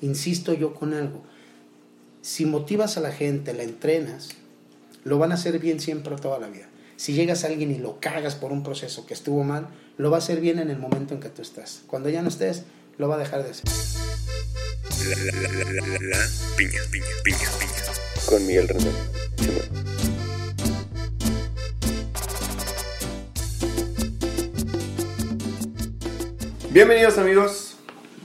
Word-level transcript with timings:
insisto 0.00 0.52
yo 0.52 0.74
con 0.74 0.94
algo. 0.94 1.22
Si 2.22 2.44
motivas 2.44 2.96
a 2.96 3.00
la 3.00 3.12
gente, 3.12 3.54
la 3.54 3.62
entrenas, 3.62 4.30
lo 5.04 5.18
van 5.18 5.32
a 5.32 5.36
hacer 5.36 5.58
bien 5.58 5.80
siempre 5.80 6.16
toda 6.16 6.38
la 6.38 6.48
vida. 6.48 6.68
Si 6.96 7.12
llegas 7.12 7.44
a 7.44 7.48
alguien 7.48 7.70
y 7.70 7.78
lo 7.78 8.00
cagas 8.00 8.34
por 8.34 8.52
un 8.52 8.62
proceso 8.62 9.06
que 9.06 9.14
estuvo 9.14 9.44
mal, 9.44 9.68
lo 9.98 10.10
va 10.10 10.16
a 10.16 10.18
hacer 10.18 10.40
bien 10.40 10.58
en 10.58 10.70
el 10.70 10.78
momento 10.78 11.14
en 11.14 11.20
que 11.20 11.28
tú 11.28 11.42
estás. 11.42 11.82
Cuando 11.86 12.08
ya 12.08 12.22
no 12.22 12.28
estés, 12.28 12.64
lo 12.98 13.08
va 13.08 13.16
a 13.16 13.18
dejar 13.18 13.44
de 13.44 13.50
hacer. 13.50 13.64
piña, 16.56 16.80
piña, 16.90 17.06
piña, 17.22 17.50
piña. 17.58 18.26
Con 18.28 18.46
Miguel 18.46 18.68
Rendón. 18.68 18.94
Bienvenidos 26.70 27.16
amigos, 27.16 27.65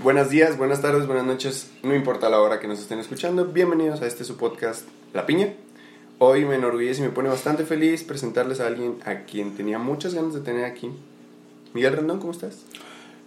buenos 0.04 0.30
días, 0.30 0.58
buenas 0.58 0.82
tardes, 0.82 1.06
buenas 1.06 1.26
noches, 1.26 1.70
no 1.84 1.96
importa 1.96 2.30
la 2.30 2.40
hora 2.40 2.60
que 2.60 2.68
nos 2.68 2.80
estén 2.80 3.00
escuchando, 3.00 3.46
bienvenidos 3.46 4.02
a 4.02 4.08
este 4.08 4.24
su 4.24 4.36
podcast 4.36 4.88
La 5.14 5.26
Piña. 5.26 5.54
Hoy 6.18 6.46
me 6.46 6.56
enorgullece 6.56 7.02
y 7.02 7.04
me 7.04 7.12
pone 7.12 7.30
bastante 7.30 7.66
feliz 7.66 8.04
presentarles 8.04 8.60
a 8.60 8.68
alguien 8.68 8.98
a 9.06 9.26
quien 9.26 9.56
tenía 9.56 9.78
muchas 9.78 10.14
ganas 10.14 10.34
de 10.34 10.42
tener 10.42 10.66
aquí. 10.66 10.90
Miguel 11.74 11.94
Rendón, 11.94 12.20
¿cómo 12.20 12.32
estás? 12.32 12.60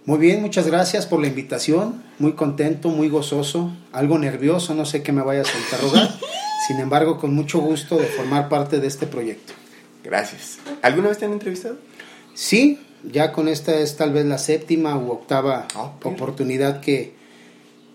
Muy 0.05 0.19
bien, 0.19 0.41
muchas 0.41 0.67
gracias 0.67 1.05
por 1.05 1.19
la 1.19 1.27
invitación. 1.27 2.03
Muy 2.19 2.33
contento, 2.33 2.89
muy 2.89 3.09
gozoso, 3.09 3.71
algo 3.91 4.19
nervioso, 4.19 4.75
no 4.75 4.85
sé 4.85 5.01
qué 5.01 5.11
me 5.11 5.23
vayas 5.23 5.53
a 5.53 5.57
interrogar. 5.57 6.09
Sin 6.67 6.79
embargo, 6.79 7.17
con 7.17 7.33
mucho 7.33 7.59
gusto 7.59 7.97
de 7.97 8.05
formar 8.05 8.49
parte 8.49 8.79
de 8.79 8.87
este 8.87 9.07
proyecto. 9.07 9.53
Gracias. 10.03 10.59
¿Alguna 10.81 11.09
vez 11.09 11.17
te 11.17 11.25
han 11.25 11.33
entrevistado? 11.33 11.77
Sí, 12.33 12.79
ya 13.11 13.31
con 13.31 13.47
esta 13.47 13.79
es 13.79 13.97
tal 13.97 14.13
vez 14.13 14.25
la 14.25 14.37
séptima 14.37 14.97
u 14.97 15.11
octava 15.11 15.67
Ah, 15.75 15.93
oportunidad 16.03 16.81
que 16.81 17.13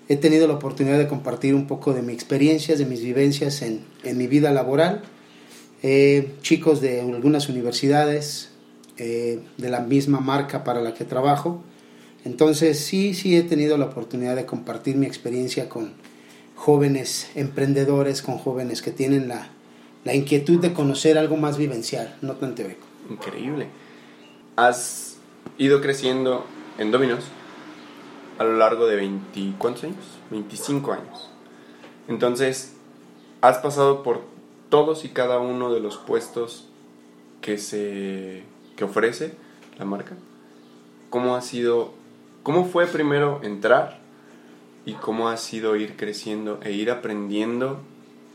he 0.09 0.17
tenido 0.17 0.47
la 0.49 0.55
oportunidad 0.55 0.99
de 0.99 1.07
compartir 1.07 1.55
un 1.55 1.67
poco 1.67 1.93
de 1.93 2.03
mis 2.03 2.15
experiencias, 2.15 2.79
de 2.79 2.87
mis 2.87 3.03
vivencias 3.03 3.63
en, 3.63 3.85
en 4.03 4.19
mi 4.19 4.27
vida 4.27 4.51
laboral. 4.51 5.03
Eh, 5.83 6.35
chicos 6.43 6.81
de 6.81 7.01
algunas 7.01 7.49
universidades, 7.49 8.51
eh, 8.99 9.41
de 9.57 9.71
la 9.71 9.81
misma 9.81 10.21
marca 10.21 10.65
para 10.65 10.83
la 10.83 10.95
que 10.95 11.05
trabajo. 11.05 11.63
Entonces 12.25 12.79
sí, 12.79 13.15
sí 13.15 13.37
he 13.37 13.43
tenido 13.43 13.79
la 13.79 13.87
oportunidad 13.87 14.37
de 14.37 14.45
compartir 14.45 14.97
mi 14.97 15.07
experiencia 15.07 15.69
con 15.69 15.93
jóvenes 16.55 17.29
emprendedores, 17.35 18.21
con 18.21 18.37
jóvenes 18.37 18.83
que 18.83 18.91
tienen 18.91 19.29
la, 19.29 19.49
la 20.05 20.15
inquietud 20.15 20.61
de 20.61 20.75
conocer 20.75 21.17
algo 21.17 21.37
más 21.39 21.57
vivencial, 21.57 22.17
no 22.21 22.35
tan 22.35 22.55
teórico. 22.55 22.87
Increíble. 23.09 23.69
Has 24.61 25.17
ido 25.57 25.81
creciendo 25.81 26.45
en 26.77 26.91
Dominos 26.91 27.25
a 28.37 28.45
lo 28.45 28.59
largo 28.59 28.87
de 28.87 28.97
20, 28.97 29.55
¿cuántos 29.57 29.85
años? 29.85 30.05
25 30.31 30.93
años. 30.93 31.31
Entonces, 32.09 32.75
has 33.41 33.57
pasado 33.57 34.03
por 34.03 34.21
todos 34.69 35.07
y 35.07 35.09
cada 35.09 35.39
uno 35.39 35.73
de 35.73 35.81
los 35.81 35.97
puestos 35.97 36.69
que 37.41 37.57
se 37.57 38.43
que 38.77 38.85
ofrece 38.85 39.33
la 39.79 39.87
marca. 39.87 40.15
¿Cómo 41.09 41.37
ha 41.37 41.41
sido 41.41 41.95
cómo 42.43 42.67
fue 42.67 42.87
primero 42.87 43.41
entrar 43.43 43.99
y 44.85 44.93
cómo 44.93 45.31
ha 45.31 45.39
sido 45.39 45.75
ir 45.77 45.97
creciendo 45.97 46.61
e 46.63 46.73
ir 46.73 46.91
aprendiendo 46.91 47.81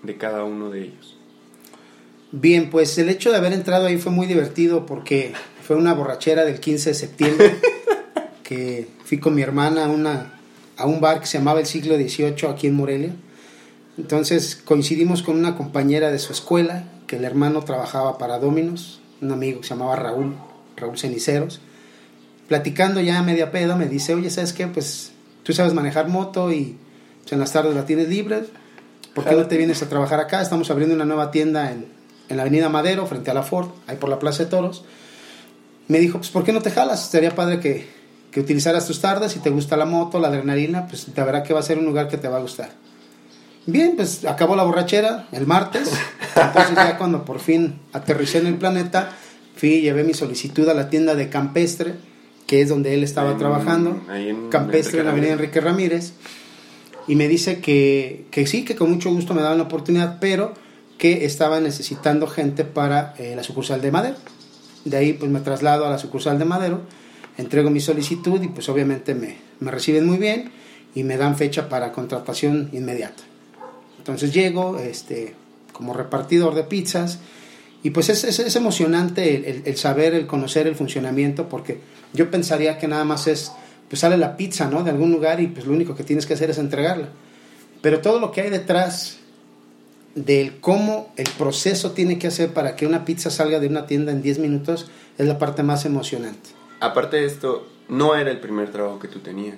de 0.01 0.17
cada 0.17 0.43
uno 0.43 0.71
de 0.71 0.85
ellos? 0.85 1.17
Bien, 2.31 2.71
pues 2.71 2.97
el 2.97 3.09
hecho 3.09 3.29
de 3.29 3.37
haber 3.37 3.53
entrado 3.53 3.85
ahí 3.85 3.99
fue 3.99 4.11
muy 4.11 4.25
divertido 4.25 4.87
porque 4.87 5.35
fue 5.65 5.75
una 5.75 5.95
borrachera 5.95 6.45
del 6.45 6.59
15 6.59 6.91
de 6.91 6.93
septiembre 6.93 7.55
que 8.43 8.87
fui 9.03 9.19
con 9.19 9.33
mi 9.33 9.41
hermana 9.41 9.85
a, 9.85 9.87
una, 9.87 10.39
a 10.77 10.85
un 10.85 11.01
bar 11.01 11.19
que 11.19 11.25
se 11.25 11.39
llamaba 11.39 11.59
el 11.59 11.65
siglo 11.65 11.95
XVIII 11.95 12.47
aquí 12.47 12.67
en 12.67 12.75
Morelia. 12.75 13.15
Entonces 13.97 14.61
coincidimos 14.63 15.23
con 15.23 15.37
una 15.37 15.55
compañera 15.55 16.11
de 16.11 16.19
su 16.19 16.33
escuela, 16.33 16.83
que 17.07 17.15
el 17.15 17.25
hermano 17.25 17.63
trabajaba 17.63 18.19
para 18.19 18.37
Dominos, 18.37 18.99
un 19.21 19.31
amigo 19.31 19.61
que 19.61 19.67
se 19.67 19.73
llamaba 19.73 19.95
Raúl, 19.95 20.35
Raúl 20.77 20.99
Ceniceros. 20.99 21.61
Platicando 22.47 23.01
ya 23.01 23.17
a 23.17 23.23
media 23.23 23.51
pedo 23.51 23.75
me 23.75 23.87
dice, 23.87 24.13
oye, 24.13 24.29
¿sabes 24.29 24.53
qué? 24.53 24.67
Pues 24.67 25.13
tú 25.41 25.53
sabes 25.53 25.73
manejar 25.73 26.09
moto 26.09 26.51
y 26.51 26.77
pues, 27.23 27.33
en 27.33 27.39
las 27.39 27.53
tardes 27.53 27.73
la 27.73 27.87
tienes 27.87 28.07
libre. 28.07 28.43
¿Por 29.15 29.25
qué 29.25 29.33
no 29.33 29.47
te 29.47 29.57
vienes 29.57 29.81
a 29.81 29.89
trabajar 29.89 30.19
acá? 30.19 30.43
Estamos 30.43 30.69
abriendo 30.69 30.93
una 30.93 31.05
nueva 31.05 31.31
tienda 31.31 31.71
en, 31.71 31.87
en 32.29 32.37
la 32.37 32.43
Avenida 32.43 32.69
Madero, 32.69 33.07
frente 33.07 33.31
a 33.31 33.33
la 33.33 33.41
Ford, 33.41 33.69
ahí 33.87 33.95
por 33.95 34.09
la 34.09 34.19
Plaza 34.19 34.43
de 34.43 34.49
Toros. 34.51 34.83
Me 35.87 35.99
dijo, 35.99 36.17
pues 36.17 36.29
¿por 36.31 36.43
qué 36.43 36.51
no 36.51 36.61
te 36.61 36.71
jalas? 36.71 37.09
Sería 37.09 37.35
padre 37.35 37.59
que, 37.59 37.87
que 38.31 38.39
utilizaras 38.39 38.87
tus 38.87 38.99
tardes, 39.01 39.31
si 39.33 39.39
te 39.39 39.49
gusta 39.49 39.77
la 39.77 39.85
moto, 39.85 40.19
la 40.19 40.29
adrenalina, 40.29 40.87
pues 40.87 41.05
te 41.13 41.23
verá 41.23 41.43
que 41.43 41.53
va 41.53 41.59
a 41.59 41.63
ser 41.63 41.77
un 41.77 41.85
lugar 41.85 42.07
que 42.07 42.17
te 42.17 42.27
va 42.27 42.37
a 42.37 42.41
gustar. 42.41 42.71
Bien, 43.67 43.93
pues 43.95 44.25
acabó 44.25 44.55
la 44.55 44.63
borrachera 44.63 45.27
el 45.31 45.47
martes, 45.47 45.91
entonces 46.35 46.75
ya 46.75 46.97
cuando 46.97 47.25
por 47.25 47.39
fin 47.39 47.79
aterricé 47.93 48.37
en 48.39 48.47
el 48.47 48.55
planeta, 48.55 49.11
fui 49.55 49.75
y 49.75 49.81
llevé 49.81 50.03
mi 50.03 50.13
solicitud 50.13 50.67
a 50.69 50.73
la 50.73 50.89
tienda 50.89 51.15
de 51.15 51.29
Campestre, 51.29 51.95
que 52.45 52.61
es 52.61 52.69
donde 52.69 52.93
él 52.93 53.03
estaba 53.03 53.31
En- 53.31 53.37
trabajando, 53.39 54.01
en 54.13 54.49
Campestre 54.49 54.99
en 54.99 55.05
la 55.05 55.11
Avenida 55.11 55.33
Enrique 55.33 55.61
Ramírez, 55.61 56.13
y 57.07 57.15
me 57.15 57.27
dice 57.27 57.59
que, 57.59 58.25
que 58.31 58.45
sí, 58.47 58.65
que 58.65 58.75
con 58.75 58.91
mucho 58.91 59.11
gusto 59.11 59.33
me 59.33 59.41
daban 59.41 59.57
la 59.57 59.63
oportunidad, 59.65 60.17
pero 60.19 60.53
que 60.97 61.25
estaba 61.25 61.59
necesitando 61.59 62.25
gente 62.27 62.65
para 62.65 63.13
eh, 63.17 63.33
la 63.35 63.43
sucursal 63.43 63.81
de 63.81 63.91
Madero. 63.91 64.15
De 64.85 64.97
ahí 64.97 65.13
pues 65.13 65.29
me 65.29 65.39
traslado 65.41 65.85
a 65.85 65.89
la 65.89 65.97
sucursal 65.97 66.39
de 66.39 66.45
Madero, 66.45 66.81
entrego 67.37 67.69
mi 67.69 67.79
solicitud 67.81 68.41
y 68.41 68.47
pues 68.47 68.69
obviamente 68.69 69.13
me, 69.15 69.35
me 69.59 69.71
reciben 69.71 70.05
muy 70.05 70.17
bien 70.17 70.51
y 70.93 71.03
me 71.03 71.17
dan 71.17 71.35
fecha 71.35 71.67
para 71.69 71.91
contratación 71.91 72.69
inmediata. 72.71 73.23
Entonces 73.97 74.31
llego 74.33 74.77
este, 74.79 75.33
como 75.73 75.93
repartidor 75.93 76.53
de 76.55 76.63
pizzas 76.63 77.19
y 77.83 77.89
pues 77.89 78.09
es, 78.09 78.23
es, 78.23 78.55
emocionante 78.55 79.35
el, 79.35 79.45
el- 79.45 79.61
el 79.65 79.75
saber, 79.77 80.13
el 80.13 80.27
conocer 80.27 80.67
el 80.67 80.75
funcionamiento 80.75 81.49
porque 81.49 81.79
yo 82.13 82.29
pensaría 82.31 82.77
que 82.77 82.87
nada 82.87 83.03
más 83.03 83.27
es, 83.27 83.51
pues 83.89 83.99
sale 83.99 84.17
la 84.17 84.37
pizza, 84.37 84.69
¿no? 84.69 84.83
De 84.83 84.91
algún 84.91 85.11
lugar 85.11 85.39
y 85.41 85.47
pues 85.47 85.65
lo 85.65 85.73
único 85.73 85.95
que 85.95 86.03
tienes 86.03 86.25
que 86.25 86.35
hacer 86.35 86.49
es 86.51 86.57
entregarla. 86.59 87.09
Pero 87.81 88.01
todo 88.01 88.19
lo 88.19 88.31
que 88.31 88.41
hay 88.41 88.49
detrás 88.51 89.17
del 90.15 90.59
cómo 90.61 91.11
el 91.17 91.27
proceso 91.37 91.91
tiene 91.91 92.17
que 92.17 92.27
hacer 92.27 92.53
para 92.53 92.75
que 92.75 92.87
una 92.87 93.05
pizza 93.05 93.29
salga 93.29 93.59
de 93.59 93.67
una 93.67 93.85
tienda 93.85 94.11
en 94.11 94.21
10 94.21 94.39
minutos 94.39 94.89
es 95.17 95.27
la 95.27 95.37
parte 95.37 95.61
más 95.61 95.85
emocionante. 95.85 96.49
Aparte 96.79 97.17
de 97.17 97.25
esto, 97.25 97.67
no 97.89 98.15
era 98.15 98.31
el 98.31 98.39
primer 98.39 98.71
trabajo 98.71 98.99
que 98.99 99.09
tú 99.09 99.19
tenías. 99.19 99.57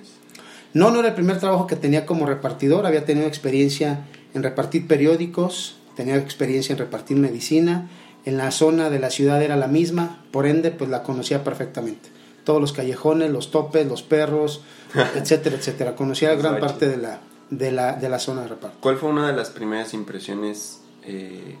No, 0.74 0.90
no 0.90 1.00
era 1.00 1.08
el 1.08 1.14
primer 1.14 1.38
trabajo 1.38 1.66
que 1.66 1.76
tenía 1.76 2.04
como 2.04 2.26
repartidor, 2.26 2.86
había 2.86 3.04
tenido 3.04 3.26
experiencia 3.26 4.04
en 4.34 4.42
repartir 4.42 4.86
periódicos, 4.86 5.76
tenía 5.96 6.16
experiencia 6.16 6.72
en 6.72 6.78
repartir 6.78 7.16
medicina, 7.16 7.88
en 8.24 8.36
la 8.36 8.50
zona 8.50 8.90
de 8.90 8.98
la 8.98 9.10
ciudad 9.10 9.42
era 9.42 9.56
la 9.56 9.68
misma, 9.68 10.22
por 10.30 10.46
ende 10.46 10.70
pues 10.70 10.90
la 10.90 11.02
conocía 11.02 11.44
perfectamente. 11.44 12.10
Todos 12.44 12.60
los 12.60 12.72
callejones, 12.72 13.30
los 13.30 13.50
topes, 13.50 13.86
los 13.86 14.02
perros, 14.02 14.62
etcétera, 15.14 15.56
etcétera. 15.56 15.96
Conocía 15.96 16.34
gran 16.34 16.60
parte 16.60 16.88
de 16.88 16.98
la, 16.98 17.20
de, 17.50 17.72
la, 17.72 17.94
de 17.94 18.08
la 18.08 18.18
zona 18.18 18.42
de 18.42 18.48
reparto. 18.48 18.76
¿Cuál 18.80 18.96
fue 18.96 19.08
una 19.10 19.26
de 19.28 19.36
las 19.36 19.50
primeras 19.50 19.94
impresiones 19.94 20.80
eh, 21.04 21.56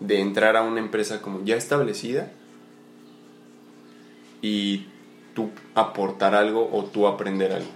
de 0.00 0.20
entrar 0.20 0.56
a 0.56 0.62
una 0.62 0.80
empresa 0.80 1.20
como 1.22 1.44
ya 1.44 1.56
establecida 1.56 2.30
y 4.42 4.86
tú 5.34 5.50
aportar 5.74 6.34
algo 6.34 6.68
o 6.72 6.84
tú 6.84 7.06
aprender 7.06 7.52
algo? 7.52 7.70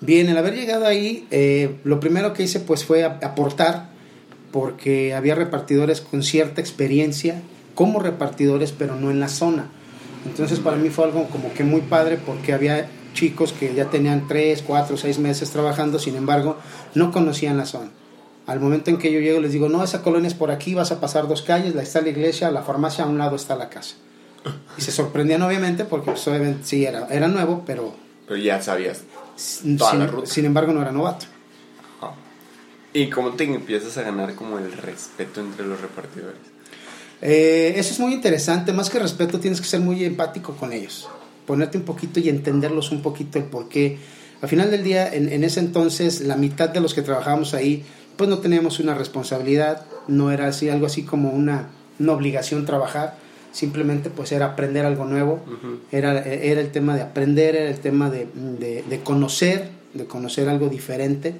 Bien, 0.00 0.28
el 0.28 0.36
haber 0.38 0.54
llegado 0.54 0.86
ahí, 0.86 1.26
eh, 1.30 1.76
lo 1.84 1.98
primero 1.98 2.32
que 2.32 2.44
hice 2.44 2.60
pues 2.60 2.84
fue 2.84 3.04
ap- 3.04 3.22
aportar, 3.24 3.88
porque 4.52 5.14
había 5.14 5.34
repartidores 5.34 6.00
con 6.00 6.22
cierta 6.22 6.60
experiencia 6.60 7.42
como 7.74 7.98
repartidores, 7.98 8.72
pero 8.72 8.94
no 8.96 9.10
en 9.10 9.20
la 9.20 9.28
zona. 9.28 9.68
Entonces 10.24 10.58
para 10.60 10.76
mí 10.76 10.88
fue 10.90 11.04
algo 11.04 11.24
como 11.28 11.52
que 11.52 11.64
muy 11.64 11.80
padre 11.82 12.16
porque 12.24 12.52
había 12.52 12.88
chicos 13.18 13.52
que 13.52 13.74
ya 13.74 13.86
tenían 13.90 14.28
3, 14.28 14.62
4, 14.66 14.96
6 14.96 15.18
meses 15.18 15.50
trabajando, 15.50 15.98
sin 15.98 16.16
embargo 16.16 16.56
no 16.94 17.10
conocían 17.10 17.56
la 17.56 17.66
zona. 17.66 17.90
Al 18.46 18.60
momento 18.60 18.90
en 18.90 18.98
que 18.98 19.12
yo 19.12 19.20
llego 19.20 19.40
les 19.40 19.52
digo, 19.52 19.68
no, 19.68 19.82
esa 19.82 20.02
colonia 20.02 20.28
es 20.28 20.34
por 20.34 20.50
aquí, 20.50 20.74
vas 20.74 20.92
a 20.92 21.00
pasar 21.00 21.26
dos 21.28 21.42
calles, 21.42 21.74
la 21.74 21.82
está 21.82 22.00
la 22.00 22.08
iglesia, 22.10 22.50
la 22.50 22.62
farmacia, 22.62 23.04
a 23.04 23.08
un 23.08 23.18
lado 23.18 23.36
está 23.36 23.56
la 23.56 23.68
casa. 23.68 23.96
Y 24.78 24.82
se 24.82 24.92
sorprendían 24.92 25.42
obviamente 25.42 25.84
porque 25.84 26.12
pues, 26.12 26.26
obviamente 26.28 26.60
sí 26.64 26.84
era, 26.86 27.08
era 27.10 27.28
nuevo, 27.28 27.64
pero 27.66 27.94
Pero 28.26 28.38
ya 28.40 28.62
sabías. 28.62 29.02
sin, 29.36 29.76
Toda 29.76 29.94
la 29.94 30.06
ruta. 30.06 30.26
sin 30.30 30.44
embargo 30.46 30.72
no 30.72 30.80
era 30.80 30.92
novato. 30.92 31.26
¿Y 32.94 33.10
cómo 33.10 33.32
te 33.32 33.44
empiezas 33.44 33.98
a 33.98 34.02
ganar 34.02 34.34
como 34.34 34.58
el 34.58 34.72
respeto 34.72 35.40
entre 35.40 35.66
los 35.66 35.80
repartidores? 35.80 36.38
Eh, 37.20 37.74
eso 37.76 37.92
es 37.92 38.00
muy 38.00 38.14
interesante, 38.14 38.72
más 38.72 38.88
que 38.88 38.98
respeto 38.98 39.38
tienes 39.40 39.60
que 39.60 39.66
ser 39.66 39.80
muy 39.80 40.04
empático 40.04 40.54
con 40.56 40.72
ellos, 40.72 41.08
ponerte 41.48 41.78
un 41.78 41.84
poquito 41.84 42.20
y 42.20 42.28
entenderlos 42.28 42.92
un 42.92 43.00
poquito 43.02 43.38
el 43.38 43.46
por 43.46 43.68
qué. 43.68 43.98
Al 44.42 44.48
final 44.48 44.70
del 44.70 44.84
día, 44.84 45.12
en, 45.12 45.32
en 45.32 45.42
ese 45.42 45.60
entonces, 45.60 46.20
la 46.20 46.36
mitad 46.36 46.68
de 46.68 46.80
los 46.80 46.92
que 46.94 47.02
trabajábamos 47.02 47.54
ahí, 47.54 47.82
pues 48.16 48.28
no 48.30 48.38
teníamos 48.38 48.78
una 48.80 48.94
responsabilidad, 48.94 49.84
no 50.08 50.30
era 50.30 50.46
así, 50.48 50.68
algo 50.68 50.86
así 50.86 51.02
como 51.04 51.30
una, 51.30 51.70
una 51.98 52.12
obligación 52.12 52.66
trabajar, 52.66 53.16
simplemente 53.50 54.10
pues 54.10 54.30
era 54.30 54.44
aprender 54.46 54.84
algo 54.84 55.06
nuevo, 55.06 55.42
Ujú. 55.46 55.78
era, 55.90 56.22
era 56.22 56.60
el 56.60 56.70
tema 56.70 56.94
de 56.94 57.02
aprender, 57.02 57.56
era 57.56 57.70
el 57.70 57.80
tema 57.80 58.10
de, 58.10 58.28
de- 58.34 58.84
de 58.88 59.00
conocer 59.00 59.70
de 59.94 60.04
conocer 60.04 60.50
algo 60.50 60.68
diferente 60.68 61.34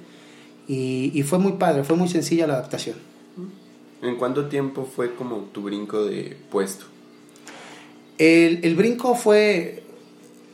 y, 0.67 1.13
y 1.15 1.23
fue 1.23 1.39
muy 1.39 1.53
padre, 1.53 1.85
fue 1.85 1.97
muy 1.97 2.09
sencilla 2.09 2.47
la 2.47 2.55
adaptación. 2.55 2.97
¿En 4.03 4.17
cuánto 4.17 4.47
tiempo 4.47 4.89
fue 4.97 5.15
como 5.15 5.37
tu 5.53 5.63
brinco 5.63 6.05
de 6.07 6.35
puesto? 6.51 6.87
El, 8.17 8.61
el 8.65 8.75
brinco 8.75 9.15
fue, 9.15 9.83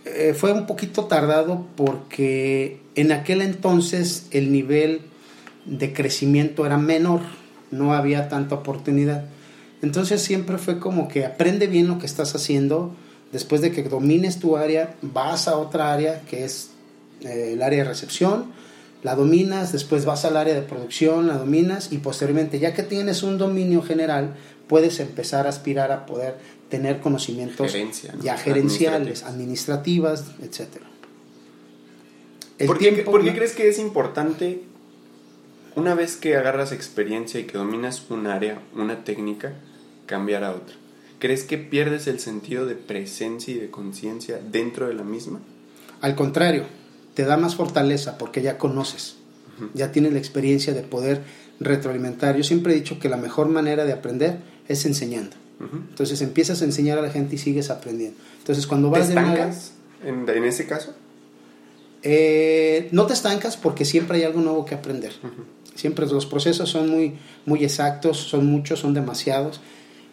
eh, 0.05 0.35
fue 0.35 0.53
un 0.53 0.67
poquito 0.67 1.06
tardado 1.06 1.67
porque 1.77 2.81
en 2.95 3.12
aquel 3.12 3.41
entonces 3.41 4.27
el 4.31 4.53
nivel 4.53 5.01
de 5.65 5.93
crecimiento 5.93 6.67
era 6.67 6.77
menor, 6.77 7.21
no 7.71 7.95
había 7.95 8.29
tanta 8.29 8.56
oportunidad. 8.56 9.25
Entonces 9.83 10.23
siempre 10.23 10.59
fue 10.59 10.79
como 10.79 11.09
que 11.09 11.25
aprende 11.25 11.67
bien 11.67 11.89
lo 11.89 11.99
que 11.99 12.06
estás 12.06 12.35
haciendo, 12.35 12.95
después 13.33 13.61
de 13.61 13.73
que 13.73 13.83
domines 13.83 14.39
tu 14.39 14.56
área, 14.56 14.95
vas 15.03 15.49
a 15.49 15.56
otra 15.56 15.93
área 15.93 16.21
que 16.23 16.45
es 16.45 16.71
eh, 17.23 17.53
el 17.55 17.62
área 17.62 17.81
de 17.81 17.89
recepción, 17.89 18.53
la 19.03 19.15
dominas, 19.15 19.73
después 19.73 20.05
vas 20.05 20.25
al 20.25 20.37
área 20.37 20.55
de 20.55 20.62
producción, 20.62 21.27
la 21.27 21.37
dominas 21.37 21.93
y 21.93 21.99
posteriormente, 21.99 22.59
ya 22.59 22.73
que 22.73 22.83
tienes 22.83 23.23
un 23.23 23.37
dominio 23.37 23.83
general, 23.83 24.35
puedes 24.69 25.01
empezar 25.01 25.47
a 25.47 25.51
aspirar 25.51 25.93
a 25.93 26.06
poder 26.06 26.37
tener 26.75 26.99
conocimientos 26.99 27.71
Gerencia, 27.71 28.15
¿no? 28.17 28.23
ya 28.25 28.37
gerenciales, 28.37 29.23
administrativas. 29.23 30.25
El 32.59 32.67
¿Por, 32.67 32.79
qué, 32.79 32.91
tiempo, 32.91 33.12
por 33.12 33.23
qué 33.23 33.31
¿no? 33.31 33.37
crees 33.37 33.53
que 33.53 33.69
es 33.69 33.79
importante 33.79 34.62
una 35.76 35.94
vez 35.94 36.17
que 36.17 36.35
agarras 36.37 36.73
experiencia 36.73 37.38
y 37.38 37.44
que 37.44 37.59
dominas 37.59 38.11
un 38.11 38.26
área, 38.26 38.61
una 38.75 39.05
técnica, 39.05 39.53
cambiar 40.06 40.43
a 40.43 40.50
otra? 40.50 40.75
¿Crees 41.21 41.44
que 41.44 41.59
pierdes 41.59 42.09
el 42.09 42.19
sentido 42.19 42.67
de 42.67 42.75
presencia 42.75 43.55
y 43.55 43.59
de 43.59 43.70
conciencia 43.70 44.41
dentro 44.50 44.88
de 44.88 44.94
la 44.94 45.05
misma? 45.05 45.38
Al 46.00 46.17
contrario, 46.17 46.65
te 47.15 47.25
da 47.25 47.37
más 47.37 47.55
fortaleza 47.55 48.19
porque 48.19 48.43
ya 48.43 48.59
conoces, 48.59 49.15
ya 49.75 49.93
tienes 49.93 50.12
la 50.12 50.19
experiencia 50.19 50.73
de 50.73 50.82
poder 50.82 51.23
retroalimentar. 51.61 52.37
Yo 52.37 52.43
siempre 52.43 52.73
he 52.73 52.77
dicho 52.77 52.99
que 52.99 53.09
la 53.09 53.17
mejor 53.17 53.49
manera 53.49 53.85
de 53.85 53.93
aprender 53.93 54.38
es 54.67 54.85
enseñando. 54.87 55.37
Entonces 55.73 56.21
empiezas 56.23 56.63
a 56.63 56.65
enseñar 56.65 56.99
a 56.99 57.03
la 57.03 57.11
gente 57.11 57.37
y 57.37 57.39
sigues 57.39 57.71
aprendiendo. 57.71 58.17
Entonces 58.39 58.67
cuando 58.67 58.91
¿Te 58.91 58.99
vas 58.99 59.09
de 59.09 59.15
una 59.15 59.33
estancas 59.35 59.73
en, 60.05 60.29
en 60.29 60.45
ese 60.45 60.67
caso? 60.67 60.95
eh, 62.03 62.89
no 62.93 63.07
te 63.07 63.15
estancas 63.15 63.57
porque 63.57 63.85
siempre 63.85 64.19
hay 64.19 64.25
algo 64.25 64.41
nuevo 64.41 64.65
que 64.65 64.75
aprender. 64.75 65.13
Siempre 65.75 66.07
los 66.07 66.27
procesos 66.27 66.69
son 66.69 66.91
muy, 66.91 67.15
muy 67.47 67.65
exactos, 67.65 68.19
son 68.19 68.47
muchos, 68.47 68.81
son 68.81 68.95
demasiados. 68.95 69.61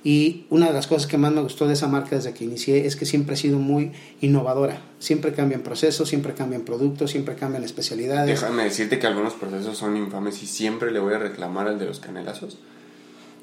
Y 0.04 0.46
una 0.50 0.68
de 0.68 0.74
las 0.74 0.88
cosas 0.88 1.06
que 1.06 1.18
más 1.20 1.32
me 1.32 1.42
gustó 1.42 1.68
de 1.68 1.74
esa 1.74 1.88
marca 1.88 2.16
desde 2.16 2.34
que 2.34 2.44
inicié 2.44 2.88
es 2.88 2.96
que 2.96 3.06
siempre 3.06 3.36
ha 3.36 3.38
sido 3.38 3.60
muy 3.60 3.92
innovadora. 4.20 4.82
Siempre 4.98 5.32
cambian 5.34 5.62
procesos, 5.62 6.10
siempre 6.10 6.34
cambian 6.34 6.62
productos, 6.64 7.12
siempre 7.12 7.36
cambian 7.36 7.64
especialidades. 7.64 8.42
Déjame 8.42 8.64
decirte 8.64 8.98
que 8.98 9.06
algunos 9.06 9.34
procesos 9.34 9.78
son 9.78 9.96
infames 9.98 10.42
y 10.42 10.48
siempre 10.48 10.92
le 10.92 11.00
voy 11.00 11.14
a 11.14 11.20
reclamar 11.20 11.68
al 11.68 11.78
de 11.78 11.86
los 11.86 12.00
canelazos 12.00 12.58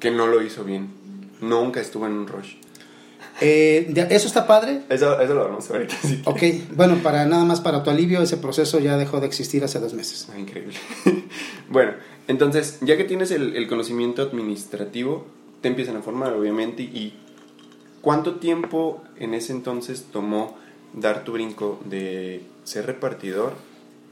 que 0.01 0.11
no 0.11 0.27
lo 0.27 0.43
hizo 0.43 0.65
bien. 0.65 0.89
Nunca 1.41 1.79
estuvo 1.79 2.05
en 2.05 2.13
un 2.13 2.27
rush. 2.27 2.55
Eh, 3.41 3.93
¿Eso 4.09 4.27
está 4.27 4.45
padre? 4.45 4.81
Eso, 4.89 5.19
eso 5.21 5.33
lo 5.33 5.45
vamos 5.45 5.69
a 5.69 5.73
ver 5.73 5.81
ahorita. 5.83 5.97
sí. 6.07 6.21
Ok, 6.25 6.75
bueno, 6.75 6.97
para 6.97 7.25
nada 7.25 7.45
más 7.45 7.61
para 7.61 7.83
tu 7.83 7.89
alivio, 7.89 8.21
ese 8.21 8.37
proceso 8.37 8.79
ya 8.79 8.97
dejó 8.97 9.19
de 9.21 9.27
existir 9.27 9.63
hace 9.63 9.79
dos 9.79 9.93
meses. 9.93 10.27
Ah, 10.33 10.37
increíble. 10.37 10.75
bueno, 11.69 11.93
entonces, 12.27 12.79
ya 12.81 12.97
que 12.97 13.05
tienes 13.05 13.31
el, 13.31 13.55
el 13.55 13.67
conocimiento 13.67 14.21
administrativo, 14.21 15.25
te 15.61 15.69
empiezan 15.69 15.95
a 15.95 16.01
formar, 16.01 16.33
obviamente. 16.33 16.83
¿Y 16.83 17.13
cuánto 18.01 18.35
tiempo 18.35 19.01
en 19.17 19.33
ese 19.33 19.53
entonces 19.53 20.07
tomó 20.11 20.57
dar 20.93 21.23
tu 21.23 21.33
brinco 21.33 21.79
de 21.85 22.43
ser 22.65 22.85
repartidor 22.87 23.53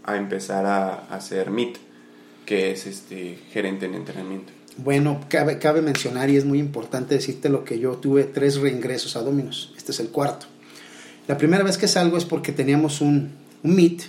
a 0.04 0.16
empezar 0.16 0.66
a, 0.66 0.94
a 1.14 1.20
ser 1.20 1.50
MIT, 1.50 1.78
que 2.46 2.72
es 2.72 2.88
este 2.88 3.40
gerente 3.52 3.88
en 3.88 3.96
entrenamiento? 3.96 4.54
Bueno, 4.78 5.22
cabe, 5.30 5.58
cabe 5.60 5.82
mencionar 5.82 6.30
y 6.30 6.38
es 6.38 6.46
muy 6.46 6.60
importante 6.60 7.16
decirte 7.16 7.50
lo 7.50 7.64
que 7.64 7.80
yo 7.80 7.94
tuve 7.94 8.24
tres 8.24 8.58
reingresos 8.58 9.16
a 9.16 9.22
Dominos. 9.22 9.74
Este 9.76 9.92
es 9.92 10.00
el 10.00 10.10
cuarto. 10.10 10.46
La 11.28 11.38
primera 11.38 11.64
vez 11.64 11.78
que 11.78 11.88
salgo 11.88 12.18
es 12.18 12.26
porque 12.26 12.52
teníamos 12.52 13.02
un, 13.02 13.32
un 13.64 13.76
meet 13.76 14.04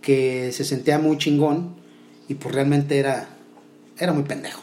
que 0.00 0.50
se 0.52 0.64
sentía 0.64 0.98
muy 0.98 1.18
chingón 1.18 1.74
y 2.28 2.34
pues 2.34 2.54
realmente 2.54 2.98
era, 2.98 3.28
era 3.98 4.12
muy 4.12 4.24
pendejo, 4.24 4.62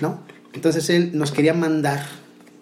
¿no? 0.00 0.20
Entonces 0.52 0.90
él 0.90 1.10
nos 1.14 1.32
quería 1.32 1.54
mandar 1.54 2.04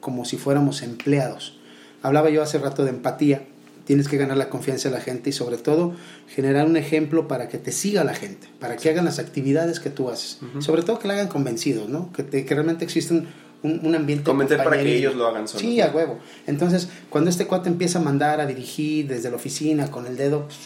como 0.01 0.25
si 0.25 0.37
fuéramos 0.37 0.83
empleados. 0.83 1.59
Hablaba 2.03 2.31
yo 2.31 2.43
hace 2.43 2.59
rato 2.59 2.85
de 2.85 2.91
empatía. 2.91 3.43
Tienes 3.87 4.09
que 4.09 4.17
ganar 4.19 4.37
la 4.37 4.51
confianza 4.51 4.89
de 4.91 4.95
la 4.97 5.01
gente 5.01 5.31
y 5.31 5.33
sobre 5.33 5.57
todo 5.57 5.95
generar 6.29 6.67
un 6.67 6.77
ejemplo 6.77 7.29
para 7.29 7.49
que 7.49 7.57
te 7.57 7.73
siga 7.73 8.03
la 8.05 8.15
gente, 8.15 8.49
para 8.61 8.77
que 8.77 8.91
hagan 8.91 9.05
las 9.07 9.19
actividades 9.19 9.81
que 9.81 9.89
tú 9.91 10.11
haces. 10.11 10.41
Sobre 10.59 10.83
todo 10.83 10.99
que 10.99 11.07
la 11.09 11.15
hagan 11.15 11.29
convencidos, 11.29 11.89
¿no? 11.89 12.13
Que, 12.13 12.23
te- 12.25 12.45
que 12.45 12.55
realmente 12.55 12.85
existe 12.85 13.15
un, 13.15 13.27
un, 13.63 13.81
un 13.87 13.95
ambiente. 13.95 14.25
Convencer 14.25 14.59
para 14.63 14.77
que 14.83 14.97
ellos 14.97 15.15
lo 15.15 15.27
hagan 15.29 15.47
solos. 15.49 15.63
Sí, 15.63 15.81
a 15.81 15.89
huevo. 15.93 16.19
Entonces, 16.49 16.89
cuando 17.11 17.31
este 17.31 17.47
cuate 17.47 17.69
empieza 17.69 18.01
a 18.01 18.03
mandar, 18.03 18.41
a 18.41 18.47
dirigir 18.47 19.07
desde 19.07 19.31
la 19.31 19.37
oficina 19.37 19.89
con 19.91 20.07
el 20.07 20.17
dedo, 20.17 20.47
pues, 20.47 20.59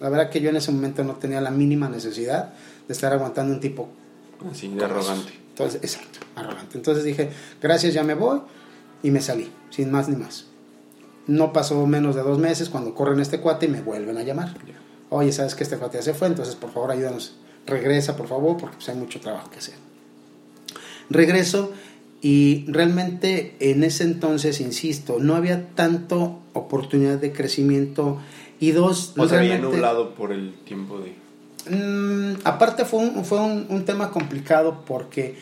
la 0.00 0.08
verdad 0.08 0.30
que 0.30 0.40
yo 0.40 0.50
en 0.50 0.56
ese 0.56 0.70
momento 0.70 1.02
no 1.04 1.14
tenía 1.16 1.40
la 1.40 1.50
mínima 1.50 1.88
necesidad 1.88 2.54
de 2.86 2.92
estar 2.94 3.12
aguantando 3.12 3.52
un 3.54 3.60
tipo 3.60 3.88
Así, 4.52 4.68
de 4.68 4.84
arrogante. 4.84 5.32
entonces, 5.48 5.80
exacto, 5.82 6.20
arrogante. 6.36 6.76
Entonces 6.78 7.02
dije, 7.02 7.30
gracias, 7.60 7.92
ya 7.92 8.04
me 8.04 8.14
voy 8.14 8.40
y 9.02 9.10
me 9.10 9.20
salí, 9.20 9.50
sin 9.70 9.90
más 9.90 10.08
ni 10.08 10.14
más. 10.16 10.46
No 11.26 11.52
pasó 11.52 11.86
menos 11.86 12.14
de 12.14 12.22
dos 12.22 12.38
meses 12.38 12.68
cuando 12.68 12.94
corren 12.94 13.20
este 13.20 13.40
cuate 13.40 13.66
y 13.66 13.68
me 13.68 13.82
vuelven 13.82 14.16
a 14.16 14.22
llamar. 14.22 14.54
Oye, 15.10 15.32
¿sabes 15.32 15.54
que 15.54 15.64
este 15.64 15.76
cuate 15.76 15.98
ya 15.98 16.02
se 16.02 16.14
fue? 16.14 16.28
Entonces, 16.28 16.54
por 16.54 16.72
favor, 16.72 16.90
ayúdanos. 16.90 17.36
Regresa, 17.66 18.16
por 18.16 18.28
favor, 18.28 18.56
porque 18.56 18.76
pues, 18.76 18.88
hay 18.88 18.96
mucho 18.96 19.20
trabajo 19.20 19.50
que 19.50 19.58
hacer. 19.58 19.74
Regreso 21.10 21.72
y 22.20 22.64
realmente 22.68 23.56
en 23.60 23.84
ese 23.84 24.04
entonces, 24.04 24.60
insisto, 24.60 25.18
no 25.20 25.36
había 25.36 25.68
tanto 25.74 26.40
oportunidad 26.54 27.18
de 27.18 27.32
crecimiento 27.32 28.18
y 28.58 28.70
dos, 28.70 29.12
O 29.16 29.28
sea, 29.28 29.38
había 29.38 29.58
nublado 29.58 30.14
por 30.14 30.32
el 30.32 30.54
tiempo 30.64 30.98
de... 30.98 31.14
Mm, 31.68 32.38
aparte 32.44 32.84
fue 32.84 33.00
un, 33.00 33.24
fue 33.24 33.40
un, 33.40 33.66
un 33.68 33.84
tema 33.84 34.10
complicado 34.10 34.84
porque 34.86 35.36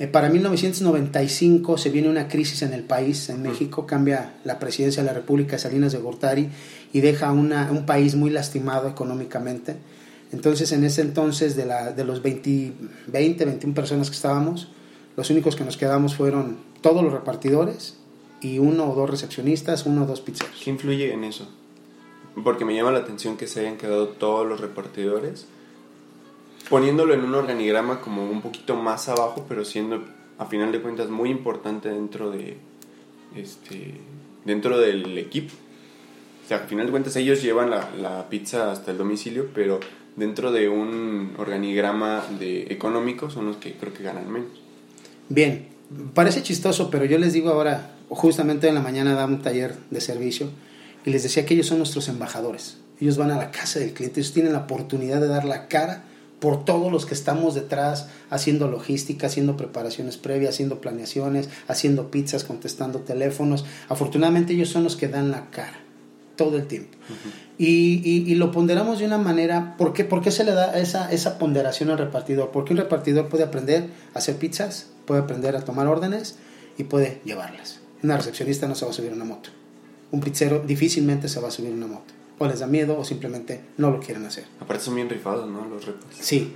eh, 0.00 0.06
para 0.06 0.30
1995 0.30 1.76
se 1.76 1.90
viene 1.90 2.08
una 2.08 2.26
crisis 2.26 2.62
en 2.62 2.72
el 2.72 2.84
país, 2.84 3.28
en 3.28 3.42
México 3.42 3.84
cambia 3.84 4.32
la 4.44 4.58
presidencia 4.58 5.02
de 5.02 5.06
la 5.06 5.12
República 5.12 5.58
Salinas 5.58 5.92
de 5.92 5.98
Gortari 5.98 6.48
y 6.90 7.00
deja 7.00 7.30
una, 7.32 7.70
un 7.70 7.84
país 7.84 8.14
muy 8.14 8.30
lastimado 8.30 8.88
económicamente. 8.88 9.76
Entonces 10.32 10.72
en 10.72 10.84
ese 10.84 11.02
entonces 11.02 11.54
de, 11.54 11.66
la, 11.66 11.92
de 11.92 12.04
los 12.04 12.22
20, 12.22 12.72
20, 13.08 13.44
21 13.44 13.74
personas 13.74 14.08
que 14.08 14.16
estábamos, 14.16 14.68
los 15.18 15.28
únicos 15.28 15.54
que 15.54 15.64
nos 15.64 15.76
quedamos 15.76 16.14
fueron 16.14 16.56
todos 16.80 17.04
los 17.04 17.12
repartidores 17.12 17.98
y 18.40 18.58
uno 18.58 18.90
o 18.90 18.94
dos 18.94 19.10
recepcionistas, 19.10 19.84
uno 19.84 20.04
o 20.04 20.06
dos 20.06 20.22
pizzeros. 20.22 20.58
¿Qué 20.64 20.70
influye 20.70 21.12
en 21.12 21.24
eso? 21.24 21.46
Porque 22.42 22.64
me 22.64 22.74
llama 22.74 22.90
la 22.90 23.00
atención 23.00 23.36
que 23.36 23.46
se 23.46 23.60
hayan 23.60 23.76
quedado 23.76 24.08
todos 24.08 24.48
los 24.48 24.62
repartidores, 24.62 25.46
poniéndolo 26.70 27.12
en 27.12 27.24
un 27.24 27.34
organigrama 27.34 28.00
como 28.00 28.30
un 28.30 28.40
poquito 28.40 28.76
más 28.76 29.08
abajo, 29.08 29.44
pero 29.48 29.64
siendo 29.64 30.04
a 30.38 30.46
final 30.46 30.72
de 30.72 30.80
cuentas 30.80 31.10
muy 31.10 31.28
importante 31.28 31.90
dentro 31.90 32.30
de 32.30 32.56
este 33.36 33.94
dentro 34.44 34.78
del 34.78 35.18
equipo. 35.18 35.52
O 36.44 36.48
sea, 36.48 36.58
a 36.58 36.60
final 36.60 36.86
de 36.86 36.92
cuentas 36.92 37.14
ellos 37.16 37.42
llevan 37.42 37.70
la, 37.70 37.90
la 38.00 38.28
pizza 38.30 38.72
hasta 38.72 38.92
el 38.92 38.98
domicilio, 38.98 39.48
pero 39.54 39.80
dentro 40.16 40.50
de 40.52 40.68
un 40.68 41.34
organigrama 41.38 42.24
de 42.38 42.62
económico 42.70 43.30
son 43.30 43.46
los 43.46 43.56
que 43.56 43.74
creo 43.74 43.92
que 43.92 44.02
ganan 44.02 44.30
menos. 44.30 44.48
Bien, 45.28 45.68
parece 46.14 46.42
chistoso, 46.42 46.90
pero 46.90 47.04
yo 47.04 47.18
les 47.18 47.32
digo 47.32 47.50
ahora, 47.50 47.94
justamente 48.08 48.68
en 48.68 48.74
la 48.74 48.80
mañana 48.80 49.14
daba 49.14 49.26
un 49.26 49.42
taller 49.42 49.76
de 49.90 50.00
servicio 50.00 50.48
y 51.04 51.10
les 51.10 51.22
decía 51.22 51.44
que 51.44 51.54
ellos 51.54 51.66
son 51.66 51.78
nuestros 51.78 52.08
embajadores. 52.08 52.78
Ellos 53.00 53.16
van 53.16 53.30
a 53.30 53.36
la 53.36 53.50
casa 53.50 53.78
del 53.78 53.92
cliente, 53.92 54.20
ellos 54.20 54.32
tienen 54.32 54.52
la 54.52 54.60
oportunidad 54.60 55.20
de 55.20 55.28
dar 55.28 55.44
la 55.44 55.68
cara 55.68 56.04
por 56.40 56.64
todos 56.64 56.90
los 56.90 57.06
que 57.06 57.14
estamos 57.14 57.54
detrás, 57.54 58.08
haciendo 58.30 58.68
logística, 58.68 59.26
haciendo 59.26 59.56
preparaciones 59.56 60.16
previas, 60.16 60.54
haciendo 60.54 60.80
planeaciones, 60.80 61.48
haciendo 61.68 62.10
pizzas, 62.10 62.44
contestando 62.44 63.00
teléfonos. 63.00 63.64
Afortunadamente 63.88 64.54
ellos 64.54 64.70
son 64.70 64.82
los 64.84 64.96
que 64.96 65.08
dan 65.08 65.30
la 65.30 65.50
cara 65.50 65.78
todo 66.36 66.56
el 66.56 66.66
tiempo. 66.66 66.96
y, 67.58 68.00
y- 68.02 68.24
y 68.26 68.34
lo 68.36 68.50
ponderamos 68.52 68.98
de 69.00 69.04
una 69.04 69.18
manera, 69.18 69.74
¿por 69.76 69.92
qué, 69.92 70.04
por 70.04 70.22
qué 70.22 70.30
se 70.30 70.44
le 70.44 70.52
da 70.52 70.78
esa, 70.78 71.12
esa 71.12 71.38
ponderación 71.38 71.90
al 71.90 71.98
repartidor? 71.98 72.50
Porque 72.50 72.72
un 72.72 72.78
repartidor 72.78 73.28
puede 73.28 73.44
aprender 73.44 73.88
a 74.14 74.18
hacer 74.20 74.36
pizzas, 74.36 74.86
puede 75.04 75.20
aprender 75.20 75.54
a 75.56 75.60
tomar 75.66 75.86
órdenes 75.86 76.36
y 76.78 76.84
puede 76.84 77.20
llevarlas. 77.26 77.80
Una 78.02 78.16
recepcionista 78.16 78.66
no 78.66 78.74
se 78.74 78.86
va 78.86 78.92
a 78.92 78.94
subir 78.94 79.10
a 79.12 79.14
una 79.14 79.26
moto. 79.26 79.50
Un 80.10 80.20
pizzero 80.20 80.60
difícilmente 80.60 81.28
se 81.28 81.38
va 81.40 81.48
a 81.48 81.50
subir 81.50 81.72
a 81.72 81.74
una 81.76 81.86
moto. 81.88 82.14
O 82.42 82.46
les 82.48 82.60
da 82.60 82.66
miedo 82.66 82.98
o 82.98 83.04
simplemente 83.04 83.60
no 83.76 83.90
lo 83.90 84.00
quieren 84.00 84.24
hacer. 84.24 84.44
Aparte 84.60 84.82
son 84.84 84.94
bien 84.94 85.10
rifados, 85.10 85.46
¿no? 85.46 85.66
Los 85.66 85.84
repas. 85.84 86.06
Sí, 86.18 86.54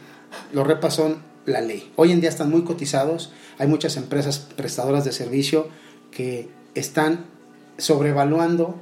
los 0.54 0.66
repas 0.66 0.94
son 0.94 1.18
la 1.44 1.60
ley. 1.60 1.92
Hoy 1.96 2.10
en 2.10 2.22
día 2.22 2.30
están 2.30 2.48
muy 2.50 2.64
cotizados. 2.64 3.32
Hay 3.58 3.68
muchas 3.68 3.98
empresas 3.98 4.38
prestadoras 4.38 5.04
de 5.04 5.12
servicio 5.12 5.68
que 6.10 6.48
están 6.74 7.26
sobrevaluando 7.76 8.76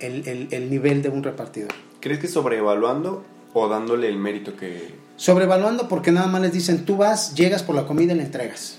el, 0.00 0.28
el- 0.28 0.48
el 0.50 0.70
nivel 0.70 1.00
de 1.00 1.08
un 1.08 1.22
repartidor. 1.22 1.70
¿Crees 2.00 2.18
que 2.18 2.28
sobrevaluando 2.28 3.24
o 3.54 3.68
dándole 3.68 4.08
el 4.08 4.18
mérito 4.18 4.54
que... 4.54 4.94
Sobrevaluando 5.16 5.88
porque 5.88 6.12
nada 6.12 6.26
más 6.26 6.42
les 6.42 6.52
dicen, 6.52 6.84
tú 6.84 6.96
vas, 6.98 7.34
llegas 7.34 7.62
por 7.62 7.74
la 7.76 7.86
comida 7.86 8.12
y 8.12 8.16
la 8.16 8.24
entregas. 8.24 8.78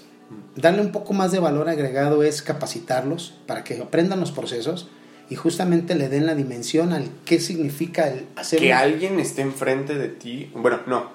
Darle 0.55 0.81
un 0.81 0.91
poco 0.91 1.13
más 1.13 1.31
de 1.31 1.39
valor 1.39 1.69
agregado 1.69 2.21
es 2.23 2.43
capacitarlos 2.43 3.33
para 3.47 3.63
que 3.63 3.81
aprendan 3.81 4.19
los 4.19 4.31
procesos 4.31 4.89
y 5.29 5.35
justamente 5.35 5.95
le 5.95 6.09
den 6.09 6.25
la 6.25 6.35
dimensión 6.35 6.93
al 6.93 7.09
qué 7.25 7.39
significa 7.39 8.07
el 8.07 8.25
hacer... 8.35 8.59
Que 8.59 8.73
alguien 8.73 9.19
esté 9.19 9.41
enfrente 9.41 9.95
de 9.95 10.09
ti, 10.09 10.51
bueno, 10.53 10.79
no, 10.85 11.11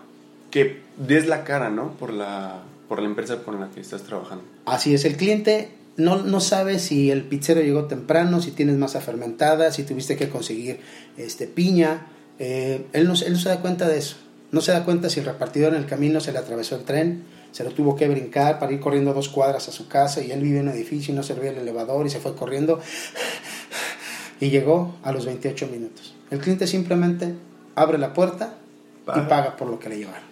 que 0.51 0.81
des 0.97 1.27
la 1.27 1.45
cara, 1.45 1.71
¿no? 1.71 1.93
Por 1.93 2.13
la, 2.13 2.63
por 2.89 3.01
la 3.01 3.07
empresa 3.07 3.43
con 3.43 3.61
la 3.61 3.71
que 3.71 3.81
estás 3.81 4.03
trabajando. 4.03 4.45
Así 4.65 4.95
es, 4.95 5.05
el 5.05 5.17
cliente 5.17 5.71
no, 5.97 6.23
no 6.23 6.41
sabe 6.41 6.79
si 6.79 7.11
el 7.11 7.25
pizzero 7.25 7.61
llegó 7.61 7.85
temprano, 7.85 8.41
si 8.41 8.53
tienes 8.53 8.77
masa 8.77 9.01
fermentada, 9.01 9.73
si 9.73 9.83
tuviste 9.83 10.17
que 10.17 10.29
conseguir 10.29 10.81
este, 11.17 11.47
piña. 11.47 12.07
Eh, 12.39 12.87
él, 12.93 13.07
no, 13.07 13.15
él 13.15 13.33
no 13.33 13.39
se 13.39 13.49
da 13.49 13.61
cuenta 13.61 13.89
de 13.89 13.99
eso. 13.99 14.17
No 14.51 14.61
se 14.61 14.73
da 14.73 14.85
cuenta 14.85 15.11
si 15.11 15.21
el 15.21 15.27
repartidor 15.27 15.75
en 15.75 15.81
el 15.81 15.87
camino 15.87 16.21
se 16.21 16.33
le 16.33 16.39
atravesó 16.39 16.77
el 16.77 16.85
tren, 16.85 17.25
se 17.51 17.65
lo 17.65 17.71
tuvo 17.71 17.97
que 17.97 18.09
brincar 18.09 18.59
para 18.59 18.73
ir 18.73 18.81
corriendo 18.81 19.13
dos 19.13 19.29
cuadras 19.29 19.69
a 19.69 19.73
su 19.73 19.89
casa 19.89 20.23
y 20.23 20.31
él 20.31 20.41
vive 20.41 20.61
en 20.61 20.69
un 20.69 20.75
edificio 20.75 21.13
y 21.13 21.17
no 21.17 21.23
servía 21.23 21.51
el 21.51 21.59
elevador 21.59 22.07
y 22.07 22.11
se 22.11 22.21
fue 22.21 22.35
corriendo 22.35 22.81
y 24.41 24.51
llegó 24.51 24.95
a 25.03 25.13
los 25.13 25.27
28 25.27 25.67
minutos. 25.69 26.15
El 26.31 26.41
cliente 26.41 26.67
simplemente 26.67 27.35
abre 27.75 27.99
la 27.99 28.13
puerta 28.13 28.59
y 29.03 29.21
paga 29.29 29.57
por 29.57 29.69
lo 29.69 29.79
que 29.79 29.89
le 29.89 29.99
llevaron. 29.99 30.29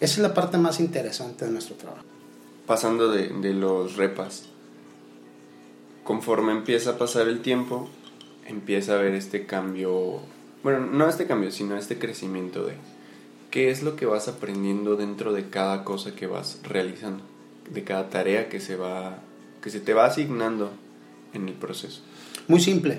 Esa 0.00 0.14
es 0.14 0.18
la 0.18 0.34
parte 0.34 0.58
más 0.58 0.80
interesante 0.80 1.44
de 1.44 1.50
nuestro 1.52 1.76
trabajo. 1.76 2.04
Pasando 2.66 3.10
de, 3.10 3.28
de 3.28 3.54
los 3.54 3.96
repas, 3.96 4.44
conforme 6.02 6.52
empieza 6.52 6.90
a 6.90 6.98
pasar 6.98 7.28
el 7.28 7.40
tiempo, 7.40 7.88
empieza 8.46 8.92
a 8.92 8.98
haber 8.98 9.14
este 9.14 9.46
cambio, 9.46 10.20
bueno, 10.62 10.80
no 10.80 11.08
este 11.08 11.26
cambio, 11.26 11.50
sino 11.52 11.76
este 11.76 11.98
crecimiento 11.98 12.64
de 12.64 12.74
qué 13.50 13.70
es 13.70 13.82
lo 13.82 13.96
que 13.96 14.06
vas 14.06 14.28
aprendiendo 14.28 14.96
dentro 14.96 15.32
de 15.32 15.48
cada 15.48 15.84
cosa 15.84 16.14
que 16.14 16.26
vas 16.26 16.58
realizando, 16.64 17.22
de 17.70 17.84
cada 17.84 18.10
tarea 18.10 18.48
que 18.48 18.60
se 18.60 18.76
va 18.76 19.18
que 19.62 19.70
se 19.70 19.80
te 19.80 19.94
va 19.94 20.04
asignando 20.04 20.72
en 21.34 21.48
el 21.48 21.54
proceso. 21.54 22.00
Muy 22.48 22.60
simple. 22.60 22.98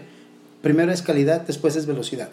Primero 0.62 0.92
es 0.92 1.01
calidad, 1.01 1.42
después 1.42 1.75
es 1.75 1.86
velocidad. 1.86 2.30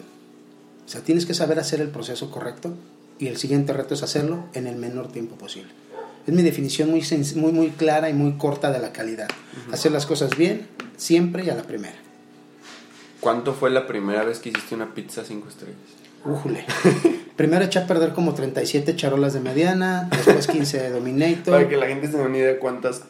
O 0.85 0.89
sea, 0.89 1.01
tienes 1.01 1.25
que 1.25 1.33
saber 1.33 1.59
hacer 1.59 1.81
el 1.81 1.89
proceso 1.89 2.29
correcto 2.31 2.73
y 3.19 3.27
el 3.27 3.37
siguiente 3.37 3.73
reto 3.73 3.93
es 3.93 4.03
hacerlo 4.03 4.45
en 4.53 4.67
el 4.67 4.75
menor 4.75 5.11
tiempo 5.11 5.35
posible. 5.35 5.69
Es 6.25 6.33
mi 6.33 6.41
definición 6.41 6.89
muy, 6.89 7.03
muy, 7.35 7.51
muy 7.51 7.69
clara 7.69 8.09
y 8.09 8.13
muy 8.13 8.33
corta 8.33 8.71
de 8.71 8.79
la 8.79 8.91
calidad. 8.91 9.27
Hacer 9.71 9.91
las 9.91 10.05
cosas 10.05 10.37
bien, 10.37 10.67
siempre 10.95 11.43
y 11.43 11.49
a 11.49 11.55
la 11.55 11.63
primera. 11.63 11.95
¿Cuánto 13.19 13.53
fue 13.53 13.69
la 13.69 13.87
primera 13.87 14.23
vez 14.23 14.39
que 14.39 14.49
hiciste 14.49 14.75
una 14.75 14.93
pizza 14.93 15.23
cinco 15.23 15.49
estrellas? 15.49 15.77
Újule. 16.25 16.65
Primero 17.35 17.65
eché 17.65 17.79
a 17.79 17.87
perder 17.87 18.13
como 18.13 18.33
37 18.33 18.95
charolas 18.95 19.33
de 19.33 19.39
mediana, 19.39 20.07
después 20.11 20.47
15 20.47 20.81
de 20.81 20.89
Dominator. 20.91 21.53
Para 21.53 21.67
que 21.67 21.77
la 21.77 21.87
gente 21.87 22.07
se 22.07 22.17
dé 22.17 22.23
una 22.23 22.37
idea 22.37 22.59
cuántas 22.59 23.03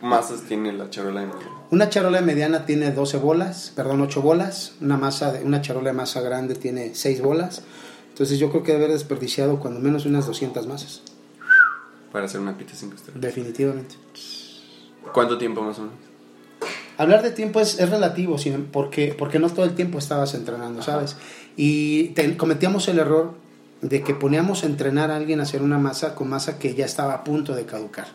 masas 0.00 0.42
tiene 0.42 0.72
la 0.72 0.90
charola 0.90 1.20
de 1.20 1.26
mediana. 1.26 1.52
Una 1.70 1.90
charola 1.90 2.20
de 2.20 2.26
mediana 2.26 2.66
tiene 2.66 2.92
12 2.92 3.18
bolas, 3.18 3.72
perdón, 3.74 4.00
8 4.00 4.22
bolas. 4.22 4.74
Una, 4.80 4.96
masa 4.96 5.32
de, 5.32 5.44
una 5.44 5.60
charola 5.60 5.90
de 5.90 5.96
masa 5.96 6.20
grande 6.20 6.54
tiene 6.54 6.94
6 6.94 7.20
bolas. 7.20 7.62
Entonces 8.08 8.38
yo 8.38 8.50
creo 8.50 8.62
que 8.62 8.72
debe 8.72 8.84
haber 8.84 8.96
desperdiciado 8.96 9.60
cuando 9.60 9.80
menos 9.80 10.06
unas 10.06 10.26
200 10.26 10.66
masas. 10.66 11.02
Para 12.12 12.24
hacer 12.24 12.40
una 12.40 12.56
pizza 12.56 12.74
5 12.76 12.94
estrellas. 12.94 13.20
Definitivamente. 13.20 13.96
¿Cuánto 15.12 15.38
tiempo 15.38 15.62
más 15.62 15.78
o 15.78 15.82
menos? 15.82 15.96
Hablar 16.96 17.22
de 17.22 17.30
tiempo 17.30 17.60
es, 17.60 17.78
es 17.78 17.88
relativo, 17.90 18.36
porque, 18.72 19.14
porque 19.16 19.38
no 19.38 19.48
todo 19.50 19.64
el 19.64 19.74
tiempo 19.74 19.98
estabas 19.98 20.34
entrenando, 20.34 20.82
¿sabes? 20.82 21.16
Y 21.56 22.12
cometíamos 22.36 22.88
el 22.88 22.98
error 22.98 23.34
de 23.82 24.02
que 24.02 24.14
poníamos 24.14 24.64
a 24.64 24.66
entrenar 24.66 25.12
a 25.12 25.16
alguien 25.16 25.38
a 25.38 25.44
hacer 25.44 25.62
una 25.62 25.78
masa 25.78 26.16
con 26.16 26.28
masa 26.28 26.58
que 26.58 26.74
ya 26.74 26.84
estaba 26.84 27.14
a 27.14 27.24
punto 27.24 27.54
de 27.54 27.66
caducar. 27.66 28.08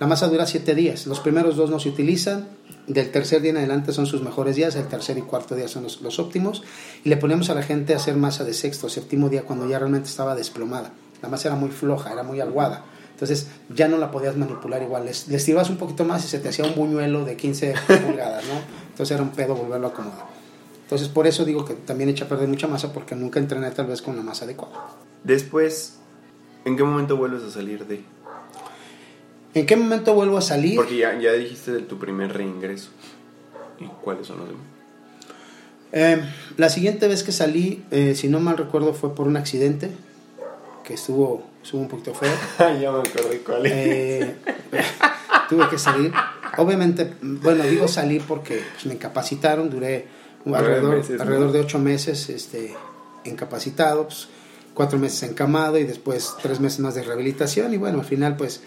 La 0.00 0.06
masa 0.06 0.28
dura 0.28 0.46
7 0.46 0.74
días, 0.74 1.06
los 1.06 1.18
primeros 1.18 1.56
dos 1.56 1.70
no 1.70 1.80
se 1.80 1.88
utilizan, 1.88 2.46
del 2.86 3.10
tercer 3.10 3.42
día 3.42 3.50
en 3.50 3.56
adelante 3.56 3.92
son 3.92 4.06
sus 4.06 4.22
mejores 4.22 4.54
días, 4.54 4.76
el 4.76 4.86
tercer 4.86 5.18
y 5.18 5.22
cuarto 5.22 5.56
día 5.56 5.66
son 5.66 5.82
los, 5.82 6.00
los 6.02 6.18
óptimos, 6.20 6.62
y 7.04 7.08
le 7.08 7.16
poníamos 7.16 7.50
a 7.50 7.54
la 7.54 7.62
gente 7.62 7.94
a 7.94 7.96
hacer 7.96 8.16
masa 8.16 8.44
de 8.44 8.54
sexto 8.54 8.86
o 8.86 8.90
séptimo 8.90 9.28
día 9.28 9.42
cuando 9.42 9.68
ya 9.68 9.78
realmente 9.78 10.08
estaba 10.08 10.36
desplomada. 10.36 10.92
La 11.20 11.28
masa 11.28 11.48
era 11.48 11.56
muy 11.56 11.70
floja, 11.70 12.12
era 12.12 12.22
muy 12.22 12.40
aguada. 12.40 12.84
Entonces 13.12 13.48
ya 13.74 13.88
no 13.88 13.98
la 13.98 14.12
podías 14.12 14.36
manipular 14.36 14.80
igual. 14.80 15.04
Les, 15.04 15.26
les 15.26 15.44
tirabas 15.44 15.70
un 15.70 15.76
poquito 15.76 16.04
más 16.04 16.24
y 16.24 16.28
se 16.28 16.38
te 16.38 16.48
hacía 16.48 16.64
un 16.64 16.76
buñuelo 16.76 17.24
de 17.24 17.36
15 17.36 17.74
pulgadas, 18.06 18.44
¿no? 18.46 18.60
Entonces 18.90 19.10
era 19.12 19.24
un 19.24 19.30
pedo 19.30 19.56
volverlo 19.56 19.88
a 19.88 19.90
acomodar. 19.90 20.26
Entonces 20.84 21.08
por 21.08 21.26
eso 21.26 21.44
digo 21.44 21.64
que 21.64 21.74
también 21.74 22.08
echa 22.08 22.26
a 22.26 22.28
perder 22.28 22.48
mucha 22.48 22.68
masa 22.68 22.92
porque 22.92 23.16
nunca 23.16 23.40
entrené 23.40 23.72
tal 23.72 23.86
vez 23.86 24.00
con 24.00 24.14
la 24.14 24.22
masa 24.22 24.44
adecuada. 24.44 24.90
Después, 25.24 25.98
¿en 26.64 26.76
qué 26.76 26.84
momento 26.84 27.16
vuelves 27.16 27.42
a 27.42 27.50
salir 27.50 27.84
de? 27.86 28.04
¿En 29.58 29.66
qué 29.66 29.74
momento 29.74 30.14
vuelvo 30.14 30.38
a 30.38 30.40
salir? 30.40 30.76
Porque 30.76 30.98
ya, 30.98 31.18
ya 31.18 31.32
dijiste 31.32 31.72
de 31.72 31.80
tu 31.80 31.98
primer 31.98 32.32
reingreso. 32.32 32.90
¿Y 33.80 33.86
cuáles 33.86 34.28
son 34.28 34.38
los 34.38 34.46
demás? 34.46 34.62
Eh, 35.90 36.22
la 36.56 36.68
siguiente 36.68 37.08
vez 37.08 37.24
que 37.24 37.32
salí, 37.32 37.82
eh, 37.90 38.14
si 38.14 38.28
no 38.28 38.38
mal 38.38 38.56
recuerdo, 38.56 38.94
fue 38.94 39.16
por 39.16 39.26
un 39.26 39.36
accidente 39.36 39.90
que 40.84 40.94
estuvo, 40.94 41.44
estuvo 41.60 41.80
un 41.80 41.88
poquito 41.88 42.14
feo. 42.14 42.30
ya 42.80 42.92
me 42.92 42.98
acordé 43.00 43.40
cuál 43.44 43.66
es. 43.66 43.72
Eh, 43.72 44.34
tuve 45.48 45.68
que 45.68 45.78
salir. 45.78 46.12
Obviamente, 46.56 47.14
bueno, 47.20 47.64
digo 47.64 47.88
salir 47.88 48.22
porque 48.28 48.62
pues, 48.74 48.86
me 48.86 48.94
incapacitaron, 48.94 49.70
duré 49.70 50.06
alrededor, 50.46 50.98
meses, 50.98 51.16
¿no? 51.16 51.22
alrededor 51.22 51.50
de 51.50 51.60
ocho 51.60 51.80
meses 51.80 52.28
este, 52.28 52.76
incapacitado, 53.24 54.04
pues, 54.04 54.28
cuatro 54.72 55.00
meses 55.00 55.28
encamado 55.28 55.78
y 55.78 55.84
después 55.84 56.36
tres 56.40 56.60
meses 56.60 56.78
más 56.78 56.94
de 56.94 57.02
rehabilitación. 57.02 57.74
Y 57.74 57.76
bueno, 57.76 57.98
al 57.98 58.04
final, 58.04 58.36
pues 58.36 58.62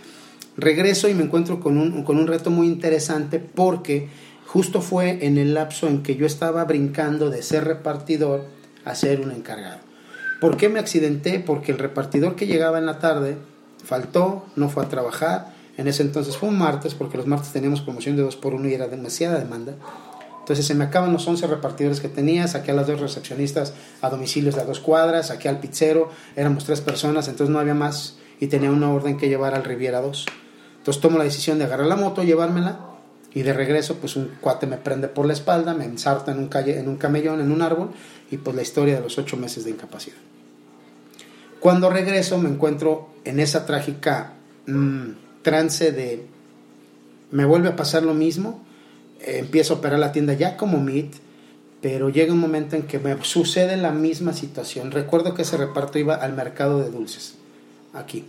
regreso 0.58 1.08
y 1.10 1.13
me 1.13 1.24
encuentro 1.24 1.60
con 1.60 1.77
un, 1.77 2.03
con 2.03 2.17
un 2.17 2.27
reto 2.27 2.50
muy 2.50 2.67
interesante 2.67 3.39
porque 3.39 4.10
justo 4.46 4.81
fue 4.81 5.25
en 5.25 5.38
el 5.38 5.53
lapso 5.53 5.88
en 5.88 6.03
que 6.03 6.15
yo 6.15 6.25
estaba 6.25 6.65
brincando 6.65 7.29
de 7.29 7.41
ser 7.41 7.63
repartidor 7.63 8.46
a 8.86 8.96
ser 8.96 9.22
un 9.22 9.31
encargado. 9.31 9.79
¿Por 10.41 10.58
qué 10.58 10.70
me 10.70 10.79
accidenté? 10.79 11.39
Porque 11.39 11.72
el 11.72 11.77
repartidor 11.77 12.36
que 12.36 12.48
llegaba 12.48 12.79
en 12.79 12.86
la 12.86 13.00
tarde 13.00 13.38
faltó, 13.84 14.46
no 14.55 14.70
fue 14.70 14.84
a 14.84 14.89
trabajar. 14.89 15.53
En 15.77 15.88
ese 15.88 16.03
entonces 16.03 16.36
fue 16.36 16.50
un 16.50 16.58
martes, 16.58 16.96
porque 16.96 17.17
los 17.17 17.27
martes 17.27 17.53
teníamos 17.53 17.81
promoción 17.81 18.15
de 18.15 18.24
2 18.24 18.36
por 18.38 18.53
1 18.53 18.67
y 18.67 18.74
era 18.74 18.88
demasiada 18.88 19.39
demanda. 19.39 19.75
Entonces 20.39 20.65
se 20.65 20.74
me 20.74 20.84
acaban 20.84 21.13
los 21.13 21.27
11 21.27 21.46
repartidores 21.48 22.00
que 22.01 22.10
tenía, 22.10 22.48
saqué 22.48 22.72
a 22.72 22.74
las 22.74 22.88
dos 22.88 23.00
recepcionistas 23.00 23.74
a 24.01 24.10
domicilios 24.10 24.55
de 24.55 24.62
a 24.62 24.65
dos 24.65 24.79
cuadras, 24.79 25.27
saqué 25.27 25.48
al 25.48 25.60
pizzero, 25.60 26.10
éramos 26.36 26.65
tres 26.65 26.81
personas, 26.81 27.27
entonces 27.27 27.53
no 27.53 27.60
había 27.60 27.75
más 27.75 28.17
y 28.39 28.48
tenía 28.48 28.72
una 28.72 28.91
orden 28.91 29.17
que 29.17 29.29
llevar 29.29 29.53
al 29.53 29.63
Riviera 29.63 30.01
2. 30.01 30.25
Entonces 30.81 31.00
tomo 31.00 31.19
la 31.19 31.25
decisión 31.25 31.59
de 31.59 31.65
agarrar 31.65 31.85
la 31.85 31.95
moto, 31.95 32.23
llevármela 32.23 32.79
y 33.35 33.43
de 33.43 33.53
regreso 33.53 33.97
pues 33.97 34.15
un 34.15 34.31
cuate 34.41 34.65
me 34.65 34.77
prende 34.77 35.07
por 35.07 35.27
la 35.27 35.33
espalda, 35.33 35.75
me 35.75 35.85
ensarta 35.85 36.31
en 36.31 36.39
un, 36.39 36.47
calle, 36.47 36.79
en 36.79 36.88
un 36.88 36.97
camellón, 36.97 37.39
en 37.39 37.51
un 37.51 37.61
árbol 37.61 37.91
y 38.31 38.38
pues 38.38 38.55
la 38.55 38.63
historia 38.63 38.95
de 38.95 39.01
los 39.01 39.19
ocho 39.19 39.38
meses 39.38 39.63
de 39.63 39.69
incapacidad. 39.69 40.17
Cuando 41.59 41.91
regreso 41.91 42.39
me 42.39 42.50
encuentro 42.50 43.09
en 43.25 43.39
esa 43.39 43.67
trágica 43.67 44.33
mmm, 44.65 45.09
trance 45.43 45.91
de 45.91 46.25
me 47.29 47.45
vuelve 47.45 47.69
a 47.69 47.75
pasar 47.75 48.01
lo 48.01 48.15
mismo, 48.15 48.63
eh, 49.19 49.38
empiezo 49.38 49.75
a 49.75 49.77
operar 49.77 50.00
la 50.00 50.11
tienda 50.11 50.33
ya 50.33 50.57
como 50.57 50.79
MIT, 50.79 51.13
pero 51.79 52.09
llega 52.09 52.33
un 52.33 52.39
momento 52.39 52.75
en 52.75 52.83
que 52.83 52.97
me 52.97 53.23
sucede 53.23 53.77
la 53.77 53.91
misma 53.91 54.33
situación. 54.33 54.89
Recuerdo 54.89 55.35
que 55.35 55.43
ese 55.43 55.57
reparto 55.57 56.00
iba 56.00 56.15
al 56.15 56.33
mercado 56.33 56.79
de 56.79 56.89
dulces, 56.89 57.35
aquí. 57.93 58.25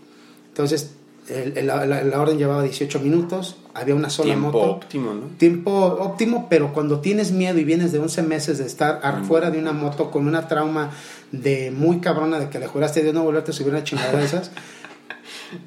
Entonces, 0.49 0.93
el, 1.29 1.57
el, 1.57 1.67
la, 1.67 1.85
la, 1.87 2.21
orden 2.21 2.37
llevaba 2.39 2.63
18 2.63 2.99
minutos, 3.01 3.57
había 3.75 3.95
una 3.95 4.11
sola 4.11 4.35
Tiempo 4.35 4.47
moto. 4.53 4.59
óptimo, 4.73 5.15
¿no? 5.15 5.27
Tiempo 5.39 5.71
óptimo, 5.73 6.47
pero 6.51 6.73
cuando 6.73 7.01
tienes 7.01 7.33
miedo 7.33 7.59
y 7.59 7.65
vienes 7.65 7.93
de 7.93 7.99
11 8.01 8.23
meses 8.23 8.59
de 8.59 8.67
estar 8.67 9.01
afuera 9.03 9.51
de 9.51 9.59
una 9.59 9.73
moto 9.73 10.11
con 10.11 10.27
una 10.27 10.49
trauma 10.49 10.91
de 11.31 11.71
muy 11.71 12.01
cabrona 12.01 12.39
de 12.41 12.49
que 12.51 12.59
le 12.59 12.67
juraste 12.67 13.01
a 13.01 13.03
Dios 13.05 13.15
no 13.15 13.23
volverte 13.23 13.53
a 13.53 13.55
subir 13.55 13.73
una 13.73 13.85
chingada 13.85 14.19
de 14.19 14.25
esas, 14.25 14.51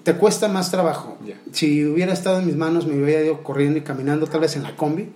te 0.03 0.13
cuesta 0.15 0.47
más 0.47 0.71
trabajo. 0.71 1.17
Yeah. 1.25 1.37
Si 1.51 1.85
hubiera 1.85 2.11
estado 2.13 2.39
en 2.39 2.47
mis 2.47 2.55
manos, 2.55 2.85
me 2.85 3.01
hubiera 3.01 3.23
ido 3.23 3.43
corriendo 3.43 3.77
y 3.79 3.81
caminando, 3.81 4.27
tal 4.27 4.41
vez 4.41 4.55
en 4.55 4.63
la 4.63 4.75
combi, 4.75 5.09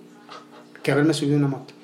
que 0.82 0.92
haberme 0.92 1.12
subido 1.14 1.36
una 1.36 1.48
moto. 1.48 1.74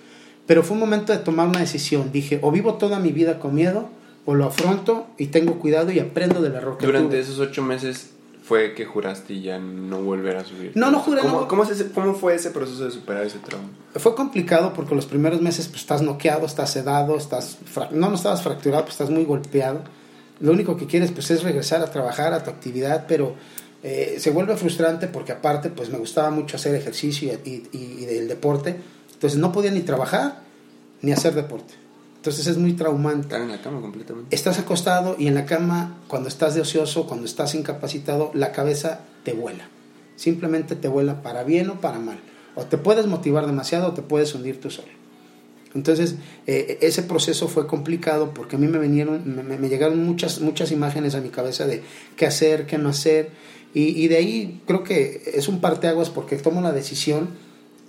Pero 0.47 0.63
fue 0.63 0.75
un 0.75 0.81
momento 0.81 1.13
de 1.13 1.19
tomar 1.19 1.49
una 1.49 1.61
decisión. 1.61 2.13
Dije, 2.13 2.39
o 2.43 2.51
vivo 2.53 2.75
toda 2.75 3.01
mi 3.01 3.11
vida 3.13 3.39
con 3.39 3.55
miedo, 3.55 3.91
o 4.25 4.35
lo 4.35 4.45
afronto 4.47 5.07
y 5.19 5.27
tengo 5.27 5.59
cuidado 5.59 5.91
y 5.93 5.99
aprendo 6.01 6.41
del 6.43 6.55
error 6.55 6.79
que 6.79 6.87
Durante 6.87 7.11
tuve. 7.11 7.21
esos 7.21 7.39
ocho 7.39 7.63
meses 7.63 8.11
fue 8.47 8.75
que 8.75 8.85
juraste 8.85 9.41
ya 9.41 9.59
no 9.59 10.03
volver 10.03 10.37
a 10.37 10.45
subir. 10.45 10.73
No, 10.76 10.91
no 10.93 11.00
juré, 11.00 11.23
¿Cómo, 11.23 11.41
no. 11.41 11.49
¿cómo, 11.49 11.65
es 11.65 11.71
ese- 11.71 11.91
cómo 11.91 12.15
fue 12.15 12.35
ese 12.37 12.50
proceso 12.50 12.85
de 12.85 12.91
superar 12.93 13.25
ese 13.26 13.38
trauma? 13.41 13.69
Fue 13.97 14.15
complicado 14.15 14.73
porque 14.73 14.95
los 14.95 15.07
primeros 15.07 15.41
meses 15.43 15.67
pues, 15.69 15.81
estás 15.81 16.00
noqueado, 16.03 16.47
estás 16.47 16.71
sedado, 16.71 17.17
estás 17.17 17.59
no, 17.91 18.09
no 18.09 18.15
estabas 18.15 18.43
fracturado, 18.43 18.85
pues 18.85 18.95
estás 18.95 19.11
muy 19.11 19.25
golpeado. 19.25 19.81
Lo 20.38 20.53
único 20.53 20.76
que 20.76 20.87
quieres 20.87 21.11
pues 21.11 21.31
es 21.33 21.43
regresar 21.43 21.81
a 21.83 21.91
trabajar 21.91 22.33
a 22.35 22.45
tu 22.45 22.50
actividad, 22.50 23.07
pero 23.09 23.35
eh, 23.83 24.17
se 24.21 24.31
vuelve 24.31 24.57
frustrante 24.57 25.07
porque 25.09 25.33
aparte 25.33 25.71
pues 25.71 25.88
me 25.91 25.99
gustaba 25.99 26.31
mucho 26.31 26.57
hacer 26.57 26.75
ejercicio 26.75 27.33
y, 27.45 27.49
y- 27.73 27.97
y 28.03 28.05
del 28.05 28.29
deporte, 28.29 28.76
entonces 29.15 29.38
no 29.38 29.50
podía 29.50 29.71
ni 29.73 29.81
trabajar 29.81 30.41
ni 31.03 31.11
hacer 31.12 31.35
deporte. 31.35 31.75
Entonces 32.26 32.49
es 32.49 32.59
muy 32.59 32.73
traumante. 32.73 33.21
Estar 33.21 33.40
en 33.40 33.52
la 33.52 33.62
cama 33.62 33.80
completamente. 33.80 34.35
Estás 34.35 34.59
acostado 34.59 35.14
y 35.16 35.28
en 35.28 35.37
la 35.37 35.47
cama, 35.47 36.00
cuando 36.09 36.28
estás 36.28 36.56
de 36.56 36.61
ocioso, 36.61 37.06
cuando 37.06 37.25
estás 37.25 37.54
incapacitado, 37.54 38.33
la 38.35 38.50
cabeza 38.50 39.02
te 39.23 39.33
vuela. 39.33 39.68
Simplemente 40.16 40.75
te 40.75 40.88
vuela 40.88 41.23
para 41.23 41.45
bien 41.45 41.71
o 41.71 41.80
para 41.80 42.00
mal. 42.00 42.18
O 42.56 42.64
te 42.64 42.78
puedes 42.78 43.06
motivar 43.06 43.47
demasiado 43.47 43.90
o 43.90 43.92
te 43.92 44.02
puedes 44.02 44.35
hundir 44.35 44.61
tú 44.61 44.71
solo. 44.71 44.88
Entonces, 45.73 46.16
eh, 46.49 46.78
ese 46.80 47.04
proceso 47.04 47.47
fue 47.47 47.68
complicado 47.68 48.35
porque 48.35 48.56
a 48.56 48.59
mí 48.59 48.66
me 48.66 48.80
vinieron, 48.80 49.23
me, 49.25 49.45
me, 49.45 49.68
llegaron 49.68 50.04
muchas, 50.04 50.40
muchas 50.40 50.73
imágenes 50.73 51.14
a 51.14 51.21
mi 51.21 51.28
cabeza 51.28 51.64
de 51.68 51.83
qué 52.16 52.26
hacer, 52.26 52.66
qué 52.66 52.76
no 52.76 52.88
hacer. 52.88 53.30
Y, 53.73 54.02
y 54.02 54.09
de 54.09 54.16
ahí 54.16 54.62
creo 54.66 54.83
que 54.83 55.30
es 55.33 55.47
un 55.47 55.61
parteaguas 55.61 56.11
porque 56.11 56.38
tomo 56.38 56.61
la 56.61 56.73
decisión 56.73 57.28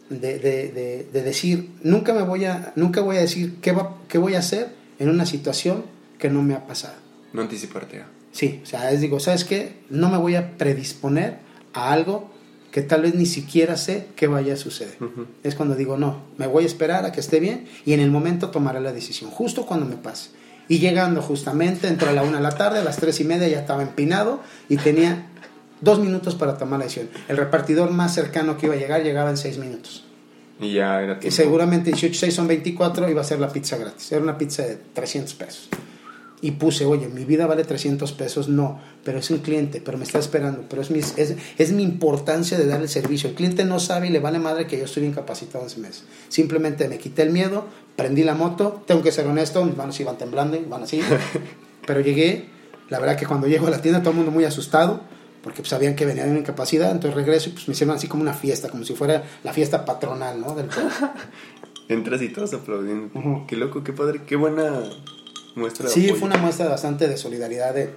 de, 0.09 0.39
de, 0.39 1.07
de, 1.11 1.23
decir, 1.23 1.71
nunca 1.83 2.13
me 2.13 2.21
voy 2.21 2.45
a, 2.45 2.73
nunca 2.75 3.01
voy 3.01 3.17
a 3.17 3.21
decir 3.21 3.57
qué, 3.61 3.71
va, 3.71 3.97
qué 4.07 4.17
voy 4.17 4.35
a 4.35 4.39
hacer 4.39 4.69
en 4.99 5.09
una 5.09 5.25
situación 5.25 5.83
que 6.17 6.29
no 6.29 6.41
me 6.43 6.53
ha 6.53 6.65
pasado. 6.65 6.95
No 7.33 7.41
anticiparte. 7.41 8.03
Sí, 8.31 8.61
o 8.63 8.65
sea, 8.65 8.91
es 8.91 9.01
digo, 9.01 9.19
¿sabes 9.19 9.43
qué? 9.43 9.73
No 9.89 10.09
me 10.09 10.17
voy 10.17 10.35
a 10.35 10.57
predisponer 10.57 11.39
a 11.73 11.91
algo 11.91 12.31
que 12.71 12.81
tal 12.81 13.01
vez 13.01 13.15
ni 13.15 13.25
siquiera 13.25 13.77
sé 13.77 14.07
qué 14.15 14.27
vaya 14.27 14.53
a 14.53 14.57
suceder. 14.57 14.95
Uh 14.99 15.05
-huh. 15.05 15.25
Es 15.43 15.55
cuando 15.55 15.75
digo, 15.75 15.97
no, 15.97 16.21
me 16.37 16.47
voy 16.47 16.63
a 16.63 16.67
esperar 16.67 17.05
a 17.05 17.11
que 17.11 17.19
esté 17.19 17.39
bien 17.39 17.65
y 17.85 17.93
en 17.93 17.99
el 17.99 18.11
momento 18.11 18.49
tomaré 18.49 18.79
la 18.81 18.93
decisión, 18.93 19.31
justo 19.31 19.65
cuando 19.65 19.85
me 19.85 19.95
pase. 19.95 20.29
Y 20.69 20.79
llegando 20.79 21.21
justamente 21.21 21.87
entre 21.87 22.13
la 22.13 22.23
una 22.23 22.37
de 22.37 22.43
la 22.43 22.51
tarde, 22.51 22.79
a 22.79 22.83
las 22.83 22.97
tres 22.97 23.19
y 23.21 23.23
media 23.23 23.47
ya 23.47 23.59
estaba 23.59 23.81
empinado 23.83 24.41
y 24.67 24.77
tenía 24.77 25.27
dos 25.81 25.99
minutos 25.99 26.35
para 26.35 26.57
tomar 26.57 26.79
la 26.79 26.85
decisión. 26.85 27.09
El 27.27 27.37
repartidor 27.37 27.91
más 27.91 28.13
cercano 28.13 28.57
que 28.57 28.67
iba 28.67 28.75
a 28.75 28.77
llegar 28.77 29.03
llegaba 29.03 29.29
en 29.29 29.37
seis 29.37 29.57
minutos. 29.57 30.03
Y 30.59 30.73
ya 30.73 31.01
era 31.01 31.19
tiempo. 31.19 31.27
Y 31.27 31.31
seguramente 31.31 31.91
18, 31.91 32.19
6 32.19 32.33
son 32.33 32.47
24, 32.47 33.09
iba 33.09 33.21
a 33.21 33.23
ser 33.23 33.39
la 33.39 33.49
pizza 33.49 33.77
gratis. 33.77 34.11
Era 34.11 34.21
una 34.21 34.37
pizza 34.37 34.63
de 34.63 34.77
300 34.93 35.33
pesos. 35.35 35.69
Y 36.39 36.51
puse, 36.51 36.85
oye, 36.85 37.07
mi 37.07 37.25
vida 37.25 37.47
vale 37.47 37.63
300 37.63 38.11
pesos. 38.13 38.47
No, 38.47 38.79
pero 39.03 39.19
es 39.19 39.29
un 39.29 39.39
cliente, 39.39 39.81
pero 39.81 39.97
me 39.97 40.03
está 40.03 40.19
esperando. 40.19 40.65
Pero 40.67 40.81
es 40.81 40.89
mi, 40.89 40.99
es, 40.99 41.35
es 41.57 41.71
mi 41.71 41.83
importancia 41.83 42.57
de 42.57 42.65
dar 42.65 42.81
el 42.81 42.89
servicio. 42.89 43.29
El 43.29 43.35
cliente 43.35 43.65
no 43.65 43.79
sabe 43.79 44.07
y 44.07 44.09
le 44.09 44.19
vale 44.19 44.39
madre 44.39 44.65
que 44.65 44.77
yo 44.77 44.85
estoy 44.85 45.05
incapacitado 45.05 45.65
ese 45.65 45.79
mes. 45.79 46.03
Simplemente 46.29 46.87
me 46.87 46.97
quité 46.97 47.23
el 47.23 47.31
miedo, 47.31 47.65
prendí 47.95 48.23
la 48.23 48.33
moto. 48.33 48.83
Tengo 48.87 49.03
que 49.03 49.11
ser 49.11 49.27
honesto, 49.27 49.63
mis 49.63 49.77
manos 49.77 49.99
iban 49.99 50.17
temblando, 50.17 50.59
van 50.67 50.83
así. 50.83 51.01
pero 51.85 52.01
llegué. 52.01 52.49
La 52.89 52.99
verdad 52.99 53.17
que 53.17 53.25
cuando 53.25 53.47
llego 53.47 53.67
a 53.67 53.69
la 53.69 53.81
tienda, 53.81 53.99
todo 53.99 54.11
el 54.11 54.17
mundo 54.17 54.31
muy 54.31 54.45
asustado 54.45 55.01
porque 55.47 55.61
pues, 55.61 55.69
sabían 55.69 55.95
que 55.95 56.05
venía 56.05 56.25
de 56.25 56.31
una 56.31 56.41
incapacidad, 56.41 56.91
entonces 56.91 57.15
regreso 57.15 57.47
y 57.47 57.53
pues 57.53 57.69
me 57.69 57.71
hicieron 57.71 57.95
así 57.95 58.09
como 58.09 58.21
una 58.21 58.33
fiesta, 58.33 58.67
como 58.67 58.83
si 58.83 58.93
fuera 58.93 59.23
la 59.45 59.53
fiesta 59.53 59.85
patronal, 59.85 60.41
¿no? 60.41 60.53
Del 60.55 60.67
Entras 61.87 62.21
y 62.21 62.27
todos 62.27 62.53
aplaudiendo. 62.53 63.17
Uh 63.17 63.23
-huh. 63.23 63.45
Qué 63.45 63.55
loco, 63.55 63.81
qué 63.81 63.93
padre, 63.93 64.23
qué 64.27 64.35
buena 64.35 64.83
muestra 65.55 65.87
de 65.87 65.93
Sí, 65.93 66.01
apoyo. 66.01 66.15
fue 66.19 66.27
una 66.27 66.35
muestra 66.37 66.67
bastante 66.67 67.07
de 67.07 67.15
solidaridad 67.15 67.73
de 67.73 67.91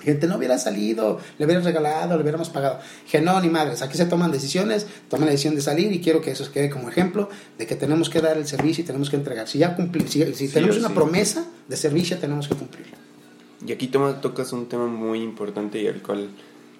gente, 0.00 0.28
no 0.28 0.36
hubiera 0.36 0.58
salido, 0.58 1.18
le 1.38 1.44
hubieras 1.44 1.64
regalado, 1.64 2.14
le 2.14 2.22
hubiéramos 2.22 2.50
pagado. 2.50 2.78
Dije, 3.02 3.20
no, 3.20 3.40
ni 3.40 3.48
madres, 3.48 3.82
aquí 3.82 3.96
se 3.96 4.06
toman 4.06 4.30
decisiones, 4.30 4.86
toman 5.08 5.26
la 5.26 5.32
decisión 5.32 5.56
de 5.56 5.62
salir 5.62 5.90
y 5.92 6.00
quiero 6.00 6.20
que 6.20 6.30
eso 6.30 6.48
quede 6.52 6.70
como 6.70 6.88
ejemplo 6.88 7.28
de 7.58 7.66
que 7.66 7.74
tenemos 7.74 8.10
que 8.10 8.20
dar 8.20 8.36
el 8.38 8.46
servicio 8.46 8.84
y 8.84 8.86
tenemos 8.86 9.10
que 9.10 9.16
entregar. 9.16 9.48
Si 9.48 9.58
ya 9.58 9.74
cumplimos, 9.74 10.12
si, 10.12 10.24
si 10.26 10.46
sí, 10.46 10.54
tenemos 10.54 10.76
una 10.78 10.86
sí. 10.86 10.94
promesa 10.94 11.46
de 11.66 11.76
servicio, 11.76 12.16
tenemos 12.18 12.46
que 12.46 12.54
cumplir. 12.54 12.86
Y 13.66 13.72
aquí 13.72 13.88
toma, 13.88 14.20
tocas 14.20 14.52
un 14.52 14.68
tema 14.68 14.86
muy 14.86 15.20
importante 15.20 15.80
y 15.82 15.88
al 15.88 16.00
cual 16.00 16.28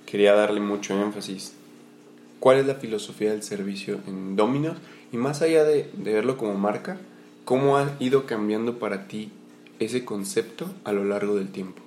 quería 0.07 0.33
darle 0.35 0.61
mucho 0.61 1.01
énfasis. 1.03 1.53
¿Cuál 2.41 2.59
es 2.59 2.67
la 2.67 2.77
filosofía 2.77 3.33
del 3.33 3.43
servicio 3.43 4.01
en 4.07 4.37
Domino's? 4.37 4.77
Y 5.13 5.17
más 5.17 5.43
allá 5.43 5.65
de, 5.65 5.91
de, 5.95 6.15
verlo 6.15 6.37
como 6.37 6.55
marca, 6.55 6.97
¿cómo 7.45 7.77
ha 7.77 7.91
ido 7.99 8.27
cambiando 8.27 8.79
para 8.79 9.09
ti 9.09 9.33
ese 9.79 10.05
concepto 10.05 10.67
a 10.85 10.93
lo 10.93 11.05
largo 11.05 11.35
del 11.37 11.49
tiempo? 11.49 11.83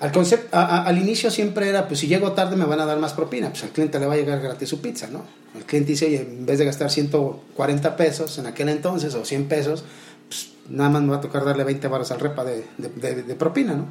Al, 0.00 0.12
concepto, 0.12 0.56
a, 0.56 0.64
a, 0.64 0.84
al 0.84 0.98
inicio 0.98 1.30
siempre 1.30 1.68
era, 1.68 1.88
pues 1.88 2.00
si 2.00 2.06
llego 2.06 2.32
tarde 2.32 2.56
me 2.56 2.64
van 2.64 2.80
a 2.80 2.86
dar 2.86 2.98
más 2.98 3.14
propina, 3.14 3.50
pues 3.50 3.64
al 3.64 3.70
cliente 3.70 3.98
le 3.98 4.06
va 4.06 4.14
a 4.14 4.16
llegar 4.16 4.40
gratis 4.40 4.68
su 4.68 4.80
pizza, 4.80 5.08
¿no? 5.08 5.24
El 5.56 5.64
cliente 5.64 5.92
dice, 5.92 6.06
oye, 6.06 6.20
en 6.20 6.46
vez 6.46 6.58
de 6.58 6.64
gastar 6.64 6.90
140 6.90 7.96
pesos 7.96 8.38
en 8.38 8.46
aquel 8.46 8.68
entonces 8.68 9.14
o 9.14 9.24
100 9.24 9.48
pesos, 9.48 9.84
pues 10.28 10.50
nada 10.68 10.90
más 10.90 11.02
me 11.02 11.10
va 11.10 11.16
a 11.16 11.20
tocar 11.20 11.44
darle 11.44 11.64
20 11.64 11.88
baros 11.88 12.10
al 12.12 12.20
repa 12.20 12.44
de, 12.44 12.64
de, 12.76 12.88
de, 12.88 13.22
de 13.22 13.34
propina, 13.34 13.74
¿no? 13.74 13.86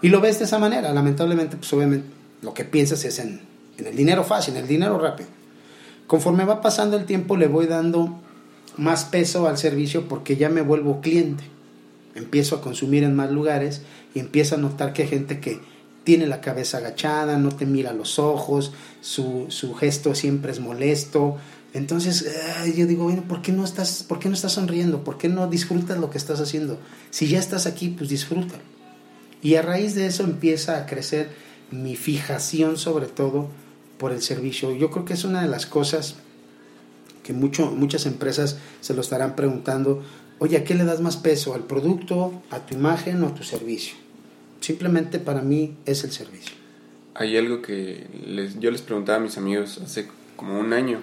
Y 0.00 0.10
lo 0.10 0.20
ves 0.20 0.38
de 0.38 0.44
esa 0.44 0.60
manera, 0.60 0.92
lamentablemente, 0.92 1.56
pues 1.56 1.72
obviamente 1.72 2.17
lo 2.42 2.54
que 2.54 2.64
piensas 2.64 3.04
es 3.04 3.18
en, 3.18 3.40
el 3.78 3.96
dinero 3.96 4.24
fácil, 4.24 4.56
en 4.56 4.62
el 4.62 4.68
dinero 4.68 4.98
rápido. 4.98 5.28
Conforme 6.06 6.44
va 6.44 6.60
pasando 6.60 6.96
el 6.96 7.04
tiempo 7.04 7.36
le 7.36 7.46
voy 7.46 7.66
dando 7.66 8.18
más 8.76 9.04
peso 9.04 9.46
al 9.46 9.58
servicio 9.58 10.08
porque 10.08 10.36
ya 10.36 10.48
me 10.48 10.62
vuelvo 10.62 11.00
cliente. 11.00 11.44
Empiezo 12.14 12.56
a 12.56 12.60
consumir 12.60 13.04
en 13.04 13.14
más 13.14 13.30
lugares 13.30 13.82
y 14.14 14.20
empiezo 14.20 14.54
a 14.54 14.58
notar 14.58 14.92
que 14.92 15.02
hay 15.02 15.08
gente 15.08 15.40
que 15.40 15.60
tiene 16.04 16.26
la 16.26 16.40
cabeza 16.40 16.78
agachada, 16.78 17.36
no 17.36 17.50
te 17.50 17.66
mira 17.66 17.92
los 17.92 18.18
ojos, 18.18 18.72
su, 19.02 19.46
su 19.48 19.74
gesto 19.74 20.14
siempre 20.14 20.52
es 20.52 20.60
molesto. 20.60 21.36
Entonces 21.74 22.26
yo 22.74 22.86
digo, 22.86 23.04
bueno, 23.04 23.24
¿por 23.28 23.42
qué, 23.42 23.52
no 23.52 23.64
estás, 23.64 24.04
¿por 24.08 24.18
qué 24.18 24.28
no 24.28 24.34
estás 24.34 24.52
sonriendo? 24.52 25.04
¿Por 25.04 25.18
qué 25.18 25.28
no 25.28 25.46
disfrutas 25.48 25.98
lo 25.98 26.08
que 26.08 26.18
estás 26.18 26.40
haciendo? 26.40 26.78
Si 27.10 27.28
ya 27.28 27.38
estás 27.38 27.66
aquí, 27.66 27.88
pues 27.90 28.08
disfrútalo. 28.08 28.62
Y 29.42 29.56
a 29.56 29.62
raíz 29.62 29.94
de 29.94 30.06
eso 30.06 30.24
empieza 30.24 30.78
a 30.78 30.86
crecer 30.86 31.30
mi 31.70 31.96
fijación 31.96 32.76
sobre 32.76 33.06
todo 33.06 33.48
por 33.98 34.12
el 34.12 34.22
servicio. 34.22 34.74
Yo 34.74 34.90
creo 34.90 35.04
que 35.04 35.14
es 35.14 35.24
una 35.24 35.42
de 35.42 35.48
las 35.48 35.66
cosas 35.66 36.16
que 37.22 37.32
mucho, 37.32 37.70
muchas 37.70 38.06
empresas 38.06 38.58
se 38.80 38.94
lo 38.94 39.02
estarán 39.02 39.36
preguntando, 39.36 40.02
oye, 40.38 40.56
¿a 40.56 40.64
qué 40.64 40.74
le 40.74 40.84
das 40.84 41.00
más 41.00 41.16
peso? 41.16 41.54
¿Al 41.54 41.64
producto, 41.64 42.42
a 42.50 42.60
tu 42.60 42.74
imagen 42.74 43.22
o 43.22 43.28
a 43.28 43.34
tu 43.34 43.42
servicio? 43.42 43.96
Simplemente 44.60 45.18
para 45.18 45.42
mí 45.42 45.74
es 45.84 46.04
el 46.04 46.12
servicio. 46.12 46.56
Hay 47.14 47.36
algo 47.36 47.60
que 47.60 48.06
yo 48.58 48.70
les 48.70 48.82
preguntaba 48.82 49.18
a 49.18 49.20
mis 49.20 49.36
amigos 49.36 49.78
hace 49.84 50.08
como 50.36 50.58
un 50.58 50.72
año 50.72 51.00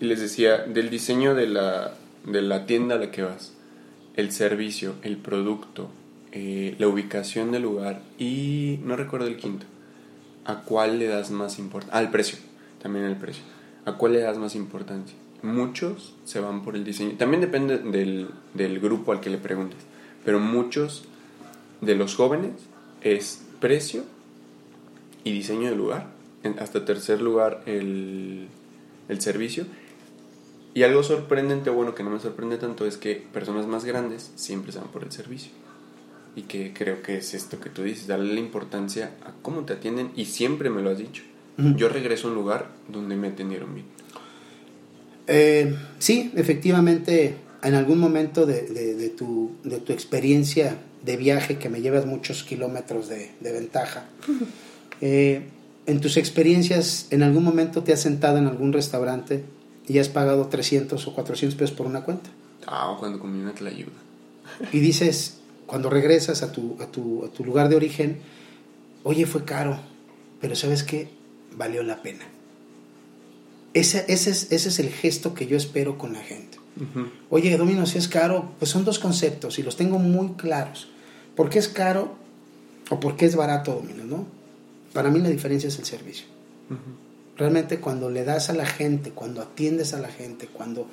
y 0.00 0.06
les 0.06 0.20
decía, 0.20 0.58
del 0.58 0.90
diseño 0.90 1.34
de 1.34 1.46
la, 1.46 1.94
de 2.26 2.42
la 2.42 2.66
tienda 2.66 2.96
a 2.96 2.98
la 2.98 3.10
que 3.10 3.22
vas, 3.22 3.52
el 4.16 4.32
servicio, 4.32 4.94
el 5.02 5.18
producto, 5.18 5.90
eh, 6.32 6.74
la 6.78 6.88
ubicación 6.88 7.52
del 7.52 7.62
lugar 7.62 8.02
y 8.18 8.80
no 8.84 8.96
recuerdo 8.96 9.26
el 9.26 9.36
quinto 9.36 9.66
¿a 10.44 10.62
cuál 10.62 10.98
le 10.98 11.06
das 11.06 11.30
más 11.30 11.58
importancia? 11.58 11.98
Al 11.98 12.10
precio, 12.10 12.38
también 12.82 13.04
el 13.04 13.16
precio. 13.16 13.42
¿A 13.84 13.92
cuál 13.92 14.14
le 14.14 14.20
das 14.20 14.38
más 14.38 14.54
importancia? 14.54 15.16
Muchos 15.42 16.14
se 16.24 16.40
van 16.40 16.62
por 16.62 16.76
el 16.76 16.84
diseño. 16.84 17.16
También 17.18 17.40
depende 17.40 17.78
del, 17.78 18.28
del 18.54 18.80
grupo 18.80 19.12
al 19.12 19.20
que 19.20 19.30
le 19.30 19.38
preguntes. 19.38 19.78
Pero 20.24 20.40
muchos 20.40 21.04
de 21.80 21.94
los 21.94 22.14
jóvenes 22.14 22.52
es 23.02 23.42
precio 23.60 24.04
y 25.22 25.32
diseño 25.32 25.68
del 25.68 25.78
lugar. 25.78 26.08
Hasta 26.58 26.84
tercer 26.84 27.20
lugar 27.20 27.62
el, 27.66 28.48
el 29.08 29.20
servicio. 29.20 29.66
Y 30.72 30.82
algo 30.82 31.02
sorprendente, 31.02 31.70
bueno, 31.70 31.94
que 31.94 32.02
no 32.02 32.10
me 32.10 32.20
sorprende 32.20 32.56
tanto, 32.56 32.86
es 32.86 32.96
que 32.96 33.14
personas 33.32 33.66
más 33.66 33.84
grandes 33.84 34.32
siempre 34.34 34.72
se 34.72 34.78
van 34.78 34.88
por 34.88 35.04
el 35.04 35.12
servicio 35.12 35.52
y 36.36 36.42
que 36.42 36.72
creo 36.72 37.02
que 37.02 37.18
es 37.18 37.34
esto 37.34 37.60
que 37.60 37.70
tú 37.70 37.82
dices, 37.82 38.06
darle 38.06 38.34
la 38.34 38.40
importancia 38.40 39.12
a 39.24 39.32
cómo 39.42 39.64
te 39.64 39.74
atienden 39.74 40.10
y 40.16 40.24
siempre 40.26 40.70
me 40.70 40.82
lo 40.82 40.90
has 40.90 40.98
dicho. 40.98 41.22
Uh 41.58 41.62
-huh. 41.62 41.76
Yo 41.76 41.88
regreso 41.88 42.26
a 42.28 42.30
un 42.30 42.36
lugar 42.36 42.70
donde 42.88 43.16
me 43.16 43.28
atendieron 43.28 43.74
bien. 43.74 43.86
Eh, 45.26 45.74
sí, 45.98 46.32
efectivamente, 46.34 47.36
en 47.62 47.74
algún 47.74 47.98
momento 47.98 48.46
de, 48.46 48.62
de, 48.62 48.94
de, 48.94 49.08
tu, 49.10 49.52
de 49.62 49.78
tu 49.78 49.92
experiencia 49.92 50.78
de 51.04 51.16
viaje, 51.16 51.58
que 51.58 51.68
me 51.68 51.80
llevas 51.80 52.06
muchos 52.06 52.44
kilómetros 52.44 53.08
de, 53.08 53.30
ventaja, 53.40 54.06
uh 54.28 54.32
-huh. 54.32 54.46
eh, 55.00 55.42
en 55.86 56.00
tus 56.00 56.16
experiencias, 56.16 57.06
en 57.10 57.22
algún 57.22 57.44
momento 57.44 57.82
te 57.82 57.92
has 57.92 58.00
sentado 58.00 58.38
en 58.38 58.46
algún 58.46 58.72
restaurante 58.72 59.44
y 59.86 59.98
has 59.98 60.08
pagado 60.08 60.46
300 60.46 61.06
o 61.06 61.14
400 61.14 61.58
pesos 61.58 61.76
por 61.76 61.86
una 61.86 62.02
cuenta. 62.04 62.30
Ah, 62.66 62.96
cuando 62.98 63.18
comí 63.18 63.40
una 63.40 63.50
ayuda. 63.50 63.92
Y 64.72 64.80
dices, 64.80 65.40
cuando 65.66 65.90
regresas 65.90 66.42
a 66.42 66.52
tu, 66.52 66.76
a 66.80 66.86
tu, 66.86 67.24
a 67.24 67.28
tu 67.28 67.44
lugar 67.44 67.68
de 67.68 67.76
origen, 67.76 68.18
oye, 69.02 69.26
fue 69.26 69.44
caro, 69.44 69.78
pero 70.40 70.54
¿sabes 70.56 70.82
qué? 70.82 71.08
Valió 71.56 71.82
la 71.82 72.02
pena. 72.02 72.24
Ese, 73.72 74.04
ese, 74.08 74.30
es, 74.30 74.52
ese 74.52 74.68
es 74.68 74.78
el 74.78 74.90
gesto 74.90 75.34
que 75.34 75.46
yo 75.46 75.56
espero 75.56 75.98
con 75.98 76.12
la 76.12 76.20
gente. 76.20 76.58
Uh 76.76 76.98
-huh. 76.98 77.10
Oye, 77.30 77.56
Domino, 77.56 77.86
si 77.86 77.98
es 77.98 78.08
caro, 78.08 78.52
pues 78.58 78.70
son 78.70 78.84
dos 78.84 78.98
conceptos 78.98 79.58
y 79.58 79.62
los 79.62 79.76
tengo 79.76 79.98
muy 79.98 80.34
claros. 80.34 80.88
¿Por 81.34 81.50
qué 81.50 81.58
es 81.58 81.68
caro 81.68 82.14
o 82.90 83.00
por 83.00 83.16
qué 83.16 83.26
es 83.26 83.36
barato 83.36 83.74
Domino? 83.74 84.04
¿no? 84.04 84.26
Para 84.92 85.10
mí 85.10 85.20
la 85.20 85.28
diferencia 85.28 85.68
es 85.68 85.78
el 85.78 85.84
servicio. 85.84 86.26
Uh 86.70 86.74
-huh. 86.74 87.38
Realmente 87.38 87.80
cuando 87.80 88.10
le 88.10 88.24
das 88.24 88.48
a 88.50 88.52
la 88.52 88.66
gente, 88.66 89.10
cuando 89.10 89.42
atiendes 89.42 89.92
a 89.92 89.98
la 89.98 90.08
gente, 90.08 90.46
cuando 90.46 90.86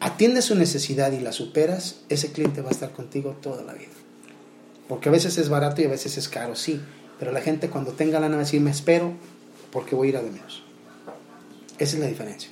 atiendes 0.00 0.46
su 0.46 0.54
necesidad 0.54 1.12
y 1.12 1.20
la 1.20 1.32
superas, 1.32 2.00
ese 2.08 2.32
cliente 2.32 2.62
va 2.62 2.68
a 2.68 2.72
estar 2.72 2.90
contigo 2.92 3.36
toda 3.40 3.62
la 3.62 3.74
vida. 3.74 3.97
Porque 4.88 5.08
a 5.08 5.12
veces 5.12 5.36
es 5.38 5.48
barato 5.48 5.82
y 5.82 5.84
a 5.84 5.88
veces 5.88 6.16
es 6.16 6.28
caro, 6.28 6.54
sí. 6.54 6.80
Pero 7.18 7.32
la 7.32 7.40
gente 7.40 7.68
cuando 7.68 7.92
tenga 7.92 8.20
lana 8.20 8.36
va 8.36 8.42
a 8.42 8.44
decir, 8.44 8.60
me 8.60 8.70
espero 8.70 9.12
porque 9.70 9.94
voy 9.94 10.08
a 10.08 10.10
ir 10.10 10.16
a 10.16 10.22
de 10.22 10.30
menos. 10.30 10.62
Esa 11.78 11.96
es 11.96 12.00
la 12.00 12.06
diferencia. 12.06 12.50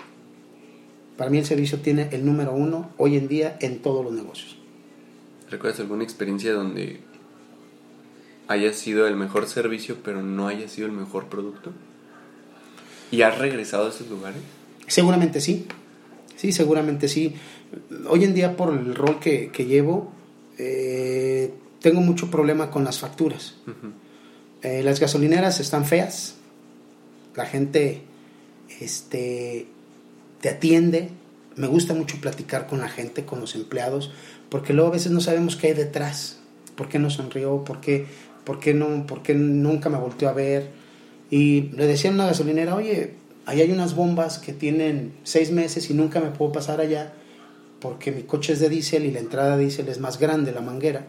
Para 1.17 1.31
mí 1.31 1.39
el 1.39 1.47
servicio 1.47 1.81
tiene 1.81 2.09
el 2.13 2.25
número 2.27 2.53
uno 2.53 2.91
hoy 2.99 3.17
en 3.17 3.27
día 3.27 3.57
en 3.61 3.81
todos 3.81 4.05
los 4.05 4.13
negocios. 4.13 4.57
¿Recuerdas 5.51 5.81
alguna 5.81 6.05
experiencia 6.05 6.53
donde 6.53 7.01
haya 8.49 8.73
sido 8.73 9.07
el 9.07 9.17
mejor 9.17 9.47
servicio 9.49 9.97
pero 10.05 10.23
no 10.23 10.49
haya 10.49 10.69
sido 10.69 10.87
el 10.87 10.93
mejor 10.93 11.27
producto? 11.27 11.73
¿Y 13.11 13.23
has 13.23 13.39
regresado 13.39 13.87
a 13.87 13.91
esos 13.91 14.09
lugares? 14.09 14.41
Seguramente 14.89 15.41
sí, 15.41 15.67
sí, 16.37 16.53
seguramente 16.53 17.09
sí. 17.09 17.35
Hoy 18.09 18.25
en 18.25 18.35
día 18.35 18.57
por 18.57 18.73
el 18.73 18.95
rol 18.95 19.19
que, 19.19 19.51
que 19.51 19.65
llevo, 19.65 20.13
eh, 20.59 21.55
tengo 21.87 22.01
mucho 22.01 22.33
problema 22.33 22.69
con 22.69 22.83
las 22.83 22.99
facturas. 22.99 23.55
Eh, 24.63 24.83
las 24.83 24.99
gasolineras 24.99 25.61
están 25.61 25.85
feas, 25.85 26.35
la 27.37 27.47
gente 27.47 28.03
este, 28.81 29.69
te 30.41 30.49
atiende, 30.49 31.11
me 31.55 31.69
gusta 31.69 31.95
mucho 31.95 32.21
platicar 32.21 32.67
con 32.67 32.81
la 32.81 32.89
gente, 32.89 33.25
con 33.25 33.39
los 33.39 33.55
empleados, 33.55 34.11
porque 34.49 34.73
luego 34.73 34.89
a 34.89 34.95
veces 34.95 35.13
no 35.13 35.21
sabemos 35.21 35.55
qué 35.55 35.69
hay 35.69 35.75
detrás, 35.75 36.41
por 36.75 36.89
qué 36.89 36.99
no 36.99 37.09
sonrió, 37.09 37.63
por 37.63 37.81
qué, 37.81 38.07
por 38.43 38.59
qué, 38.59 38.75
no, 38.75 39.07
por 39.07 39.23
qué 39.23 39.35
nunca 39.35 39.89
me 39.89 39.99
volteó 39.99 40.29
a 40.29 40.33
ver. 40.33 40.73
Y 41.31 41.71
le 41.77 41.87
decía 41.87 42.11
a 42.11 42.15
una 42.15 42.27
gasolinera, 42.27 42.75
oye, 42.75 43.15
ahí 43.45 43.61
hay 43.61 43.71
unas 43.71 43.95
bombas 43.95 44.41
que 44.41 44.53
tienen 44.53 45.13
seis 45.23 45.53
meses 45.53 45.89
y 45.89 45.95
nunca 45.95 46.19
me 46.19 46.31
puedo 46.31 46.51
pasar 46.51 46.81
allá 46.81 47.13
porque 47.79 48.11
mi 48.11 48.23
coche 48.23 48.55
es 48.55 48.59
de 48.59 48.71
diésel 48.71 49.05
y 49.05 49.13
la 49.13 49.21
entrada 49.21 49.57
de 49.57 49.63
diésel 49.63 49.89
es 49.89 50.01
más 50.01 50.19
grande, 50.19 50.51
la 50.51 50.63
manguera, 50.63 51.07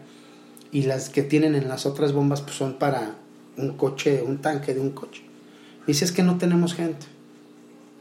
y 0.70 0.82
las 0.82 1.08
que 1.08 1.22
tienen 1.22 1.54
en 1.54 1.68
las 1.68 1.86
otras 1.86 2.12
bombas 2.12 2.42
pues, 2.42 2.56
son 2.56 2.74
para 2.74 3.14
un 3.56 3.76
coche, 3.76 4.22
un 4.22 4.38
tanque 4.38 4.74
de 4.74 4.80
un 4.80 4.90
coche. 4.90 5.22
Dice 5.86 6.04
es 6.04 6.12
que 6.12 6.22
no 6.22 6.38
tenemos 6.38 6.74
gente. 6.74 7.06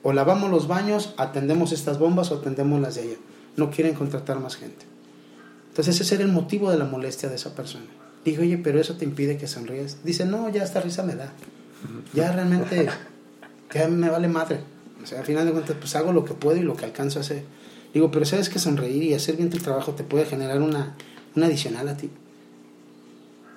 O 0.03 0.13
lavamos 0.13 0.49
los 0.51 0.67
baños, 0.67 1.13
atendemos 1.17 1.71
estas 1.71 1.99
bombas 1.99 2.32
o 2.32 2.36
atendemos 2.36 2.80
las 2.80 2.95
de 2.95 3.01
allá. 3.01 3.17
No 3.56 3.71
quieren 3.71 3.93
contratar 3.93 4.39
más 4.39 4.56
gente. 4.56 4.86
Entonces 5.69 5.99
ese 5.99 6.15
era 6.15 6.23
el 6.23 6.32
motivo 6.32 6.71
de 6.71 6.77
la 6.77 6.86
molestia 6.86 7.30
de 7.30 7.36
esa 7.36 7.56
persona. 7.56 7.86
Digo, 8.25 8.41
oye, 8.41 8.58
pero 8.58 8.80
eso 8.80 8.95
te 8.95 9.06
impide 9.06 9.38
que 9.38 9.47
sonríes. 9.47 10.03
Dice, 10.03 10.25
no, 10.25 10.49
ya 10.49 10.63
esta 10.63 10.82
risa 10.82 11.03
me 11.03 11.15
da. 11.15 11.32
Ya 12.13 12.32
realmente, 12.32 12.89
ya 13.73 13.88
me 13.88 14.10
vale 14.10 14.27
madre. 14.27 14.60
O 15.01 15.06
sea, 15.06 15.19
al 15.19 15.25
final 15.25 15.45
de 15.45 15.51
cuentas, 15.51 15.77
pues 15.80 15.95
hago 15.95 16.12
lo 16.12 16.25
que 16.25 16.34
puedo 16.34 16.58
y 16.58 16.62
lo 16.62 16.75
que 16.75 16.86
alcanzo 16.86 17.19
a 17.19 17.21
hacer. 17.21 17.43
Digo, 17.93 18.12
pero 18.12 18.25
sabes 18.25 18.49
que 18.49 18.60
sonreír 18.60 19.03
y 19.03 19.13
hacer 19.13 19.38
bien 19.38 19.49
tu 19.49 19.58
trabajo 19.60 19.93
te 19.93 20.03
puede 20.03 20.25
generar 20.25 20.62
una, 20.62 20.95
una 21.36 21.45
adicional 21.45 21.88
a 21.88 21.95
ti. 21.95 22.10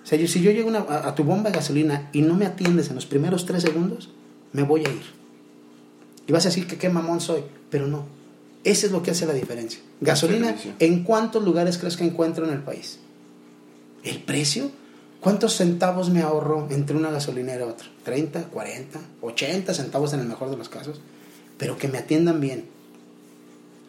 O 0.03 0.07
sea, 0.07 0.27
si 0.27 0.43
yo 0.43 0.51
llego 0.51 0.71
a, 0.71 1.09
a, 1.09 1.15
tu 1.15 1.25
bomba 1.25 1.51
de 1.51 1.57
gasolina 1.57 2.09
y 2.13 2.23
no 2.23 2.35
me 2.35 2.47
atiendes 2.47 2.89
en 2.89 2.95
los 2.95 3.07
primeros 3.07 3.47
tres 3.47 3.63
segundos, 3.63 4.09
me 4.53 4.63
voy 4.63 4.81
a 4.81 4.89
ir. 4.89 5.21
Y 6.27 6.33
vas 6.33 6.47
a 6.47 6.49
decir 6.49 6.67
que 6.67 6.79
qué 6.79 6.89
mamón 6.89 7.21
soy, 7.21 7.43
pero 7.71 7.87
no. 7.87 8.05
Ese 8.65 8.87
es 8.87 8.93
lo 8.93 9.03
que 9.03 9.11
hace 9.11 9.27
la 9.27 9.33
diferencia. 9.33 9.81
Gasolina, 10.01 10.55
¿en 10.79 11.03
cuántos 11.03 11.43
lugares 11.45 11.79
crees 11.79 11.97
que 11.97 12.05
encuentro 12.05 12.47
en 12.47 12.53
el 12.53 12.61
país? 12.61 12.99
¿El 14.03 14.23
precio? 14.23 14.71
¿Cuántos 15.21 15.57
centavos 15.57 16.11
me 16.11 16.23
ahorro 16.23 16.69
entre 16.71 16.97
una 16.97 17.11
gasolinera 17.11 17.67
y 17.67 17.69
otra? 17.69 17.87
¿30, 18.07 18.47
40, 18.47 19.01
80 19.21 19.75
centavos 19.75 20.13
en 20.15 20.21
el 20.21 20.27
mejor 20.27 20.51
de 20.51 20.57
los 20.57 20.69
casos? 20.69 21.01
Pero 21.59 21.77
que 21.77 21.89
me 21.89 21.99
atiendan 21.99 22.41
bien 22.41 22.65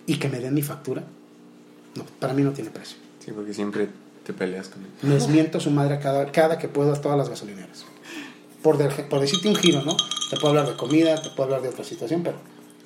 y 0.05 0.17
que 0.17 0.27
me 0.27 0.39
den 0.39 0.53
mi 0.53 0.61
factura, 0.61 1.03
no, 1.95 2.03
para 2.19 2.33
mí 2.33 2.41
no 2.41 2.51
tiene 2.51 2.69
precio. 2.69 2.97
Sí, 3.23 3.31
porque 3.31 3.53
siempre 3.53 3.89
te 4.25 4.33
peleas 4.33 4.69
con 4.69 4.83
él. 4.83 4.89
Me 5.01 5.15
desmiento 5.15 5.57
a 5.57 5.61
su 5.61 5.71
madre 5.71 5.99
cada, 5.99 6.31
cada 6.31 6.57
que 6.57 6.67
puedo 6.67 6.93
a 6.93 7.01
todas 7.01 7.17
las 7.17 7.29
gasolineras. 7.29 7.85
Por, 8.61 8.77
de, 8.77 8.89
por 9.05 9.19
decirte 9.19 9.47
un 9.47 9.55
giro, 9.55 9.83
¿no? 9.83 9.95
Te 10.29 10.37
puedo 10.37 10.49
hablar 10.49 10.67
de 10.67 10.77
comida, 10.77 11.15
te 11.21 11.29
puedo 11.29 11.43
hablar 11.43 11.61
de 11.61 11.69
otra 11.69 11.83
situación, 11.83 12.21
pero... 12.23 12.37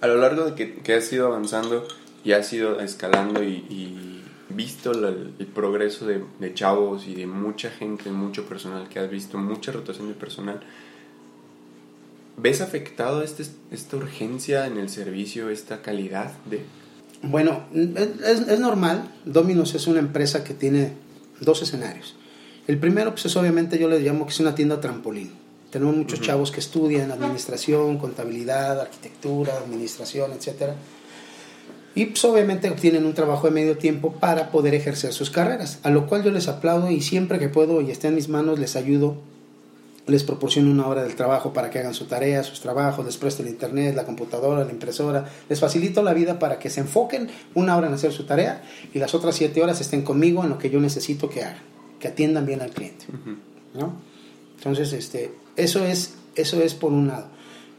A 0.02 0.08
lo 0.08 0.18
largo 0.18 0.46
de 0.46 0.56
que, 0.56 0.76
que 0.78 0.94
has 0.94 1.12
ido 1.12 1.28
avanzando 1.28 1.86
y 2.24 2.32
has 2.32 2.52
ido 2.54 2.80
escalando 2.80 3.44
y, 3.44 3.66
y 3.70 4.24
visto 4.50 4.94
la, 4.94 5.10
el 5.10 5.48
progreso 5.54 6.06
de, 6.06 6.24
de, 6.40 6.54
chavos 6.54 7.08
y 7.08 7.16
de 7.16 7.28
mucha 7.28 7.70
gente, 7.70 8.10
mucho 8.12 8.46
personal 8.46 8.88
que 8.88 9.00
has 9.00 9.10
visto, 9.10 9.38
mucha 9.38 9.72
rotación 9.72 10.08
de 10.08 10.14
personal, 10.14 10.62
¿ves 12.38 12.62
afectado 12.62 13.22
este, 13.22 13.44
esta 13.72 13.98
urgencia 13.98 14.68
en 14.68 14.78
el 14.78 14.90
servicio, 14.90 15.50
esta 15.50 15.82
calidad 15.82 16.32
de, 16.46 16.66
bueno, 17.22 17.64
es, 17.74 18.42
es, 18.42 18.60
normal. 18.60 19.10
Dominos 19.26 19.74
es 19.76 19.88
una 19.88 20.00
empresa 20.00 20.44
que 20.44 20.54
tiene 20.54 20.94
dos 21.40 21.62
escenarios. 21.62 22.16
El 22.68 22.80
primero, 22.80 23.12
pues 23.12 23.26
es 23.26 23.36
obviamente 23.36 23.78
yo 23.78 23.88
le 23.88 24.00
llamo 24.00 24.26
que 24.26 24.32
es 24.32 24.40
una 24.40 24.56
tienda 24.56 24.82
trampolín. 24.82 25.32
Tenemos 25.70 25.96
muchos 25.96 26.20
uh 26.20 26.22
-huh. 26.22 26.26
chavos 26.26 26.52
que 26.52 26.60
estudian 26.60 27.12
administración, 27.12 27.98
contabilidad, 27.98 28.80
arquitectura, 28.80 29.58
administración, 29.58 30.32
etc. 30.32 30.74
Y 31.96 32.06
pues 32.08 32.26
obviamente 32.26 32.70
obtienen 32.70 33.06
un 33.06 33.14
trabajo 33.14 33.48
de 33.48 33.54
medio 33.54 33.78
tiempo 33.78 34.14
para 34.14 34.52
poder 34.52 34.74
ejercer 34.74 35.14
sus 35.14 35.30
carreras, 35.30 35.80
a 35.84 35.90
lo 35.90 36.08
cual 36.08 36.24
yo 36.24 36.32
les 36.32 36.48
aplaudo 36.48 36.90
y 36.90 37.02
siempre 37.02 37.40
que 37.40 37.50
puedo 37.50 37.82
y 37.82 37.92
esté 37.92 38.08
en 38.08 38.16
mis 38.16 38.30
manos 38.30 38.60
les 38.60 38.76
ayudo 38.76 39.18
les 40.08 40.24
proporciono 40.24 40.70
una 40.70 40.88
hora 40.88 41.04
del 41.04 41.16
trabajo 41.16 41.52
para 41.52 41.70
que 41.70 41.80
hagan 41.80 41.94
su 41.94 42.06
tarea, 42.06 42.44
sus 42.44 42.62
trabajos, 42.62 43.06
les 43.06 43.18
presto 43.18 43.42
el 43.42 43.50
internet, 43.50 43.96
la 43.96 44.06
computadora, 44.06 44.64
la 44.64 44.72
impresora, 44.72 45.26
les 45.50 45.60
facilito 45.60 46.04
la 46.04 46.14
vida 46.14 46.38
para 46.38 46.60
que 46.60 46.70
se 46.70 46.82
enfoquen 46.82 47.30
una 47.56 47.76
hora 47.76 47.88
en 47.88 47.94
hacer 47.94 48.12
su 48.12 48.26
tarea 48.26 48.64
y 48.94 49.00
las 49.00 49.16
otras 49.16 49.36
siete 49.36 49.64
horas 49.64 49.82
estén 49.82 50.04
conmigo 50.04 50.44
en 50.44 50.50
lo 50.50 50.58
que 50.58 50.70
yo 50.70 50.80
necesito 50.80 51.30
que 51.30 51.44
hagan, 51.44 51.64
que 52.00 52.08
atiendan 52.08 52.46
bien 52.46 52.62
al 52.62 52.72
cliente. 52.72 53.06
Uh 53.10 53.30
-huh. 53.30 53.80
¿no? 53.80 53.94
Entonces, 54.58 54.94
este, 54.94 55.34
eso, 55.56 55.84
es, 55.84 56.16
eso 56.36 56.62
es 56.62 56.76
por 56.76 56.92
un 56.92 57.08
lado. 57.08 57.28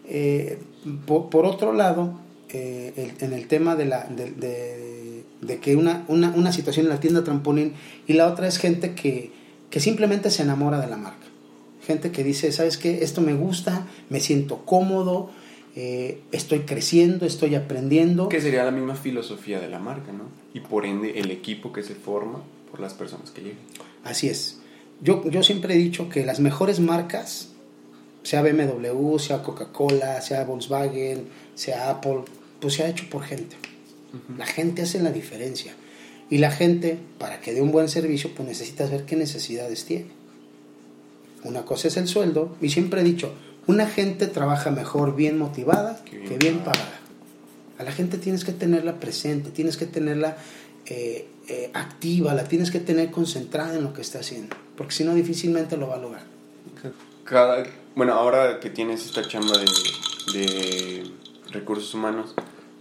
Eh, 0.09 0.59
por, 1.07 1.31
por, 1.31 1.47
otro 1.47 1.73
lado, 1.73 2.21
eh, 2.49 2.93
el, 2.97 3.25
en 3.25 3.33
el 3.33 3.47
tema 3.47 3.77
de, 3.77 3.85
la, 3.87 4.05
de, 4.05 4.33
de, 4.33 5.25
de 5.41 5.59
que 5.59 5.77
una, 5.77 6.05
una, 6.09 6.31
una, 6.31 6.53
situación 6.53 6.87
en 6.87 6.91
la 6.91 7.01
tienda 7.01 7.25
trampolín 7.25 7.75
y 8.07 8.12
la 8.12 8.29
otra 8.29 8.47
es 8.47 8.59
gente 8.59 8.95
que, 8.95 9.33
que 9.71 9.81
simplemente 9.81 10.31
se 10.31 10.43
enamora 10.43 10.81
de 10.81 10.87
la 10.87 10.97
marca 10.97 11.26
gente 11.87 12.11
que 12.11 12.25
dice, 12.25 12.53
¿sabes 12.53 12.77
qué? 12.77 13.03
Esto 13.03 13.20
me 13.20 13.35
gusta, 13.35 13.87
me 14.11 14.20
siento 14.20 14.64
cómodo, 14.64 15.31
eh, 15.77 16.20
estoy 16.33 16.61
creciendo, 16.61 17.27
estoy 17.27 17.55
aprendiendo. 17.55 18.29
Que 18.29 18.40
sería 18.40 18.64
la 18.64 18.70
misma 18.70 18.96
filosofía 18.96 19.61
de 19.61 19.68
la 19.68 19.79
marca, 19.79 20.12
¿no? 20.12 20.25
Y 20.55 20.61
por 20.61 20.85
ende 20.85 21.18
el 21.20 21.31
equipo 21.31 21.72
que 21.72 21.83
se 21.83 21.94
forma 21.94 22.42
por 22.70 22.81
las 22.81 22.94
personas 22.94 23.31
que 23.31 23.42
llegan. 23.42 23.59
Así 24.03 24.29
es. 24.29 24.59
Yo, 25.01 25.29
yo 25.29 25.42
siempre 25.42 25.75
he 25.75 25.77
dicho 25.77 26.09
que 26.09 26.25
las 26.25 26.40
mejores 26.40 26.81
marcas, 26.81 27.51
sea 28.22 28.42
BMW, 28.42 29.18
sea 29.18 29.42
Coca-Cola, 29.42 30.20
sea 30.22 30.44
Volkswagen, 30.44 31.29
sea 31.55 31.90
Apple, 31.90 32.22
pues 32.61 32.75
se 32.75 32.83
ha 32.83 32.88
hecho 32.88 33.05
por 33.11 33.22
gente. 33.22 33.57
Uh 34.12 34.16
-huh. 34.16 34.38
La 34.38 34.46
gente 34.46 34.83
hace 34.83 35.01
la 35.01 35.12
diferencia. 35.12 35.75
Y 36.31 36.38
la 36.38 36.51
gente, 36.51 36.99
para 37.18 37.40
que 37.40 37.53
dé 37.53 37.61
un 37.61 37.70
buen 37.70 37.88
servicio, 37.88 38.31
pues 38.35 38.49
necesitas 38.49 38.90
ver 38.90 39.05
qué 39.05 39.14
necesidades 39.14 39.85
tiene. 39.85 40.07
Una 41.47 41.65
cosa 41.65 41.87
es 41.87 41.97
el 41.97 42.09
sueldo, 42.09 42.57
y 42.61 42.71
siempre 42.71 43.03
he 43.03 43.05
dicho, 43.05 43.33
una 43.69 43.87
gente 43.87 44.27
trabaja 44.27 44.73
mejor 44.73 45.15
bien 45.15 45.39
motivada 45.39 46.03
que 46.05 46.37
bien 46.37 46.59
pagada. 46.59 47.01
A 47.79 47.85
la 47.85 47.93
gente 47.93 48.19
tienes 48.19 48.45
que 48.45 48.53
tenerla 48.53 48.99
presente, 48.99 49.51
tienes 49.51 49.77
que 49.77 49.87
tenerla 49.87 50.37
eh, 50.87 51.29
eh, 51.47 51.71
activa, 51.73 52.35
la 52.35 52.45
tienes 52.45 52.73
que 52.73 52.81
tener 52.81 53.13
concentrada 53.13 53.77
en 53.77 53.85
lo 53.85 53.93
que 53.93 54.03
está 54.03 54.19
haciendo, 54.19 54.57
porque 54.77 54.93
si 54.93 55.05
no 55.05 55.15
difícilmente 55.15 55.77
lo 55.77 55.87
va 55.87 55.95
a 55.95 55.99
lograr. 55.99 56.25
Cada, 57.23 57.65
bueno, 57.95 58.15
ahora 58.15 58.59
que 58.59 58.71
tienes 58.71 59.07
esta 59.07 59.23
chamba 59.23 59.57
de, 59.57 59.67
de 60.33 61.11
recursos 61.53 61.95
humanos, 61.95 62.35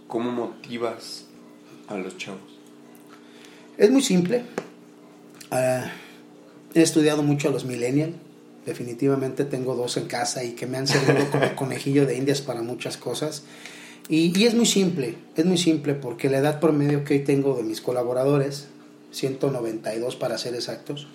¿cómo 0.08 0.32
motivas 0.32 1.26
a 1.86 1.96
los 1.96 2.16
chavos? 2.16 2.40
Es 3.78 3.92
muy 3.92 4.02
simple. 4.02 4.44
Uh, 5.52 5.86
he 6.74 6.82
estudiado 6.82 7.22
mucho 7.22 7.48
a 7.48 7.52
los 7.52 7.64
millennials 7.64 8.25
definitivamente 8.66 9.44
tengo 9.44 9.74
dos 9.74 9.96
en 9.96 10.06
casa 10.06 10.44
y 10.44 10.52
que 10.52 10.66
me 10.66 10.76
han 10.76 10.86
servido 10.86 11.30
como 11.30 11.54
conejillo 11.56 12.04
de 12.04 12.16
indias 12.16 12.42
para 12.42 12.62
muchas 12.62 12.96
cosas. 12.96 13.44
Y, 14.08 14.38
y, 14.38 14.44
es 14.44 14.54
muy 14.54 14.66
simple, 14.66 15.16
es 15.36 15.46
muy 15.46 15.56
simple 15.56 15.94
porque 15.94 16.28
la 16.28 16.38
edad 16.38 16.60
promedio 16.60 17.04
que 17.04 17.14
hoy 17.14 17.20
tengo 17.20 17.56
de 17.56 17.62
mis 17.62 17.80
colaboradores, 17.80 18.68
192 19.12 20.16
para 20.16 20.36
ser 20.36 20.54
exactos, 20.54 21.08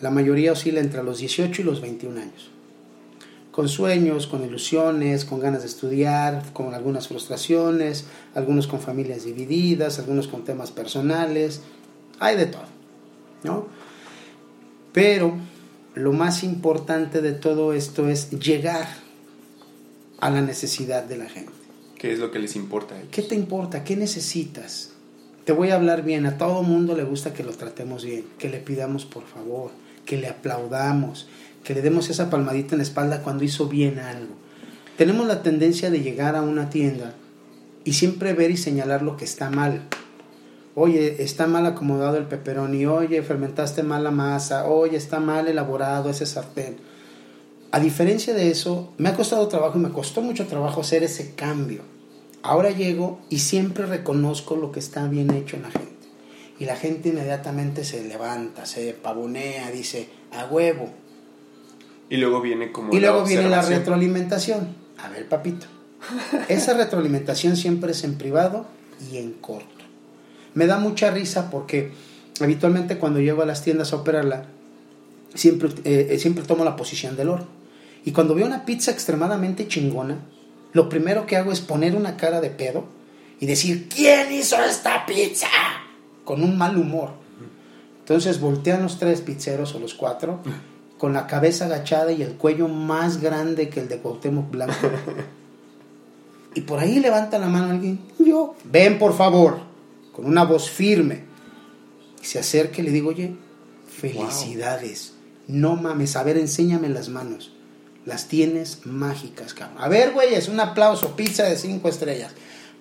la 0.00 0.10
mayoría 0.10 0.52
oscila 0.52 0.80
entre 0.80 1.02
los 1.02 1.18
18 1.18 1.60
y 1.60 1.64
los 1.64 1.80
21 1.80 2.20
años. 2.20 2.50
Con 3.52 3.68
sueños, 3.68 4.26
con 4.26 4.44
ilusiones, 4.44 5.24
con 5.24 5.40
ganas 5.40 5.62
de 5.62 5.68
estudiar, 5.68 6.52
con 6.52 6.72
algunas 6.72 7.08
frustraciones, 7.08 8.06
algunos 8.34 8.66
con 8.66 8.80
familias 8.80 9.24
divididas, 9.24 9.98
algunos 9.98 10.28
con 10.28 10.44
temas 10.44 10.70
personales, 10.70 11.60
hay 12.20 12.36
de 12.36 12.46
todo, 12.46 12.64
¿no? 13.42 13.66
Pero 14.92 15.36
lo 15.94 16.12
más 16.12 16.44
importante 16.44 17.20
de 17.20 17.32
todo 17.32 17.72
esto 17.72 18.08
es 18.08 18.30
llegar 18.30 18.86
a 20.20 20.30
la 20.30 20.40
necesidad 20.40 21.04
de 21.04 21.16
la 21.16 21.28
gente. 21.28 21.52
¿Qué 21.98 22.12
es 22.12 22.18
lo 22.18 22.30
que 22.30 22.38
les 22.38 22.56
importa? 22.56 22.94
A 22.94 22.98
ellos? 22.98 23.10
¿Qué 23.10 23.22
te 23.22 23.34
importa? 23.34 23.84
¿Qué 23.84 23.96
necesitas? 23.96 24.92
Te 25.44 25.52
voy 25.52 25.70
a 25.70 25.74
hablar 25.74 26.04
bien. 26.04 26.26
A 26.26 26.38
todo 26.38 26.62
mundo 26.62 26.96
le 26.96 27.04
gusta 27.04 27.34
que 27.34 27.42
lo 27.42 27.52
tratemos 27.52 28.04
bien, 28.04 28.24
que 28.38 28.48
le 28.48 28.58
pidamos 28.58 29.04
por 29.04 29.26
favor, 29.26 29.70
que 30.06 30.16
le 30.16 30.28
aplaudamos, 30.28 31.28
que 31.64 31.74
le 31.74 31.82
demos 31.82 32.08
esa 32.08 32.30
palmadita 32.30 32.74
en 32.74 32.78
la 32.78 32.84
espalda 32.84 33.22
cuando 33.22 33.44
hizo 33.44 33.66
bien 33.66 33.98
algo. 33.98 34.34
Tenemos 34.96 35.26
la 35.26 35.42
tendencia 35.42 35.90
de 35.90 36.00
llegar 36.00 36.36
a 36.36 36.42
una 36.42 36.70
tienda 36.70 37.14
y 37.84 37.94
siempre 37.94 38.32
ver 38.32 38.50
y 38.50 38.56
señalar 38.56 39.02
lo 39.02 39.16
que 39.16 39.24
está 39.24 39.50
mal. 39.50 39.82
Oye, 40.80 41.22
está 41.22 41.46
mal 41.46 41.66
acomodado 41.66 42.16
el 42.16 42.24
pepperoni, 42.24 42.86
oye, 42.86 43.22
fermentaste 43.22 43.82
mal 43.82 44.02
la 44.02 44.10
masa, 44.10 44.66
oye, 44.66 44.96
está 44.96 45.20
mal 45.20 45.46
elaborado 45.46 46.08
ese 46.08 46.24
sartén. 46.24 46.78
A 47.70 47.78
diferencia 47.80 48.32
de 48.32 48.50
eso, 48.50 48.92
me 48.96 49.10
ha 49.10 49.14
costado 49.14 49.46
trabajo 49.46 49.78
y 49.78 49.82
me 49.82 49.90
costó 49.90 50.22
mucho 50.22 50.46
trabajo 50.46 50.80
hacer 50.80 51.02
ese 51.02 51.34
cambio. 51.34 51.82
Ahora 52.42 52.70
llego 52.70 53.20
y 53.28 53.40
siempre 53.40 53.84
reconozco 53.84 54.56
lo 54.56 54.72
que 54.72 54.80
está 54.80 55.06
bien 55.06 55.30
hecho 55.30 55.56
en 55.56 55.62
la 55.62 55.70
gente. 55.70 55.90
Y 56.58 56.64
la 56.64 56.76
gente 56.76 57.10
inmediatamente 57.10 57.84
se 57.84 58.02
levanta, 58.02 58.64
se 58.64 58.94
pavonea, 58.94 59.70
dice, 59.70 60.08
a 60.32 60.46
huevo. 60.46 60.90
Y 62.08 62.16
luego 62.16 62.40
viene 62.40 62.72
como... 62.72 62.94
Y 62.94 63.00
la 63.00 63.10
luego 63.10 63.26
viene 63.26 63.48
la 63.50 63.62
retroalimentación. 63.62 64.74
A 64.98 65.08
ver, 65.10 65.28
papito. 65.28 65.66
Esa 66.48 66.72
retroalimentación 66.72 67.56
siempre 67.56 67.92
es 67.92 68.02
en 68.02 68.16
privado 68.16 68.66
y 69.12 69.18
en 69.18 69.32
corto. 69.34 69.79
Me 70.54 70.66
da 70.66 70.78
mucha 70.78 71.10
risa 71.10 71.50
porque 71.50 71.92
habitualmente 72.40 72.98
cuando 72.98 73.20
llego 73.20 73.42
a 73.42 73.46
las 73.46 73.62
tiendas 73.62 73.92
a 73.92 73.96
operarla, 73.96 74.46
siempre, 75.34 75.70
eh, 75.84 76.18
siempre 76.18 76.44
tomo 76.44 76.64
la 76.64 76.76
posición 76.76 77.16
del 77.16 77.28
oro. 77.28 77.46
Y 78.04 78.12
cuando 78.12 78.34
veo 78.34 78.46
una 78.46 78.64
pizza 78.64 78.90
extremadamente 78.90 79.68
chingona, 79.68 80.18
lo 80.72 80.88
primero 80.88 81.26
que 81.26 81.36
hago 81.36 81.52
es 81.52 81.60
poner 81.60 81.94
una 81.94 82.16
cara 82.16 82.40
de 82.40 82.50
pedo 82.50 82.84
y 83.40 83.46
decir, 83.46 83.88
¿quién 83.88 84.32
hizo 84.32 84.56
esta 84.62 85.04
pizza? 85.06 85.48
Con 86.24 86.42
un 86.42 86.56
mal 86.56 86.76
humor. 86.76 87.10
Entonces 88.00 88.40
voltean 88.40 88.82
los 88.82 88.98
tres 88.98 89.20
pizzeros 89.20 89.74
o 89.74 89.78
los 89.78 89.94
cuatro 89.94 90.40
con 90.98 91.14
la 91.14 91.26
cabeza 91.26 91.64
agachada 91.64 92.12
y 92.12 92.22
el 92.22 92.34
cuello 92.34 92.68
más 92.68 93.20
grande 93.20 93.68
que 93.68 93.80
el 93.80 93.88
de 93.88 93.98
Cuauhtémoc 93.98 94.50
Blanco. 94.50 94.74
Y 96.52 96.62
por 96.62 96.80
ahí 96.80 96.98
levanta 96.98 97.38
la 97.38 97.46
mano 97.46 97.70
alguien, 97.70 98.00
yo, 98.18 98.56
ven 98.64 98.98
por 98.98 99.16
favor, 99.16 99.60
con 100.20 100.26
una 100.30 100.44
voz 100.44 100.70
firme. 100.70 101.24
Y 102.22 102.26
se 102.26 102.38
acerca 102.38 102.80
y 102.82 102.84
le 102.84 102.90
digo, 102.90 103.08
oye, 103.10 103.34
felicidades. 103.88 105.14
No 105.48 105.76
mames, 105.76 106.16
a 106.16 106.22
ver, 106.22 106.36
enséñame 106.38 106.88
las 106.88 107.08
manos. 107.08 107.52
Las 108.06 108.28
tienes 108.28 108.86
mágicas, 108.86 109.54
cabrón. 109.54 109.78
A 109.82 109.88
ver, 109.88 110.12
güey, 110.12 110.34
es 110.34 110.48
un 110.48 110.60
aplauso, 110.60 111.16
pizza 111.16 111.44
de 111.44 111.56
cinco 111.56 111.88
estrellas. 111.88 112.32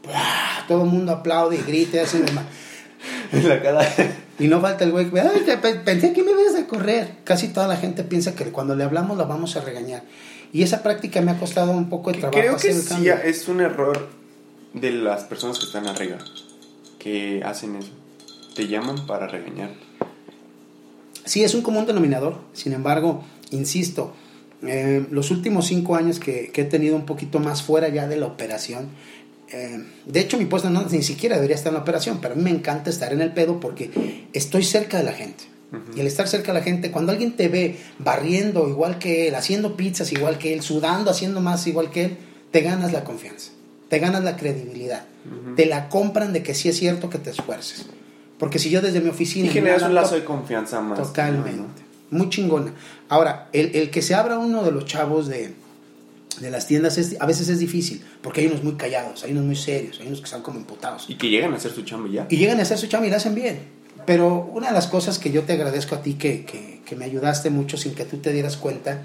¡Buah! 0.03 0.67
Todo 0.67 0.83
el 0.83 0.89
mundo 0.89 1.11
aplaude 1.11 1.57
y 1.57 1.61
grita 1.61 1.97
y 1.97 1.99
hace 2.01 2.19
demás. 2.21 2.45
La 3.31 3.61
cara... 3.61 3.87
Y 4.39 4.47
no 4.47 4.61
falta 4.61 4.85
el 4.85 4.91
güey 4.91 5.09
que 5.09 5.19
"Ay, 5.19 5.41
te 5.45 5.57
pe- 5.57 5.75
pensé 5.75 6.13
que 6.13 6.23
me 6.23 6.31
ibas 6.31 6.55
a 6.55 6.65
correr. 6.65 7.17
Casi 7.25 7.49
toda 7.49 7.67
la 7.67 7.75
gente 7.75 8.03
piensa 8.05 8.35
que 8.35 8.45
cuando 8.45 8.73
le 8.73 8.85
hablamos 8.85 9.17
la 9.17 9.25
vamos 9.25 9.57
a 9.57 9.61
regañar. 9.61 10.03
Y 10.53 10.63
esa 10.63 10.81
práctica 10.81 11.19
me 11.21 11.31
ha 11.31 11.37
costado 11.37 11.71
un 11.71 11.89
poco 11.89 12.11
de 12.13 12.19
trabajo. 12.19 12.39
Creo 12.39 12.55
que 12.55 12.73
sí 12.73 13.09
es 13.09 13.47
un 13.49 13.59
error 13.59 14.07
de 14.73 14.91
las 14.91 15.23
personas 15.25 15.59
que 15.59 15.65
están 15.65 15.87
arriba, 15.87 16.19
que 16.99 17.41
hacen 17.43 17.75
eso. 17.77 17.91
Te 18.55 18.67
llaman 18.67 19.07
para 19.07 19.27
regañar. 19.27 19.71
Sí, 21.25 21.43
es 21.43 21.53
un 21.53 21.61
común 21.61 21.85
denominador. 21.85 22.37
Sin 22.53 22.73
embargo, 22.73 23.23
insisto, 23.51 24.13
eh, 24.61 25.05
los 25.09 25.31
últimos 25.31 25.67
cinco 25.67 25.95
años 25.95 26.19
que, 26.19 26.51
que 26.51 26.61
he 26.61 26.65
tenido 26.65 26.95
un 26.95 27.05
poquito 27.05 27.39
más 27.39 27.63
fuera 27.63 27.87
ya 27.89 28.07
de 28.07 28.17
la 28.17 28.25
operación, 28.25 28.89
eh, 29.51 29.83
de 30.05 30.19
hecho 30.19 30.37
mi 30.37 30.45
puesto 30.45 30.69
no, 30.69 30.83
ni 30.83 31.01
siquiera 31.01 31.35
debería 31.35 31.55
estar 31.55 31.71
en 31.71 31.75
la 31.75 31.81
operación, 31.81 32.19
pero 32.21 32.33
a 32.33 32.37
mí 32.37 32.43
me 32.43 32.51
encanta 32.51 32.89
estar 32.89 33.13
en 33.13 33.21
el 33.21 33.33
pedo 33.33 33.59
porque 33.59 34.27
estoy 34.33 34.63
cerca 34.63 34.97
de 34.97 35.03
la 35.03 35.13
gente. 35.13 35.45
Y 35.95 35.99
al 35.99 36.07
estar 36.07 36.27
cerca 36.27 36.51
de 36.51 36.59
la 36.59 36.63
gente, 36.63 36.89
cuando 36.89 37.11
alguien 37.11 37.35
te 37.35 37.47
ve 37.47 37.77
barriendo 37.99 38.67
igual 38.67 38.97
que 38.97 39.27
él, 39.27 39.35
haciendo 39.35 39.77
pizzas 39.77 40.11
igual 40.11 40.39
que 40.39 40.53
él, 40.53 40.63
sudando, 40.63 41.11
haciendo 41.11 41.41
más 41.41 41.67
igual 41.67 41.91
que 41.91 42.05
él, 42.05 42.17
te 42.49 42.61
ganas 42.61 42.91
la 42.91 43.03
confianza, 43.03 43.51
te 43.89 43.99
ganas 43.99 44.23
la 44.23 44.37
credibilidad, 44.37 45.03
te 45.55 45.65
la 45.65 45.89
compran 45.89 46.31
de 46.33 46.43
que 46.43 46.53
sí 46.53 46.69
es 46.69 46.77
cierto 46.77 47.09
que 47.09 47.17
te 47.17 47.29
esfuerces. 47.31 47.87
Porque 48.37 48.57
si 48.59 48.69
yo 48.69 48.81
desde 48.81 49.01
mi 49.01 49.09
oficina... 49.09 49.47
Y 49.47 49.49
generas 49.49 49.81
un 49.83 49.93
lazo 49.95 50.15
de 50.15 50.23
confianza 50.23 50.79
más. 50.79 50.97
Totalmente. 50.99 51.81
¿no? 52.11 52.17
Muy 52.17 52.29
chingona. 52.29 52.73
Ahora, 53.09 53.49
el, 53.51 53.75
el 53.75 53.89
que 53.91 54.01
se 54.01 54.15
abra 54.15 54.37
uno 54.39 54.63
de 54.63 54.71
los 54.71 54.85
chavos 54.85 55.27
de, 55.27 55.53
de 56.39 56.49
las 56.51 56.65
tiendas 56.67 56.97
es- 56.97 57.17
a 57.19 57.25
veces 57.25 57.49
es 57.49 57.59
difícil, 57.59 58.01
porque 58.21 58.41
hay 58.41 58.47
unos 58.47 58.63
muy 58.63 58.75
callados, 58.75 59.23
hay 59.23 59.31
unos 59.33 59.43
muy 59.43 59.55
serios, 59.57 59.99
hay 59.99 60.07
unos 60.07 60.19
que 60.19 60.25
están 60.25 60.41
como 60.41 60.57
emputados. 60.59 61.05
Y 61.09 61.15
que 61.15 61.27
llegan 61.29 61.53
a 61.53 61.57
hacer 61.57 61.71
su 61.71 61.81
chamba 61.81 62.09
ya. 62.09 62.27
Y 62.29 62.37
llegan 62.37 62.59
a 62.59 62.61
hacer 62.61 62.77
su 62.77 62.87
chamba 62.87 63.07
y 63.07 63.09
la 63.09 63.17
hacen 63.17 63.35
bien. 63.35 63.59
Pero 64.05 64.49
una 64.53 64.67
de 64.67 64.73
las 64.73 64.87
cosas 64.87 65.19
que 65.19 65.31
yo 65.31 65.43
te 65.43 65.53
agradezco 65.53 65.95
a 65.95 66.01
ti, 66.01 66.13
que, 66.13 66.45
que, 66.45 66.81
que 66.85 66.95
me 66.95 67.05
ayudaste 67.05 67.49
mucho 67.49 67.75
sin 67.77 67.93
que 67.93 68.05
tú 68.05 68.17
te 68.17 68.31
dieras 68.31 68.55
cuenta, 68.57 69.03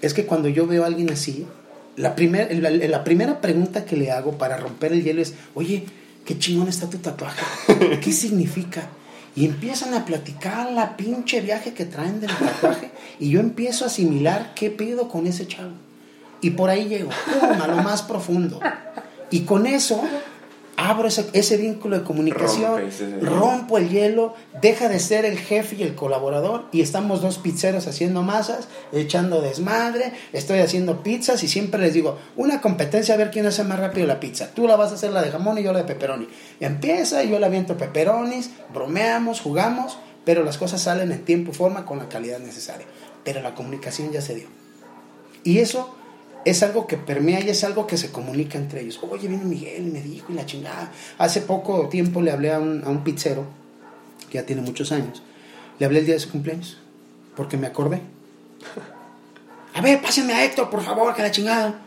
es 0.00 0.14
que 0.14 0.24
cuando 0.24 0.48
yo 0.48 0.66
veo 0.66 0.84
a 0.84 0.86
alguien 0.86 1.10
así, 1.10 1.46
la, 1.96 2.14
primer, 2.14 2.54
la, 2.56 2.70
la 2.70 3.04
primera 3.04 3.40
pregunta 3.40 3.84
que 3.84 3.96
le 3.96 4.10
hago 4.10 4.38
para 4.38 4.56
romper 4.56 4.92
el 4.92 5.02
hielo 5.02 5.22
es, 5.22 5.34
oye, 5.54 5.84
qué 6.24 6.38
chingón 6.38 6.68
está 6.68 6.88
tu 6.88 6.98
tatuaje, 6.98 7.42
¿qué 8.00 8.12
significa? 8.12 8.88
Y 9.36 9.44
empiezan 9.44 9.94
a 9.94 10.04
platicar 10.04 10.72
la 10.72 10.96
pinche 10.96 11.40
viaje 11.40 11.72
que 11.72 11.84
traen 11.84 12.20
del 12.20 12.30
tatuaje 12.30 12.90
y 13.18 13.30
yo 13.30 13.40
empiezo 13.40 13.84
a 13.84 13.88
asimilar 13.88 14.54
qué 14.54 14.70
pido 14.70 15.08
con 15.08 15.26
ese 15.26 15.46
chavo. 15.46 15.72
Y 16.40 16.50
por 16.50 16.70
ahí 16.70 16.88
llego, 16.88 17.10
pum, 17.10 17.60
a 17.60 17.66
lo 17.68 17.76
más 17.76 18.02
profundo. 18.02 18.60
Y 19.30 19.40
con 19.40 19.66
eso 19.66 20.02
abro 20.80 21.08
ese, 21.08 21.26
ese 21.34 21.58
vínculo 21.58 21.98
de 21.98 22.04
comunicación, 22.04 22.80
Rompes 22.80 23.22
rompo 23.22 23.76
el 23.76 23.90
hielo, 23.90 24.34
deja 24.62 24.88
de 24.88 24.98
ser 24.98 25.26
el 25.26 25.38
jefe 25.38 25.76
y 25.76 25.82
el 25.82 25.94
colaborador 25.94 26.64
y 26.72 26.80
estamos 26.80 27.20
dos 27.20 27.36
pizzeros 27.36 27.86
haciendo 27.86 28.22
masas, 28.22 28.66
echando 28.90 29.42
desmadre, 29.42 30.12
estoy 30.32 30.60
haciendo 30.60 31.02
pizzas 31.02 31.42
y 31.42 31.48
siempre 31.48 31.80
les 31.82 31.92
digo, 31.92 32.18
una 32.36 32.62
competencia 32.62 33.14
a 33.14 33.18
ver 33.18 33.30
quién 33.30 33.44
hace 33.44 33.62
más 33.62 33.78
rápido 33.78 34.06
la 34.06 34.20
pizza. 34.20 34.52
Tú 34.54 34.66
la 34.66 34.76
vas 34.76 34.90
a 34.90 34.94
hacer 34.94 35.12
la 35.12 35.20
de 35.20 35.30
jamón 35.30 35.58
y 35.58 35.62
yo 35.62 35.72
la 35.74 35.80
de 35.80 35.84
pepperoni. 35.84 36.28
Y 36.58 36.64
empieza, 36.64 37.22
y 37.22 37.30
yo 37.30 37.38
le 37.38 37.44
aviento 37.44 37.76
pepperonis, 37.76 38.50
bromeamos, 38.72 39.40
jugamos, 39.40 39.98
pero 40.24 40.44
las 40.44 40.56
cosas 40.56 40.80
salen 40.80 41.12
en 41.12 41.24
tiempo 41.26 41.50
y 41.50 41.54
forma 41.54 41.84
con 41.84 41.98
la 41.98 42.08
calidad 42.08 42.38
necesaria. 42.38 42.86
Pero 43.22 43.42
la 43.42 43.54
comunicación 43.54 44.12
ya 44.12 44.22
se 44.22 44.34
dio. 44.34 44.48
Y 45.44 45.58
eso 45.58 45.94
es 46.44 46.62
algo 46.62 46.86
que 46.86 46.96
permea 46.96 47.40
y 47.40 47.50
es 47.50 47.64
algo 47.64 47.86
que 47.86 47.96
se 47.96 48.10
comunica 48.10 48.58
entre 48.58 48.80
ellos. 48.80 48.98
Oye, 49.08 49.28
viene 49.28 49.44
Miguel 49.44 49.88
y 49.88 49.90
me 49.90 50.00
dijo 50.00 50.32
y 50.32 50.34
la 50.34 50.46
chingada. 50.46 50.90
Hace 51.18 51.42
poco 51.42 51.88
tiempo 51.88 52.22
le 52.22 52.30
hablé 52.30 52.52
a 52.52 52.58
un, 52.58 52.82
a 52.84 52.88
un 52.88 53.04
pizzero, 53.04 53.46
que 54.28 54.38
ya 54.38 54.46
tiene 54.46 54.62
muchos 54.62 54.92
años. 54.92 55.22
Le 55.78 55.86
hablé 55.86 56.00
el 56.00 56.06
día 56.06 56.14
de 56.14 56.20
su 56.20 56.30
cumpleaños, 56.30 56.78
porque 57.36 57.56
me 57.56 57.66
acordé. 57.66 58.00
A 59.72 59.80
ver, 59.82 60.02
pásenme 60.02 60.32
a 60.32 60.44
Héctor, 60.44 60.68
por 60.68 60.82
favor, 60.82 61.14
que 61.14 61.22
la 61.22 61.30
chingada. 61.30 61.80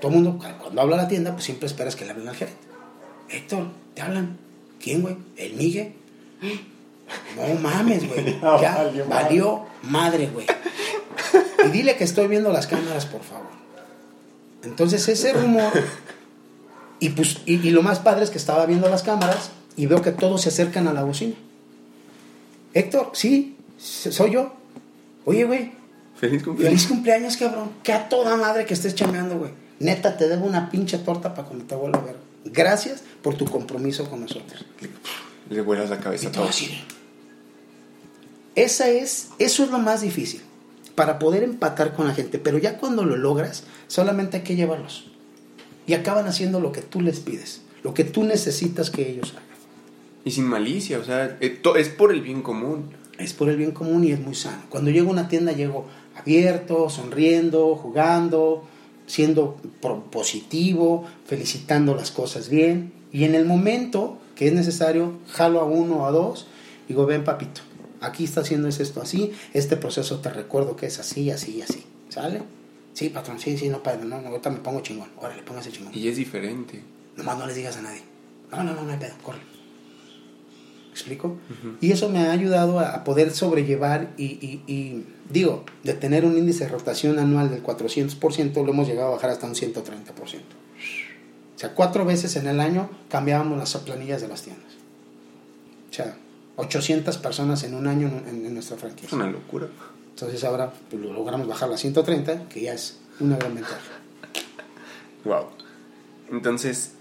Todo 0.00 0.10
el 0.12 0.18
mundo, 0.18 0.38
cuando 0.38 0.82
habla 0.82 0.96
a 0.96 1.02
la 1.02 1.08
tienda, 1.08 1.32
pues 1.32 1.44
siempre 1.44 1.66
esperas 1.66 1.96
que 1.96 2.04
le 2.04 2.10
hablen 2.10 2.28
al 2.28 2.36
gerente. 2.36 2.60
Héctor, 3.30 3.68
¿te 3.94 4.02
hablan? 4.02 4.36
¿Quién, 4.78 5.00
güey? 5.00 5.16
¿El 5.38 5.54
Miguel? 5.54 5.94
No 7.36 7.60
mames, 7.60 8.06
güey. 8.06 8.38
Ya 8.60 8.90
valió 9.08 9.64
madre, 9.82 10.28
güey. 10.28 10.46
Y 11.64 11.68
dile 11.68 11.96
que 11.96 12.04
estoy 12.04 12.28
viendo 12.28 12.52
las 12.52 12.66
cámaras, 12.66 13.06
por 13.06 13.22
favor. 13.22 13.55
Entonces 14.66 15.08
ese 15.08 15.32
rumor, 15.32 15.72
y, 17.00 17.10
pues, 17.10 17.38
y, 17.46 17.54
y 17.66 17.70
lo 17.70 17.82
más 17.82 17.98
padre 18.00 18.24
es 18.24 18.30
que 18.30 18.38
estaba 18.38 18.66
viendo 18.66 18.88
las 18.88 19.02
cámaras 19.02 19.50
y 19.76 19.86
veo 19.86 20.02
que 20.02 20.12
todos 20.12 20.42
se 20.42 20.50
acercan 20.50 20.86
a 20.88 20.92
la 20.92 21.02
bocina. 21.04 21.34
Héctor, 22.74 23.10
sí, 23.14 23.56
soy 23.78 24.32
yo. 24.32 24.54
Oye, 25.24 25.44
güey, 25.44 25.72
Feliz 26.20 26.42
cumpleaños. 26.42 26.80
feliz 26.80 26.86
cumpleaños, 26.88 27.36
cabrón. 27.36 27.70
Que 27.82 27.92
a 27.92 28.08
toda 28.08 28.36
madre 28.36 28.64
que 28.66 28.74
estés 28.74 28.94
chameando, 28.94 29.38
güey. 29.38 29.50
Neta, 29.80 30.16
te 30.16 30.28
debo 30.28 30.46
una 30.46 30.70
pinche 30.70 30.98
torta 30.98 31.34
para 31.34 31.48
cuando 31.48 31.64
te 31.66 31.74
vuelva 31.74 31.98
a 31.98 32.02
ver. 32.02 32.16
Gracias 32.46 33.02
por 33.22 33.34
tu 33.34 33.44
compromiso 33.44 34.08
con 34.08 34.20
nosotros. 34.20 34.64
Le 35.50 35.60
vuelas 35.60 35.90
la 35.90 35.98
cabeza 36.00 36.24
Y 36.24 36.28
a 36.28 36.32
todo 36.32 36.42
todos. 36.44 36.56
así. 36.56 36.80
Esa 38.54 38.88
es, 38.88 39.28
eso 39.38 39.64
es 39.64 39.70
lo 39.70 39.78
más 39.78 40.00
difícil, 40.00 40.40
para 40.96 41.20
poder 41.20 41.44
empatar 41.44 41.94
con 41.94 42.08
la 42.08 42.14
gente. 42.14 42.40
Pero 42.40 42.58
ya 42.58 42.78
cuando 42.78 43.04
lo 43.04 43.16
logras, 43.16 43.62
solamente 43.86 44.38
hay 44.38 44.42
que 44.42 44.56
llevarlos. 44.56 45.04
Y 45.86 45.94
acaban 45.94 46.26
haciendo 46.26 46.58
lo 46.58 46.72
que 46.72 46.82
tú 46.82 47.00
les 47.00 47.20
pides, 47.20 47.62
lo 47.84 47.94
que 47.94 48.02
tú 48.02 48.24
necesitas 48.24 48.90
que 48.90 49.08
ellos 49.08 49.30
hagan. 49.32 49.44
Y 50.24 50.32
sin 50.32 50.44
malicia, 50.46 50.98
o 50.98 51.04
sea, 51.04 51.36
eh, 51.40 51.60
es 51.76 51.88
por 51.88 52.12
el 52.12 52.20
bien 52.20 52.42
común. 52.42 52.90
Es 53.18 53.32
por 53.32 53.48
el 53.48 53.56
bien 53.56 53.70
común 53.70 54.02
y 54.02 54.10
es 54.10 54.18
muy 54.18 54.34
sano. 54.34 54.64
Cuando 54.68 54.90
llego 54.90 55.10
a 55.10 55.12
una 55.12 55.28
tienda, 55.28 55.52
llego 55.52 55.86
abierto, 56.18 56.90
sonriendo, 56.90 57.76
jugando, 57.76 58.64
siendo 59.06 59.56
positivo, 60.10 61.04
felicitando 61.26 61.94
las 61.94 62.10
cosas 62.10 62.48
bien. 62.48 62.92
Y 63.12 63.22
en 63.24 63.36
el 63.36 63.44
momento 63.44 64.18
que 64.34 64.48
es 64.48 64.52
necesario, 64.52 65.14
jalo 65.30 65.60
a 65.60 65.64
uno 65.64 65.98
o 65.98 66.06
a 66.06 66.10
dos, 66.10 66.46
digo, 66.88 67.06
ven 67.06 67.24
papito, 67.24 67.60
aquí 68.06 68.24
está 68.24 68.40
haciendo 68.40 68.68
es 68.68 68.80
esto 68.80 69.00
así, 69.02 69.32
este 69.52 69.76
proceso 69.76 70.20
te 70.20 70.30
recuerdo 70.30 70.76
que 70.76 70.86
es 70.86 70.98
así, 70.98 71.30
así 71.30 71.56
y 71.58 71.62
así. 71.62 71.84
¿Sale? 72.08 72.42
Sí, 72.94 73.10
patrón, 73.10 73.38
sí, 73.38 73.58
sí, 73.58 73.68
no, 73.68 73.82
padre, 73.82 74.04
no, 74.06 74.20
no, 74.22 74.28
ahorita 74.28 74.48
me 74.50 74.58
pongo 74.60 74.80
chingón. 74.80 75.08
Órale, 75.18 75.42
póngase 75.42 75.70
chingón. 75.72 75.94
Y 75.94 76.08
es 76.08 76.16
diferente. 76.16 76.82
Nomás 77.16 77.36
no 77.38 77.46
les 77.46 77.56
digas 77.56 77.76
a 77.76 77.82
nadie. 77.82 78.00
No, 78.50 78.62
no, 78.64 78.74
no, 78.74 78.82
no 78.82 78.92
hay 78.92 78.98
pedo, 78.98 79.14
corre. 79.22 79.38
¿Me 80.86 80.92
explico? 80.92 81.36
Y 81.82 81.92
eso 81.92 82.08
me 82.08 82.20
ha 82.20 82.32
ayudado 82.32 82.80
a 82.80 83.04
poder 83.04 83.30
sobrellevar 83.32 84.12
y, 84.16 84.24
y- 84.24 84.62
y, 84.66 85.04
digo, 85.30 85.64
de 85.84 85.92
tener 85.92 86.24
un 86.24 86.38
índice 86.38 86.64
de 86.64 86.70
rotación 86.70 87.18
anual 87.18 87.50
del 87.50 87.62
400%, 87.62 88.64
lo 88.64 88.70
hemos 88.72 88.88
llegado 88.88 89.08
a 89.08 89.16
bajar 89.16 89.28
hasta 89.30 89.46
un 89.46 89.54
130%. 89.54 89.74
O 91.54 91.58
sea, 91.58 91.74
cuatro 91.74 92.04
veces 92.06 92.36
en 92.36 92.46
el 92.46 92.60
año 92.60 92.88
cambiábamos 93.10 93.58
las 93.58 93.74
planillas 93.76 94.22
de 94.22 94.28
las 94.28 94.42
tiendas. 94.42 94.72
sea, 95.90 96.16
800 96.56 97.18
personas 97.18 97.62
en 97.64 97.74
un 97.74 97.86
año 97.86 98.08
en, 98.08 98.46
en 98.46 98.54
nuestra 98.54 98.76
Es 98.76 98.80
franquicia. 98.82 99.16
una 99.16 99.30
locura. 99.30 99.68
Entonces 100.10 100.42
ahora 100.44 100.72
pues, 100.90 101.02
lo 101.02 101.12
logramos 101.12 101.46
bajar 101.46 101.70
a 101.72 101.76
130, 101.76 102.48
que 102.48 102.62
ya 102.62 102.72
es 102.72 102.98
una 103.20 103.36
gran 103.36 103.54
ventaja. 103.54 103.80
Wow. 105.24 105.46
Entonces, 106.30 106.92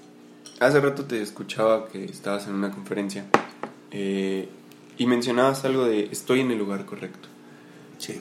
hace 0.59 0.79
rato 0.81 1.05
te 1.05 1.21
escuchaba 1.21 1.87
que 1.89 2.05
estabas 2.05 2.47
en 2.47 2.55
una 2.55 2.71
conferencia 2.71 3.25
eh, 3.91 4.49
y 4.97 5.05
mencionabas 5.05 5.63
algo 5.63 5.85
de 5.85 6.05
estoy 6.11 6.39
en 6.39 6.49
el 6.49 6.57
lugar 6.57 6.85
correcto. 6.85 7.27
Sí. 7.99 8.19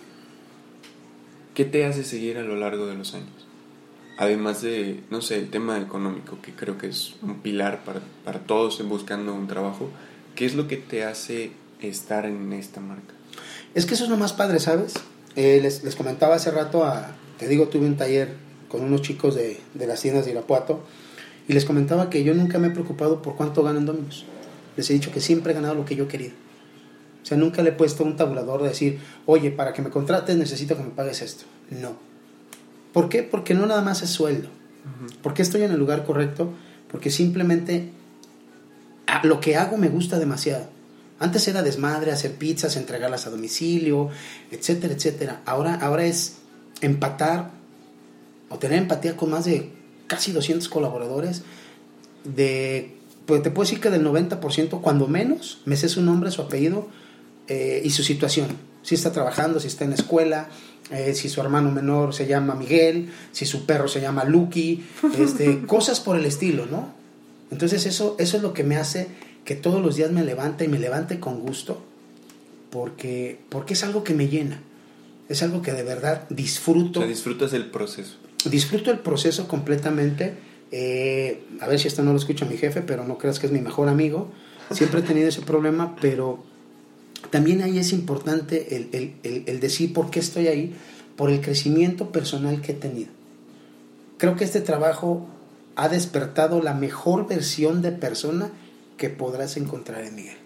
¿Qué 1.54 1.64
te 1.64 1.86
hace 1.86 2.04
seguir 2.04 2.36
a 2.36 2.42
lo 2.42 2.56
largo 2.56 2.86
de 2.86 2.96
los 2.96 3.14
años? 3.14 3.28
Además 4.18 4.60
de, 4.60 5.02
no 5.10 5.22
sé, 5.22 5.38
el 5.38 5.48
tema 5.48 5.80
económico, 5.80 6.38
que 6.42 6.52
creo 6.52 6.76
que 6.76 6.88
es 6.88 7.14
un 7.22 7.40
pilar 7.40 7.82
para, 7.84 8.00
para 8.26 8.40
todos 8.40 8.80
en 8.80 8.90
buscando 8.90 9.32
un 9.34 9.46
trabajo, 9.46 9.88
¿qué 10.34 10.46
es 10.46 10.54
lo 10.54 10.68
que 10.68 10.76
te 10.76 11.04
hace 11.04 11.52
estar 11.80 12.26
en 12.26 12.52
esta 12.52 12.80
marca? 12.80 13.14
Es 13.74 13.86
que 13.86 13.94
eso 13.94 14.04
es 14.04 14.10
lo 14.10 14.16
más 14.16 14.32
padre, 14.32 14.60
¿sabes? 14.60 14.94
Eh, 15.36 15.60
les, 15.62 15.82
les 15.82 15.96
comentaba 15.96 16.36
hace 16.36 16.50
rato, 16.50 16.84
a, 16.84 17.14
te 17.38 17.48
digo, 17.48 17.68
tuve 17.68 17.86
un 17.86 17.96
taller 17.96 18.34
con 18.68 18.82
unos 18.82 19.02
chicos 19.02 19.34
de, 19.34 19.60
de 19.74 19.86
las 19.86 20.00
tiendas 20.00 20.24
de 20.24 20.32
Irapuato 20.32 20.84
y 21.48 21.52
les 21.52 21.64
comentaba 21.64 22.10
que 22.10 22.24
yo 22.24 22.34
nunca 22.34 22.58
me 22.58 22.68
he 22.68 22.70
preocupado 22.70 23.22
por 23.22 23.36
cuánto 23.36 23.62
ganan 23.62 23.86
Dominos. 23.86 24.24
Les 24.76 24.88
he 24.90 24.94
dicho 24.94 25.12
que 25.12 25.20
siempre 25.20 25.52
he 25.52 25.54
ganado 25.54 25.74
lo 25.74 25.84
que 25.84 25.96
yo 25.96 26.04
he 26.04 26.08
querido. 26.08 26.34
O 27.22 27.26
sea, 27.26 27.38
nunca 27.38 27.62
le 27.62 27.70
he 27.70 27.72
puesto 27.72 28.04
un 28.04 28.16
tabulador 28.16 28.62
de 28.62 28.68
decir, 28.68 29.00
oye, 29.26 29.50
para 29.50 29.72
que 29.72 29.82
me 29.82 29.90
contrates 29.90 30.36
necesito 30.36 30.76
que 30.76 30.82
me 30.82 30.90
pagues 30.90 31.22
esto. 31.22 31.44
No. 31.70 31.96
¿Por 32.92 33.08
qué? 33.08 33.22
Porque 33.22 33.54
no 33.54 33.66
nada 33.66 33.82
más 33.82 34.02
es 34.02 34.10
sueldo. 34.10 34.48
¿Por 35.22 35.34
qué 35.34 35.42
estoy 35.42 35.62
en 35.62 35.72
el 35.72 35.78
lugar 35.78 36.04
correcto? 36.04 36.50
Porque 36.90 37.10
simplemente 37.10 37.90
lo 39.22 39.40
que 39.40 39.56
hago 39.56 39.76
me 39.76 39.88
gusta 39.88 40.18
demasiado. 40.18 40.68
Antes 41.18 41.46
era 41.48 41.62
desmadre, 41.62 42.10
hacer 42.12 42.32
pizzas, 42.34 42.76
entregarlas 42.76 43.26
a 43.26 43.30
domicilio, 43.30 44.10
etcétera, 44.50 44.94
etcétera. 44.94 45.42
Ahora, 45.46 45.74
ahora 45.76 46.04
es 46.04 46.36
empatar 46.80 47.50
o 48.48 48.58
tener 48.58 48.78
empatía 48.78 49.16
con 49.16 49.30
más 49.30 49.44
de 49.44 49.70
casi 50.06 50.32
200 50.32 50.68
colaboradores. 50.68 51.42
De, 52.24 52.96
pues 53.26 53.42
te 53.42 53.50
puedo 53.50 53.64
decir 53.66 53.80
que 53.80 53.90
del 53.90 54.04
90%, 54.04 54.80
cuando 54.80 55.06
menos, 55.06 55.60
me 55.64 55.76
sé 55.76 55.88
su 55.88 56.02
nombre, 56.02 56.30
su 56.30 56.42
apellido 56.42 56.88
eh, 57.48 57.80
y 57.84 57.90
su 57.90 58.02
situación. 58.02 58.48
Si 58.82 58.94
está 58.94 59.12
trabajando, 59.12 59.60
si 59.60 59.68
está 59.68 59.84
en 59.84 59.90
la 59.90 59.96
escuela, 59.96 60.48
eh, 60.90 61.14
si 61.14 61.28
su 61.28 61.40
hermano 61.40 61.70
menor 61.70 62.12
se 62.12 62.26
llama 62.26 62.54
Miguel, 62.54 63.10
si 63.32 63.46
su 63.46 63.64
perro 63.64 63.88
se 63.88 64.00
llama 64.00 64.24
Lucky, 64.24 64.84
este, 65.18 65.62
cosas 65.66 66.00
por 66.00 66.16
el 66.16 66.26
estilo, 66.26 66.66
¿no? 66.66 67.03
Entonces 67.50 67.86
eso, 67.86 68.16
eso 68.18 68.36
es 68.36 68.42
lo 68.42 68.52
que 68.52 68.64
me 68.64 68.76
hace 68.76 69.06
que 69.44 69.54
todos 69.54 69.82
los 69.82 69.96
días 69.96 70.10
me 70.10 70.24
levante 70.24 70.64
y 70.64 70.68
me 70.68 70.78
levante 70.78 71.20
con 71.20 71.40
gusto, 71.40 71.82
porque, 72.70 73.38
porque 73.48 73.74
es 73.74 73.84
algo 73.84 74.02
que 74.04 74.14
me 74.14 74.28
llena, 74.28 74.60
es 75.28 75.42
algo 75.42 75.62
que 75.62 75.72
de 75.72 75.82
verdad 75.82 76.26
O 76.30 76.34
disfruto, 76.34 77.00
sea, 77.00 77.08
disfrutas 77.08 77.52
el 77.52 77.66
proceso. 77.70 78.16
disfruto 78.50 78.90
el 78.90 78.98
proceso 78.98 79.46
completamente. 79.48 80.34
eh, 80.76 81.44
a 81.60 81.68
ver 81.68 81.78
si 81.78 81.86
esto 81.88 82.02
no 82.02 82.10
lo 82.12 82.18
escucha 82.18 82.46
mi 82.46 82.56
jefe, 82.56 82.80
pero 82.82 83.04
no 83.04 83.16
creas 83.18 83.38
que 83.38 83.46
es 83.46 83.52
mi 83.52 83.60
mejor 83.60 83.88
amigo. 83.88 84.28
Siempre 84.72 85.00
he 85.00 85.02
tenido 85.04 85.28
ese 85.28 85.42
problema, 85.42 85.94
pero 86.00 86.42
también 87.30 87.62
ahí 87.62 87.78
es 87.78 87.92
importante 87.92 88.74
el, 88.76 88.88
el- 88.92 89.12
el- 89.22 89.44
el 89.46 89.60
decir 89.60 89.92
por 89.92 90.10
qué 90.10 90.18
estoy 90.18 90.48
ahí, 90.48 90.74
por 91.16 91.30
el 91.30 91.40
crecimiento 91.42 92.10
personal 92.10 92.60
que 92.60 92.72
he 92.72 92.74
tenido. 92.74 93.10
Creo 94.18 94.34
que 94.36 94.42
este 94.44 94.60
trabajo 94.62 95.28
ha 95.76 95.88
despertado 95.88 96.62
la 96.62 96.74
mejor 96.74 97.26
versión 97.26 97.82
de 97.82 97.92
persona 97.92 98.50
que 98.96 99.10
podrás 99.10 99.56
encontrar 99.56 100.04
en 100.04 100.14
Miguel. 100.14 100.36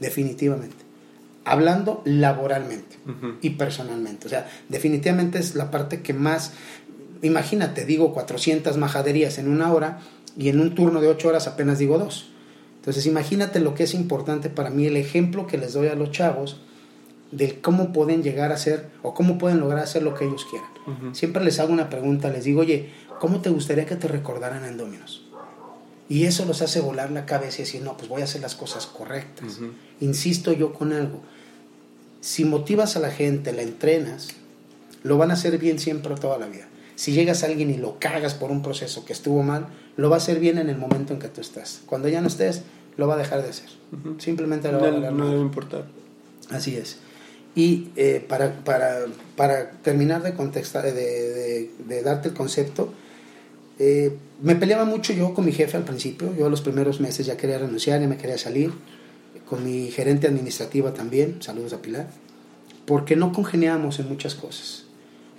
Definitivamente. 0.00 0.76
Hablando 1.44 2.02
laboralmente 2.04 2.96
y 3.42 3.50
personalmente. 3.50 4.26
O 4.26 4.30
sea, 4.30 4.48
definitivamente 4.68 5.38
es 5.38 5.54
la 5.54 5.70
parte 5.70 6.00
que 6.00 6.14
más, 6.14 6.52
imagínate, 7.22 7.84
digo 7.84 8.14
400 8.14 8.76
majaderías 8.78 9.38
en 9.38 9.48
una 9.48 9.72
hora 9.72 10.00
y 10.38 10.48
en 10.48 10.60
un 10.60 10.74
turno 10.74 11.00
de 11.00 11.08
8 11.08 11.28
horas 11.28 11.46
apenas 11.46 11.78
digo 11.78 11.98
dos. 11.98 12.30
Entonces 12.76 13.06
imagínate 13.06 13.60
lo 13.60 13.74
que 13.74 13.84
es 13.84 13.94
importante 13.94 14.50
para 14.50 14.70
mí, 14.70 14.86
el 14.86 14.96
ejemplo 14.96 15.46
que 15.46 15.58
les 15.58 15.72
doy 15.74 15.88
a 15.88 15.94
los 15.94 16.10
chavos 16.10 16.60
de 17.30 17.60
cómo 17.60 17.92
pueden 17.92 18.22
llegar 18.22 18.52
a 18.52 18.56
ser 18.56 18.90
o 19.02 19.14
cómo 19.14 19.38
pueden 19.38 19.60
lograr 19.60 19.82
hacer 19.82 20.02
lo 20.02 20.14
que 20.14 20.24
ellos 20.24 20.46
quieran. 20.48 21.14
Siempre 21.14 21.42
les 21.42 21.58
hago 21.60 21.72
una 21.72 21.88
pregunta, 21.88 22.30
les 22.30 22.44
digo, 22.44 22.60
oye, 22.60 22.90
¿cómo 23.18 23.40
te 23.40 23.50
gustaría 23.50 23.86
que 23.86 23.96
te 23.96 24.08
recordaran 24.08 24.64
en 24.64 24.76
Dominos? 24.76 25.22
Y 26.08 26.24
eso 26.24 26.44
los 26.44 26.60
hace 26.60 26.80
volar 26.80 27.10
la 27.10 27.24
cabeza 27.24 27.62
y 27.62 27.64
decir, 27.64 27.82
no, 27.82 27.96
pues 27.96 28.08
voy 28.08 28.20
a 28.20 28.24
hacer 28.24 28.42
las 28.42 28.54
cosas 28.54 28.86
correctas. 28.86 29.58
Insisto 30.00 30.52
yo 30.52 30.72
con 30.74 30.92
algo, 30.92 31.20
si 32.20 32.44
motivas 32.44 32.96
a 32.96 33.00
la 33.00 33.10
gente, 33.10 33.52
la 33.52 33.62
entrenas, 33.62 34.28
lo 35.02 35.16
van 35.18 35.30
a 35.30 35.34
hacer 35.34 35.58
bien 35.58 35.78
siempre 35.78 36.14
toda 36.16 36.38
la 36.38 36.46
vida. 36.46 36.66
Si 36.96 37.12
llegas 37.12 37.42
a 37.42 37.46
alguien 37.46 37.70
y 37.70 37.76
lo 37.76 37.98
cagas 37.98 38.34
por 38.34 38.50
un 38.50 38.62
proceso 38.62 39.04
que 39.04 39.12
estuvo 39.12 39.42
mal, 39.42 39.66
lo 39.96 40.10
va 40.10 40.16
a 40.16 40.18
hacer 40.18 40.38
bien 40.40 40.58
en 40.58 40.68
el 40.68 40.76
momento 40.78 41.12
en 41.12 41.18
que 41.18 41.28
tú 41.28 41.40
estás. 41.40 41.80
Cuando 41.86 42.08
ya 42.08 42.20
no 42.20 42.28
estés, 42.28 42.62
lo 42.96 43.06
va 43.08 43.14
a 43.14 43.18
dejar 43.18 43.42
de 43.42 43.48
hacer. 43.50 43.68
Simplemente 44.18 44.70
lo 44.70 44.78
va 44.80 44.88
a 44.88 44.90
No, 45.10 45.28
debe 45.30 45.40
importar. 45.42 45.86
Así 46.50 46.76
es. 46.76 46.98
Y 47.56 47.88
eh, 47.96 48.24
para, 48.26 48.62
para, 48.64 49.00
para 49.36 49.70
terminar 49.82 50.22
de, 50.22 50.34
contextar, 50.34 50.84
de, 50.84 50.92
de- 50.92 51.70
de 51.88 52.02
darte 52.02 52.28
el 52.28 52.34
concepto, 52.34 52.92
eh, 53.78 54.16
me 54.42 54.56
peleaba 54.56 54.84
mucho 54.84 55.12
yo 55.12 55.34
con 55.34 55.44
mi 55.44 55.52
jefe 55.52 55.76
al 55.76 55.84
principio. 55.84 56.34
Yo 56.36 56.46
a 56.46 56.50
los 56.50 56.60
primeros 56.62 57.00
meses 57.00 57.26
ya 57.26 57.36
quería 57.36 57.58
renunciar, 57.58 58.00
ya 58.00 58.08
me 58.08 58.16
quería 58.16 58.38
salir. 58.38 58.72
Con 59.48 59.64
mi 59.64 59.90
gerente 59.90 60.26
administrativa 60.26 60.94
también, 60.94 61.36
saludos 61.40 61.74
a 61.74 61.82
Pilar, 61.82 62.08
porque 62.86 63.14
no 63.14 63.32
congeniábamos 63.32 63.98
en 63.98 64.08
muchas 64.08 64.34
cosas. 64.34 64.84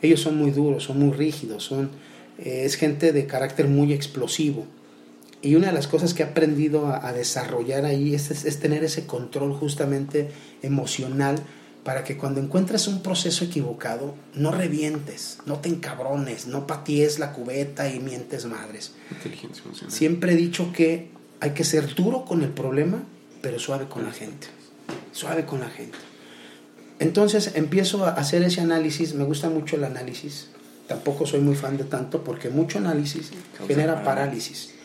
Ellos 0.02 0.20
son 0.22 0.38
muy 0.38 0.52
duros, 0.52 0.84
son 0.84 1.00
muy 1.00 1.12
rígidos, 1.12 1.64
son, 1.64 1.90
eh, 2.38 2.64
es 2.66 2.76
gente 2.76 3.12
de 3.14 3.26
carácter 3.26 3.68
muy 3.68 3.94
explosivo. 3.94 4.66
Y 5.42 5.56
una 5.56 5.68
de 5.68 5.74
las 5.74 5.88
cosas 5.88 6.14
que 6.14 6.24
he 6.24 6.26
aprendido 6.26 6.88
a, 6.88 7.12
desarrollar 7.14 7.86
ahí 7.86 8.14
es- 8.14 8.46
es 8.46 8.60
tener 8.60 8.84
ese 8.84 9.06
control 9.06 9.54
justamente 9.54 10.30
emocional 10.62 11.38
para 11.86 12.04
que 12.04 12.18
cuando 12.18 12.42
encuentres 12.42 12.88
un 12.90 13.02
proceso 13.02 13.46
equivocado, 13.46 14.16
no 14.34 14.52
revientes, 14.52 15.38
no 15.46 15.60
te 15.60 15.70
encabrones, 15.70 16.48
no 16.48 16.68
paties 16.68 17.20
la 17.20 17.32
cubeta 17.32 17.88
y 17.90 18.00
mientes 18.00 18.46
madres. 18.48 18.92
Inteligencia 19.12 19.64
emocional. 19.64 19.92
Siempre 19.96 20.34
he 20.34 20.36
dicho 20.36 20.74
que 20.74 21.10
hay 21.40 21.52
que 21.52 21.64
ser 21.64 21.96
duro 21.96 22.26
con 22.26 22.42
el 22.42 22.50
problema, 22.50 23.04
pero 23.42 23.60
suave 23.60 23.86
con 23.88 24.04
la 24.04 24.12
gente. 24.12 24.48
Suave 25.14 25.46
con 25.46 25.60
la 25.62 25.70
gente. 25.70 25.98
Entonces 27.00 27.52
empiezo 27.56 28.06
a 28.06 28.12
hacer 28.12 28.42
ese 28.44 28.62
análisis, 28.62 29.14
me 29.14 29.24
gusta 29.24 29.50
mucho 29.50 29.76
el 29.76 29.84
análisis, 29.84 30.48
tampoco 30.88 31.26
soy 31.26 31.42
muy 31.42 31.56
fan 31.56 31.78
de 31.78 31.84
tanto 31.84 32.24
porque 32.24 32.50
mucho 32.50 32.80
análisis 32.80 33.32
genera 33.68 34.04
parálisis. 34.04 34.06
parálisis. 34.06 34.76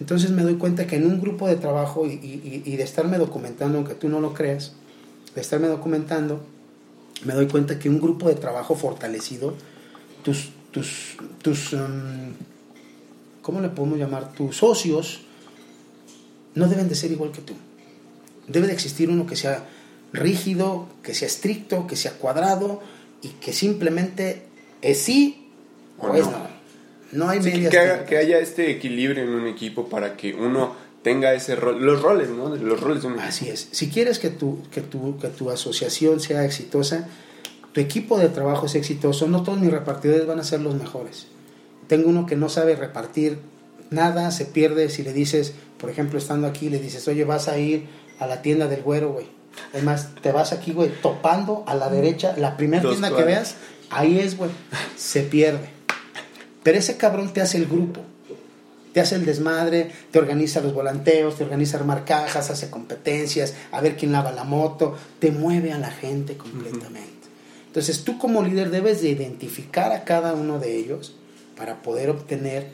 Entonces 0.00 0.30
me 0.30 0.42
doy 0.42 0.54
cuenta 0.56 0.86
que 0.86 0.96
en 0.96 1.06
un 1.06 1.20
grupo 1.20 1.48
de 1.48 1.56
trabajo 1.56 2.06
y, 2.06 2.12
y- 2.12 2.62
y 2.64 2.76
de 2.76 2.82
estarme 2.82 3.18
documentando, 3.18 3.78
aunque 3.78 3.94
tú 3.94 4.08
no 4.08 4.20
lo 4.20 4.32
creas, 4.34 4.72
de 5.36 5.42
estarme 5.42 5.68
documentando, 5.68 6.40
me 7.24 7.34
doy 7.34 7.46
cuenta 7.46 7.78
que 7.78 7.90
un 7.90 8.00
grupo 8.00 8.28
de 8.28 8.34
trabajo 8.34 8.74
fortalecido, 8.74 9.54
tus, 10.24 10.48
tus, 10.72 11.16
tus 11.42 11.74
um, 11.74 12.32
¿cómo 13.42 13.60
le 13.60 13.68
podemos 13.68 13.98
llamar? 13.98 14.32
Tus 14.32 14.56
socios 14.56 15.20
no 16.54 16.68
deben 16.68 16.88
de 16.88 16.94
ser 16.94 17.12
igual 17.12 17.32
que 17.32 17.42
tú. 17.42 17.52
Debe 18.48 18.66
de 18.66 18.72
existir 18.72 19.10
uno 19.10 19.26
que 19.26 19.36
sea 19.36 19.66
rígido, 20.14 20.88
que 21.02 21.14
sea 21.14 21.28
estricto, 21.28 21.86
que 21.86 21.96
sea 21.96 22.12
cuadrado 22.12 22.80
y 23.20 23.28
que 23.28 23.52
simplemente 23.52 24.42
es 24.80 25.02
sí 25.02 25.50
o, 25.98 26.06
O 26.06 26.14
es 26.14 26.24
no. 26.24 26.32
no. 26.32 26.56
No 27.12 27.28
hay 27.28 27.40
medias 27.40 27.70
que 27.70 28.04
que 28.08 28.16
haya 28.16 28.38
este 28.38 28.70
equilibrio 28.70 29.22
en 29.22 29.30
un 29.30 29.46
equipo 29.46 29.88
para 29.88 30.16
que 30.16 30.34
uno 30.34 30.74
tenga 31.06 31.34
ese 31.34 31.54
rol, 31.54 31.80
los 31.80 32.02
roles, 32.02 32.30
¿no? 32.30 32.56
Los 32.56 32.80
roles 32.80 33.00
equipo. 33.00 33.22
Así 33.22 33.48
es. 33.48 33.68
Si 33.70 33.90
quieres 33.90 34.18
que 34.18 34.28
tu, 34.28 34.64
que, 34.72 34.80
tu, 34.80 35.16
que 35.18 35.28
tu 35.28 35.50
asociación 35.50 36.18
sea 36.18 36.44
exitosa, 36.44 37.06
tu 37.70 37.80
equipo 37.80 38.18
de 38.18 38.28
trabajo 38.28 38.66
sea 38.66 38.80
exitoso, 38.80 39.28
no 39.28 39.44
todos 39.44 39.60
mis 39.60 39.70
repartidores 39.70 40.26
van 40.26 40.40
a 40.40 40.42
ser 40.42 40.62
los 40.62 40.74
mejores. 40.74 41.28
Tengo 41.86 42.08
uno 42.08 42.26
que 42.26 42.34
no 42.34 42.48
sabe 42.48 42.74
repartir 42.74 43.38
nada, 43.88 44.32
se 44.32 44.46
pierde 44.46 44.88
si 44.88 45.04
le 45.04 45.12
dices, 45.12 45.54
por 45.78 45.90
ejemplo, 45.90 46.18
estando 46.18 46.48
aquí, 46.48 46.70
le 46.70 46.80
dices, 46.80 47.06
oye, 47.06 47.22
vas 47.24 47.46
a 47.46 47.56
ir 47.56 47.86
a 48.18 48.26
la 48.26 48.42
tienda 48.42 48.66
del 48.66 48.82
güero, 48.82 49.12
güey. 49.12 49.28
Además, 49.74 50.08
te 50.22 50.32
vas 50.32 50.52
aquí, 50.52 50.72
güey, 50.72 50.90
topando 51.02 51.62
a 51.68 51.76
la 51.76 51.88
derecha, 51.88 52.34
la 52.36 52.56
primera 52.56 52.82
tienda 52.82 53.14
que 53.14 53.22
veas, 53.22 53.54
ahí 53.90 54.18
es, 54.18 54.36
güey. 54.36 54.50
Se 54.96 55.22
pierde. 55.22 55.70
Pero 56.64 56.78
ese 56.78 56.96
cabrón 56.96 57.32
te 57.32 57.42
hace 57.42 57.58
el 57.58 57.66
grupo 57.66 58.00
te 58.96 59.02
hace 59.02 59.16
el 59.16 59.26
desmadre, 59.26 59.90
te 60.10 60.18
organiza 60.18 60.62
los 60.62 60.72
volanteos, 60.72 61.36
te 61.36 61.44
organiza 61.44 61.76
armar 61.76 62.06
cajas, 62.06 62.48
hace 62.48 62.70
competencias, 62.70 63.52
a 63.70 63.82
ver 63.82 63.94
quién 63.94 64.10
lava 64.10 64.32
la 64.32 64.44
moto, 64.44 64.96
te 65.18 65.30
mueve 65.30 65.70
a 65.70 65.78
la 65.78 65.90
gente 65.90 66.38
completamente. 66.38 67.28
Entonces 67.66 68.04
tú 68.04 68.16
como 68.16 68.42
líder 68.42 68.70
debes 68.70 69.02
de 69.02 69.10
identificar 69.10 69.92
a 69.92 70.04
cada 70.04 70.32
uno 70.32 70.58
de 70.58 70.76
ellos 70.78 71.14
para 71.58 71.82
poder 71.82 72.08
obtener 72.08 72.68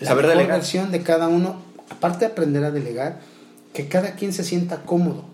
la 0.00 0.08
Saber 0.08 0.24
mejor 0.24 0.38
delegar. 0.38 0.58
versión 0.58 0.90
de 0.90 1.04
cada 1.04 1.28
uno, 1.28 1.62
aparte 1.90 2.24
de 2.24 2.32
aprender 2.32 2.64
a 2.64 2.72
delegar, 2.72 3.20
que 3.72 3.86
cada 3.86 4.16
quien 4.16 4.32
se 4.32 4.42
sienta 4.42 4.82
cómodo. 4.82 5.26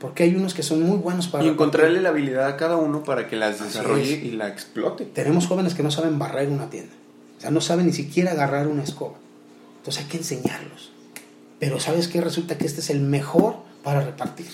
Porque 0.00 0.22
hay 0.22 0.34
unos 0.34 0.54
que 0.54 0.62
son 0.62 0.80
muy 0.80 0.96
buenos 0.96 1.28
para... 1.28 1.44
Y 1.44 1.48
encontrarle 1.48 2.00
la 2.00 2.08
habilidad 2.08 2.46
a 2.46 2.56
cada 2.56 2.76
uno 2.76 3.04
para 3.04 3.28
que 3.28 3.36
las 3.36 3.62
desarrolle 3.62 4.14
es. 4.14 4.22
y 4.22 4.30
la 4.30 4.48
explote. 4.48 5.04
Tenemos 5.04 5.46
jóvenes 5.46 5.74
que 5.74 5.82
no 5.82 5.90
saben 5.90 6.18
barrer 6.18 6.48
una 6.48 6.70
tienda. 6.70 6.94
O 7.36 7.40
sea, 7.42 7.50
no 7.50 7.60
saben 7.60 7.84
ni 7.84 7.92
siquiera 7.92 8.30
agarrar 8.30 8.66
una 8.66 8.82
escoba. 8.82 9.16
Entonces 9.88 10.04
hay 10.04 10.10
que 10.10 10.18
enseñarlos. 10.18 10.90
Pero 11.58 11.80
¿sabes 11.80 12.08
qué? 12.08 12.20
Resulta 12.20 12.58
que 12.58 12.66
este 12.66 12.80
es 12.80 12.90
el 12.90 13.00
mejor 13.00 13.56
para 13.82 14.02
repartir. 14.02 14.44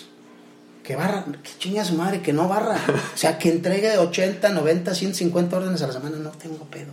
Que 0.85 0.95
barra, 0.95 1.25
que 1.25 1.51
chinga 1.59 1.85
su 1.85 1.97
madre, 1.97 2.23
que 2.23 2.33
no 2.33 2.47
barra. 2.47 2.77
O 3.15 3.17
sea, 3.17 3.37
que 3.37 3.51
entregue 3.51 3.99
80, 3.99 4.49
90, 4.51 4.95
150 4.95 5.57
órdenes 5.57 5.83
a 5.83 5.89
la 5.89 5.93
semana. 5.93 6.19
No 6.19 6.31
tengo 6.31 6.65
pedo. 6.67 6.93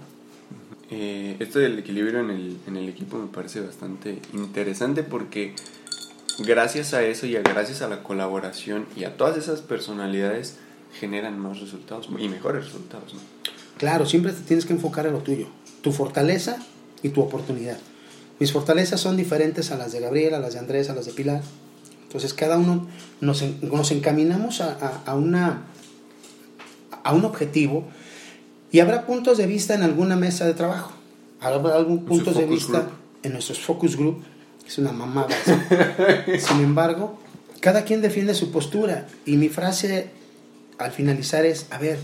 Eh, 0.89 1.35
esto 1.39 1.59
del 1.59 1.77
equilibrio 1.77 2.21
en 2.21 2.31
el, 2.31 2.57
en 2.65 2.77
el 2.77 2.89
equipo 2.89 3.19
me 3.19 3.27
parece 3.27 3.61
bastante 3.61 4.19
interesante 4.33 5.03
porque 5.03 5.53
gracias 6.39 6.95
a 6.95 7.03
eso 7.03 7.27
y 7.27 7.35
a, 7.35 7.41
gracias 7.43 7.83
a 7.83 7.87
la 7.89 8.01
colaboración 8.01 8.87
y 8.95 9.03
a 9.03 9.17
todas 9.17 9.37
esas 9.37 9.61
personalidades 9.61 10.57
generan 10.99 11.37
más 11.37 11.59
resultados 11.59 12.09
y 12.17 12.27
mejores 12.27 12.65
resultados. 12.65 13.13
¿no? 13.13 13.19
Claro, 13.77 14.07
siempre 14.07 14.33
te 14.33 14.41
tienes 14.41 14.65
que 14.65 14.73
enfocar 14.73 15.05
en 15.05 15.13
lo 15.13 15.19
tuyo. 15.19 15.45
Tu 15.83 15.91
fortaleza 15.91 16.57
y 17.03 17.09
tu 17.09 17.21
oportunidad. 17.21 17.77
Mis 18.41 18.51
fortalezas 18.51 18.99
son 18.99 19.15
diferentes 19.15 19.71
a 19.71 19.77
las 19.77 19.91
de 19.93 19.99
Gabriela, 20.01 20.37
a 20.37 20.39
las 20.41 20.53
de 20.53 20.59
Andrés, 20.59 20.89
a 20.89 20.95
las 20.95 21.05
de 21.05 21.13
Pilar. 21.13 21.41
Entonces 22.03 22.33
cada 22.33 22.57
uno 22.57 22.87
nos, 23.21 23.41
nos 23.61 23.91
encaminamos 23.91 24.59
a, 24.61 24.71
a- 24.73 25.01
a 25.11 25.15
una, 25.15 25.61
a 27.03 27.13
un 27.13 27.23
objetivo 27.23 27.85
y 28.71 28.79
habrá 28.79 29.05
puntos 29.05 29.37
de 29.37 29.47
vista 29.47 29.75
en 29.75 29.83
alguna 29.83 30.15
mesa 30.15 30.45
de 30.45 30.53
trabajo. 30.55 30.91
Habrá 31.39 31.75
algún 31.75 32.03
puntos 32.05 32.35
de 32.35 32.45
vista 32.45 32.79
group. 32.79 32.91
en 33.23 33.33
nuestros 33.33 33.59
focus 33.59 33.95
group. 33.95 34.23
Es 34.67 34.77
una 34.77 34.91
mamada. 34.91 35.35
Sin 36.39 36.61
embargo, 36.61 37.19
cada 37.59 37.83
quien 37.83 38.01
defiende 38.01 38.33
su 38.33 38.51
postura 38.51 39.07
y 39.25 39.37
mi 39.37 39.49
frase 39.49 40.09
al 40.79 40.91
finalizar 40.91 41.45
es, 41.45 41.67
a 41.69 41.77
ver, 41.77 41.99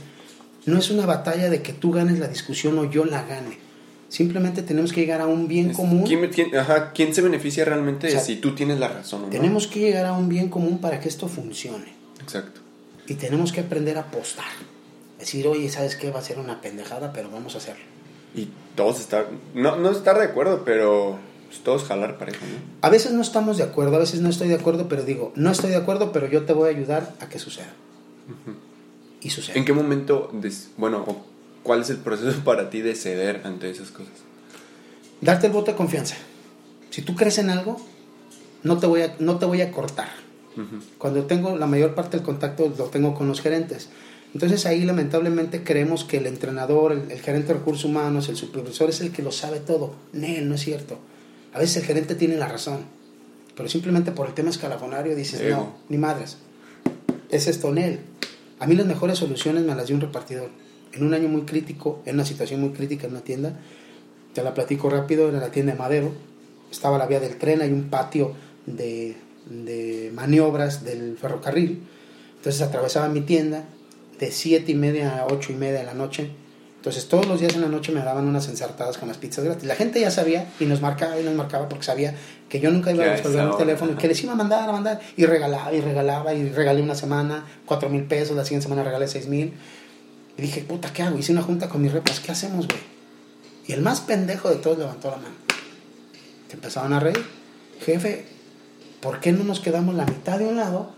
no 0.66 0.78
es 0.78 0.90
una 0.92 1.06
batalla 1.06 1.50
de 1.50 1.62
que 1.62 1.74
tú 1.74 1.92
ganes 1.92 2.20
la 2.20 2.28
discusión 2.28 2.78
o 2.78 2.86
yo 2.90 3.06
la 3.06 3.24
gane. 3.24 3.58
Simplemente 4.10 4.62
tenemos 4.64 4.94
que 4.94 5.02
llegar 5.02 5.20
a 5.22 5.28
un 5.28 5.48
bien 5.48 5.72
Es- 5.72 5.76
común. 5.78 6.04
¿quién, 6.06 6.30
quién- 6.30 6.56
ajá, 6.56 6.92
¿quién 6.94 7.14
se 7.14 7.22
beneficia 7.22 7.66
realmente 7.66 8.08
O 8.08 8.12
sea, 8.12 8.20
si 8.22 8.38
tú 8.38 8.56
tienes 8.56 8.80
la 8.80 8.88
razón 8.88 9.22
o 9.24 9.26
no? 9.26 9.30
Tenemos 9.32 9.68
que 9.68 9.80
llegar 9.82 10.06
a 10.06 10.14
un 10.14 10.30
bien 10.30 10.50
común 10.50 10.80
para 10.80 11.00
que 11.00 11.10
esto 11.10 11.28
funcione. 11.28 11.94
Exacto. 12.22 12.62
Y 13.08 13.16
tenemos 13.16 13.52
que 13.52 13.62
aprender 13.62 13.98
a 13.98 14.02
apostar. 14.02 14.46
Decir, 15.20 15.48
oye, 15.48 15.70
¿sabes 15.70 15.96
qué? 15.96 16.12
Va 16.12 16.20
a 16.20 16.24
ser 16.24 16.40
una 16.40 16.62
pendejada, 16.62 17.12
pero 17.12 17.30
vamos 17.32 17.56
a 17.56 17.58
hacerlo. 17.58 17.84
Y 18.36 18.50
todos 18.76 19.00
estar, 19.00 19.28
no, 19.54 19.76
no 19.78 19.92
estar 19.92 20.18
de 20.20 20.26
acuerdo, 20.26 20.64
pero 20.64 21.18
pues, 21.48 21.60
todos 21.62 21.84
jalar 21.86 22.18
parejo, 22.18 22.46
¿no? 22.46 22.58
A 22.82 22.90
veces 22.90 23.12
no 23.14 23.22
estamos 23.22 23.58
de 23.58 23.64
acuerdo, 23.64 23.96
a 23.96 24.00
veces 24.00 24.22
no 24.22 24.30
estoy 24.30 24.48
de 24.50 24.56
acuerdo, 24.56 24.88
pero 24.88 25.04
digo, 25.04 25.32
no 25.36 25.52
estoy 25.52 25.72
de 25.72 25.78
acuerdo, 25.78 26.12
pero 26.12 26.28
yo 26.30 26.44
te 26.44 26.54
voy 26.54 26.68
a 26.70 26.72
ayudar 26.76 27.14
a 27.20 27.28
que 27.30 27.40
suceda. 27.40 27.74
Y 29.22 29.30
sucede. 29.32 29.58
¿En 29.58 29.66
qué 29.66 29.74
momento, 29.74 30.30
des- 30.34 30.70
bueno, 30.78 31.06
cuál 31.68 31.82
es 31.82 31.90
el 31.92 31.98
proceso 31.98 32.40
para 32.44 32.72
ti 32.72 32.82
de 32.82 32.96
ceder 32.96 33.42
ante 33.44 33.70
esas 33.70 33.92
cosas? 33.92 34.14
Darte 35.22 35.48
el 35.48 35.54
voto 35.54 35.72
de 35.72 35.78
confianza. 35.78 36.16
Si 36.90 37.02
tú 37.02 37.16
crees 37.16 37.38
en 37.38 37.50
algo, 37.50 37.80
no 38.64 38.80
te 38.80 38.88
voy 38.88 39.02
a, 39.02 39.16
no 39.20 39.38
te 39.38 39.46
voy 39.46 39.62
a 39.62 39.72
cortar. 39.72 40.10
Ujú. 40.56 40.82
Cuando 40.98 41.26
tengo 41.26 41.56
la 41.58 41.68
mayor 41.68 41.94
parte 41.94 42.18
del 42.18 42.26
contacto 42.26 42.74
lo 42.76 42.86
tengo 42.86 43.14
con 43.14 43.28
los 43.28 43.42
gerentes. 43.42 43.90
Entonces 44.34 44.66
ahí 44.66 44.84
lamentablemente 44.84 45.64
creemos 45.64 46.04
que 46.04 46.18
el 46.18 46.28
entrenador, 46.28 46.92
el, 46.92 47.12
el 47.12 47.22
gerente 47.22 47.50
de 47.50 47.56
recursos 47.56 47.86
humanos, 47.86 48.30
el 48.30 48.38
supervisor 48.38 48.90
es 48.90 49.02
el 49.02 49.12
que 49.12 49.22
lo 49.22 49.32
sabe 49.32 49.60
todo. 49.60 49.94
Nel, 50.14 50.48
no 50.48 50.56
es 50.56 50.62
cierto. 50.62 51.00
A 51.54 51.60
veces 51.60 51.78
el 51.78 51.84
gerente 51.84 52.16
tiene 52.16 52.38
la 52.38 52.48
razón, 52.48 52.82
pero 53.56 53.70
simplemente 53.70 54.12
por 54.12 54.28
el 54.28 54.34
tema 54.34 54.50
escalafonario 54.50 55.16
dices, 55.16 55.42
Ego. 55.42 55.56
no, 55.58 55.76
ni 55.90 55.98
madres. 55.98 56.38
Es 57.30 57.48
esto, 57.48 57.72
Nel. 57.72 58.00
A 58.60 58.68
mí 58.68 58.76
las 58.76 58.86
mejores 58.86 59.18
soluciones 59.18 59.64
me 59.64 59.76
las 59.76 59.88
dio 59.88 59.96
un 59.96 60.02
repartidor. 60.02 60.50
En 60.94 61.04
un 61.04 61.14
año 61.14 61.28
muy 61.28 61.42
crítico, 61.42 62.02
en 62.06 62.16
una 62.16 62.26
situación 62.26 62.62
muy 62.62 62.72
crítica 62.72 63.08
en 63.08 63.14
una 63.14 63.22
tienda, 63.22 63.54
te 64.34 64.44
la 64.44 64.54
platico 64.54 64.90
rápido, 64.90 65.30
era 65.30 65.40
la 65.40 65.52
tienda 65.52 65.74
de 65.74 65.80
Madero, 65.80 66.12
estaba 66.72 66.98
la 66.98 67.06
vía 67.06 67.20
del 67.20 67.38
tren, 67.38 67.62
hay 67.62 67.72
un 67.72 67.90
patio 67.90 68.34
de, 68.66 69.16
de 69.50 70.12
maniobras 70.14 70.84
del 70.84 71.18
ferrocarril, 71.18 71.82
entonces 72.36 72.62
atravesaba 72.62 73.10
mi 73.10 73.22
tienda 73.22 73.66
de 74.20 74.32
7 74.32 74.72
y 74.72 74.76
media 74.76 75.20
a 75.20 75.26
8 75.28 75.54
y 75.54 75.56
media 75.56 75.80
de 75.80 75.86
la 75.86 75.94
noche, 75.94 76.30
entonces 76.78 77.10
todos 77.10 77.26
los 77.26 77.42
días 77.42 77.56
en 77.56 77.62
la 77.62 77.68
noche 77.68 77.92
me 77.92 78.02
daban 78.02 78.28
unas 78.28 78.48
ensartadas 78.48 78.98
con 78.98 79.10
las 79.10 79.18
pizzas 79.18 79.44
gratis. 79.44 79.66
La 79.66 79.76
gente 79.76 80.00
ya 80.00 80.10
sabía 80.10 80.48
y 80.60 80.66
nos 80.66 80.80
marcaba 80.80 81.20
y 81.20 81.24
nos 81.24 81.34
marcaba 81.34 81.68
porque 81.68 81.84
sabía 81.84 82.16
que 82.48 82.62
yo 82.62 82.72
nunca 82.72 82.92
iba 82.94 83.04
a 83.04 83.10
resolver 83.18 83.46
el 83.46 83.58
teléfono 83.58 83.98
que 83.98 84.08
les 84.08 84.24
iba 84.24 84.32
a 84.32 84.36
mandar, 84.36 84.70
a 84.70 84.72
mandar. 84.72 85.02
Y 85.18 85.26
regalaba 85.26 85.74
y 85.74 85.82
regalaba 85.82 86.34
y 86.34 86.50
regalé 86.50 86.82
una 86.82 86.96
semana 86.96 87.46
4 87.66 87.90
mil 87.90 88.04
pesos, 88.04 88.38
la 88.38 88.46
siguiente 88.46 88.64
semana 88.64 88.84
regalé 88.84 89.08
6 89.08 89.28
mil 89.28 89.54
y 90.38 90.42
dije, 90.42 90.62
puta, 90.62 90.92
¿qué 90.94 91.04
hago? 91.04 91.18
Hice 91.18 91.32
una 91.32 91.42
junta 91.42 91.68
con 91.70 91.82
mis 91.82 91.92
repas, 91.92 92.20
¿qué 92.20 92.32
hacemos, 92.32 92.68
güey? 92.68 92.80
Y 93.68 93.74
el 93.74 93.82
más 93.82 94.02
pendejo 94.02 94.50
de 94.50 94.58
todos 94.58 94.78
levantó 94.78 95.10
la 95.12 95.18
mano. 95.18 95.36
Se 96.48 96.54
empezaron 96.56 96.94
a 96.94 97.00
reír. 97.00 97.26
Jefe, 97.84 98.26
¿por 99.02 99.20
qué 99.20 99.32
no 99.32 99.44
nos 99.44 99.60
quedamos 99.60 99.96
la 99.96 100.06
mitad 100.06 100.40
de 100.40 100.46
un 100.46 100.56
lado 100.58 100.92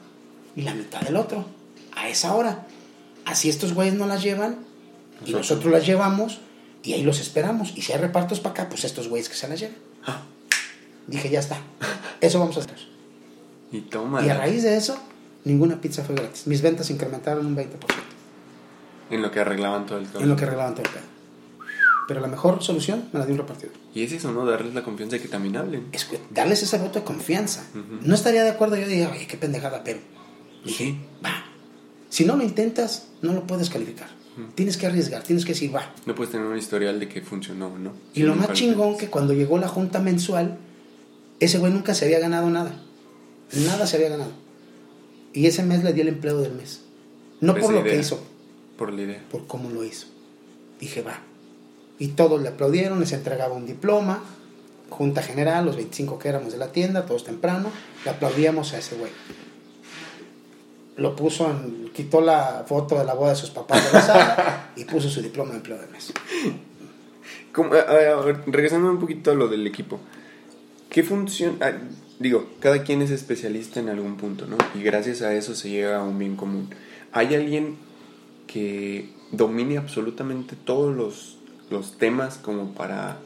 y 0.55 0.61
la 0.61 0.73
mitad 0.75 1.01
del 1.01 1.15
otro? 1.15 1.45
A 1.95 2.09
esa 2.09 2.35
hora. 2.35 2.67
Así 3.25 3.49
estos 3.49 3.73
güeyes 3.73 3.95
no 3.95 4.05
las 4.07 4.21
llevan 4.21 4.59
y 5.25 5.31
Nosotros. 5.31 5.49
nosotros 5.49 5.73
las 5.73 5.85
llevamos 5.85 6.39
y 6.83 6.93
ahí 6.93 7.03
los 7.03 7.19
esperamos. 7.19 7.73
Y 7.75 7.81
si 7.81 7.93
hay 7.93 7.99
repartos 7.99 8.39
para 8.39 8.53
acá, 8.53 8.69
pues 8.69 8.83
estos 8.83 9.07
güeyes 9.07 9.29
que 9.29 9.35
se 9.35 9.47
las 9.47 9.59
lleven. 9.59 9.77
Ah. 10.05 10.21
Dije, 11.07 11.29
ya 11.29 11.39
está. 11.39 11.57
Eso 12.21 12.39
vamos 12.39 12.57
a 12.57 12.59
hacer. 12.61 12.77
Y 13.71 13.81
toma. 13.81 14.23
Y 14.25 14.29
a 14.29 14.35
raíz 14.35 14.63
de 14.63 14.77
eso, 14.77 14.97
ninguna 15.43 15.81
pizza 15.81 16.03
fue 16.03 16.15
gratis. 16.15 16.45
Mis 16.45 16.61
ventas 16.61 16.89
incrementaron 16.91 17.45
un 17.45 17.55
20%. 17.55 17.67
En 19.09 19.21
lo 19.21 19.31
que 19.31 19.39
arreglaban 19.39 19.85
todo 19.85 19.97
el 19.97 20.09
caos. 20.09 20.23
En 20.23 20.29
lo 20.29 20.35
que 20.35 20.43
arreglaban 20.43 20.73
todo 20.73 20.85
el 20.85 20.91
pedo. 20.91 21.03
Pero 22.07 22.21
la 22.21 22.27
mejor 22.27 22.63
solución 22.63 23.07
me 23.13 23.19
la 23.19 23.25
dio 23.25 23.35
un 23.35 23.41
repartidor. 23.41 23.73
Y 23.93 24.03
es 24.03 24.11
eso, 24.11 24.31
¿no? 24.31 24.45
Darles 24.45 24.73
la 24.73 24.83
confianza 24.83 25.17
de 25.17 25.21
que 25.21 25.27
también 25.27 25.57
hablen. 25.57 25.87
Es 25.91 26.05
que 26.05 26.19
darles 26.31 26.63
ese 26.63 26.77
voto 26.79 26.99
de 26.99 27.05
confianza. 27.05 27.67
No 28.01 28.15
estaría 28.15 28.43
de 28.43 28.49
acuerdo, 28.49 28.75
yo 28.77 28.87
diría, 28.87 29.09
oye, 29.09 29.27
qué 29.27 29.37
pendejada, 29.37 29.83
pero 29.83 29.99
dije, 30.65 30.95
va. 31.23 31.45
Si 32.09 32.25
no 32.25 32.35
lo 32.35 32.43
intentas, 32.43 33.09
no 33.21 33.33
lo 33.33 33.45
puedes 33.45 33.69
calificar. 33.69 34.09
Tienes 34.55 34.77
que 34.77 34.87
arriesgar, 34.87 35.21
tienes 35.23 35.45
que 35.45 35.51
decir, 35.51 35.75
va. 35.75 35.93
No 36.05 36.15
puedes 36.15 36.31
tener 36.31 36.47
un 36.47 36.57
historial 36.57 36.99
de 36.99 37.09
que 37.09 37.21
funcionó, 37.21 37.77
¿no? 37.77 37.91
Y 38.13 38.23
lo 38.23 38.35
más 38.35 38.53
chingón 38.53 38.97
que 38.97 39.09
cuando 39.09 39.33
llegó 39.33 39.57
la 39.57 39.67
junta 39.67 39.99
mensual, 39.99 40.57
ese 41.39 41.57
güey 41.57 41.71
nunca 41.73 41.93
se 41.93 42.05
había 42.05 42.19
ganado 42.19 42.49
nada. 42.49 42.71
Nada 43.53 43.85
se 43.85 43.97
había 43.97 44.09
ganado. 44.09 44.31
Y 45.33 45.45
ese 45.45 45.63
mes 45.63 45.83
le 45.83 45.93
dio 45.93 46.03
el 46.03 46.09
empleo 46.09 46.39
del 46.39 46.53
mes. 46.53 46.81
No 47.41 47.55
Por 47.55 47.73
lo 47.73 47.83
que 47.83 47.97
hizo, 47.97 48.19
Por 48.79 48.91
la 48.93 49.01
idea. 49.03 49.23
por 49.29 49.45
cómo 49.45 49.69
lo 49.69 49.83
hizo. 49.83 50.07
Dije, 50.79 51.03
va. 51.03 51.19
Y 51.99 52.07
todos 52.09 52.41
le 52.41 52.47
aplaudieron, 52.49 52.99
les 52.99 53.11
entregaba 53.11 53.53
un 53.53 53.65
diploma, 53.67 54.23
junta 54.89 55.21
general, 55.21 55.65
los 55.65 55.75
25 55.75 56.17
que 56.17 56.29
éramos 56.29 56.51
de 56.53 56.57
la 56.57 56.71
tienda, 56.71 57.05
todos 57.05 57.23
temprano, 57.25 57.69
le 58.05 58.09
aplaudíamos 58.11 58.73
a 58.73 58.77
ese 58.79 58.95
güey. 58.95 59.11
Lo 60.97 61.15
puso 61.15 61.49
en, 61.49 61.89
quitó 61.93 62.19
la 62.21 62.65
foto 62.67 62.97
de 62.97 63.05
la 63.05 63.13
boda 63.13 63.29
de 63.31 63.35
sus 63.35 63.51
papás 63.51 63.85
de 63.85 63.93
la 63.93 64.01
sala 64.01 64.69
y 64.75 64.83
puso 64.85 65.09
su 65.09 65.21
diploma 65.21 65.51
de 65.51 65.57
empleo 65.57 65.77
del 65.77 65.89
mes. 65.89 66.11
¿Cómo- 67.53 67.73
a- 67.73 67.79
a- 67.79 68.19
a 68.19 68.25
ver, 68.25 68.41
regresando 68.47 68.89
un 68.91 68.99
poquito 68.99 69.31
a 69.31 69.33
lo 69.35 69.47
del 69.47 69.65
equipo. 69.65 69.99
¿Qué 70.89 71.03
función? 71.03 71.57
ah, 71.61 71.71
digo, 72.19 72.49
cada 72.59 72.83
quien 72.83 73.01
es 73.01 73.11
especialista 73.11 73.79
en 73.79 73.89
algún 73.89 74.17
punto, 74.17 74.45
¿no? 74.45 74.57
Y 74.75 74.83
gracias 74.83 75.21
a 75.21 75.33
eso 75.33 75.55
se 75.55 75.69
llega 75.69 75.97
a 75.97 76.03
un 76.03 76.17
bien 76.19 76.35
común. 76.35 76.69
¿Hay 77.11 77.33
alguien 77.33 77.77
que 78.51 79.09
domine 79.31 79.77
absolutamente 79.77 80.55
todos 80.55 80.95
los, 80.95 81.37
los 81.69 81.97
temas 81.97 82.37
como 82.37 82.73
para 82.73 83.19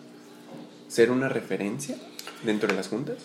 ser 0.89 1.11
una 1.11 1.29
referencia 1.29 1.95
dentro 2.43 2.67
de 2.67 2.75
las 2.75 2.89
juntas? 2.89 3.17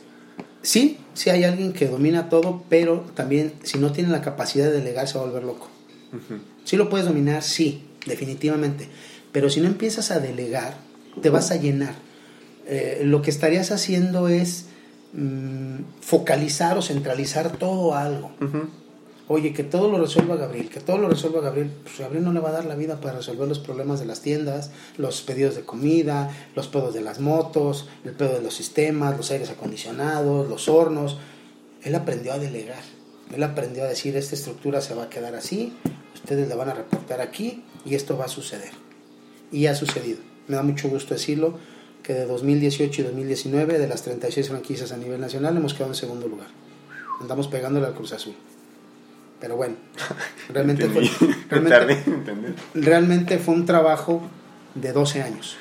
Sí, 0.62 0.98
sí 1.14 1.30
hay 1.30 1.44
alguien 1.44 1.72
que 1.72 1.88
domina 1.88 2.28
todo, 2.28 2.62
pero 2.68 3.04
también 3.14 3.52
si 3.62 3.78
no 3.78 3.92
tiene 3.92 4.10
la 4.10 4.22
capacidad 4.22 4.66
de 4.66 4.72
delegar 4.72 5.08
se 5.08 5.18
va 5.18 5.24
a 5.24 5.26
volver 5.26 5.44
loco. 5.44 5.68
Ujú. 6.12 6.40
Sí 6.64 6.76
lo 6.76 6.88
puedes 6.88 7.06
dominar, 7.06 7.42
sí, 7.42 7.82
definitivamente. 8.06 8.88
Pero 9.32 9.50
si 9.50 9.60
no 9.60 9.66
empiezas 9.66 10.10
a 10.10 10.20
delegar, 10.20 10.76
te 11.20 11.30
vas 11.30 11.50
a 11.50 11.56
llenar. 11.56 11.94
Eh, 12.66 13.00
lo 13.04 13.22
que 13.22 13.30
estarías 13.30 13.70
haciendo 13.70 14.28
es 14.28 14.66
mm, 15.14 15.78
focalizar 16.00 16.78
o 16.78 16.82
centralizar 16.82 17.56
todo 17.56 17.94
algo. 17.94 18.30
Oye, 19.30 19.52
que 19.52 19.62
todo 19.62 19.90
lo 19.90 19.98
resuelva 19.98 20.36
Gabriel, 20.36 20.70
que 20.70 20.80
todo 20.80 20.96
lo 20.96 21.10
resuelva 21.10 21.42
Gabriel. 21.42 21.70
Pues 21.82 21.98
Gabriel 21.98 22.24
no 22.24 22.32
le 22.32 22.40
va 22.40 22.48
a 22.48 22.52
dar 22.52 22.64
la 22.64 22.74
vida 22.74 22.98
para 22.98 23.18
resolver 23.18 23.46
los 23.46 23.58
problemas 23.58 24.00
de 24.00 24.06
las 24.06 24.22
tiendas, 24.22 24.70
los 24.96 25.20
pedidos 25.20 25.54
de 25.54 25.62
comida, 25.62 26.30
los 26.56 26.66
pedos 26.66 26.94
de 26.94 27.02
las 27.02 27.20
motos, 27.20 27.88
el 28.06 28.12
pedo 28.12 28.32
de 28.32 28.40
los 28.40 28.54
sistemas, 28.54 29.18
los 29.18 29.30
aires 29.30 29.50
acondicionados, 29.50 30.48
los 30.48 30.70
hornos. 30.70 31.18
Él 31.82 31.94
aprendió 31.94 32.32
a 32.32 32.38
delegar. 32.38 32.82
Él 33.34 33.42
aprendió 33.42 33.84
a 33.84 33.86
decir, 33.86 34.16
esta 34.16 34.34
estructura 34.34 34.80
se 34.80 34.94
va 34.94 35.04
a 35.04 35.10
quedar 35.10 35.34
así, 35.34 35.74
ustedes 36.14 36.48
la 36.48 36.56
van 36.56 36.70
a 36.70 36.74
reportar 36.74 37.20
aquí 37.20 37.64
y 37.84 37.94
esto 37.94 38.16
va 38.16 38.24
a 38.24 38.28
suceder. 38.28 38.72
Y 39.52 39.66
ha 39.66 39.74
sucedido. 39.74 40.20
Me 40.46 40.56
da 40.56 40.62
mucho 40.62 40.88
gusto 40.88 41.12
decirlo 41.12 41.58
que 42.02 42.14
de 42.14 42.24
2018 42.24 43.02
y 43.02 43.04
2019, 43.04 43.78
de 43.78 43.88
las 43.88 44.02
36 44.02 44.48
franquicias 44.48 44.92
a 44.92 44.96
nivel 44.96 45.20
nacional, 45.20 45.54
hemos 45.54 45.74
quedado 45.74 45.90
en 45.90 45.96
segundo 45.96 46.26
lugar. 46.26 46.48
Andamos 47.20 47.48
pegándole 47.48 47.86
al 47.86 47.94
Cruz 47.94 48.14
Azul. 48.14 48.34
Pero 49.40 49.56
bueno, 49.56 49.76
realmente 50.52 50.88
fue, 50.88 51.08
realmente, 51.50 52.04
realmente 52.74 53.38
fue 53.38 53.54
un 53.54 53.66
trabajo 53.66 54.22
de 54.74 54.92
12 54.92 55.22
años. 55.22 55.56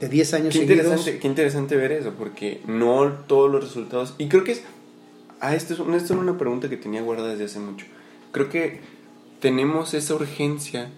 De 0.00 0.08
10 0.08 0.34
años 0.34 0.52
Qué 0.52 0.60
seguidos. 0.60 0.86
interesante, 0.86 1.18
qué 1.18 1.28
interesante 1.28 1.76
ver 1.76 1.92
eso, 1.92 2.12
porque 2.18 2.60
no 2.66 3.12
todos 3.26 3.50
los 3.50 3.62
resultados. 3.62 4.14
Y 4.18 4.28
creo 4.28 4.44
que 4.44 4.52
es. 4.52 4.62
Ah, 5.40 5.54
esto 5.56 5.74
es, 5.74 5.80
esto 6.02 6.14
era 6.14 6.22
una 6.22 6.38
pregunta 6.38 6.68
que 6.68 6.76
tenía 6.76 7.02
guardada 7.02 7.30
desde 7.30 7.44
hace 7.44 7.58
mucho. 7.58 7.86
Creo 8.30 8.48
que 8.48 8.80
tenemos 9.40 9.94
esa 9.94 10.14
urgencia, 10.14 10.90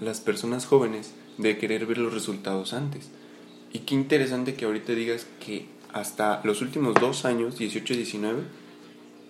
las 0.00 0.20
personas 0.20 0.66
jóvenes, 0.66 1.12
de 1.38 1.58
querer 1.58 1.86
ver 1.86 1.98
los 1.98 2.14
resultados 2.14 2.72
antes. 2.72 3.08
Y 3.72 3.80
qué 3.80 3.94
interesante 3.94 4.54
que 4.54 4.64
ahorita 4.64 4.92
digas 4.92 5.26
que 5.44 5.66
hasta 5.92 6.40
los 6.44 6.60
últimos 6.62 6.94
dos 6.94 7.24
años, 7.24 7.58
18 7.58 7.94
y 7.94 7.96
19, 7.96 8.42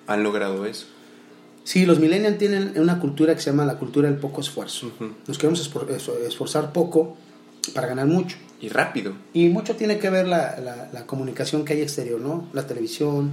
han 0.07 0.23
logrado 0.23 0.66
eso. 0.66 0.87
Sí, 1.71 1.87
los 1.87 2.01
millennials 2.01 2.37
tienen 2.37 2.73
una 2.81 2.99
cultura 2.99 3.33
que 3.37 3.41
se 3.41 3.51
llama 3.51 3.64
la 3.64 3.79
cultura 3.79 4.09
del 4.11 4.18
poco 4.18 4.41
esfuerzo. 4.41 4.91
Nos 5.29 5.39
queremos 5.39 5.61
espor- 5.64 5.89
esforzar 6.27 6.73
poco 6.73 7.16
para 7.75 7.87
ganar 7.87 8.07
mucho. 8.09 8.39
Y 8.61 8.68
rápido. 8.71 9.12
Y 9.33 9.51
mucho 9.51 9.77
tiene 9.77 10.01
que 10.01 10.11
ver 10.11 10.27
la, 10.27 10.59
la- 10.59 10.89
la 10.93 11.07
comunicación 11.07 11.64
que 11.64 11.75
hay 11.75 11.83
exterior, 11.83 12.21
¿no? 12.21 12.49
La 12.55 12.66
televisión, 12.66 13.31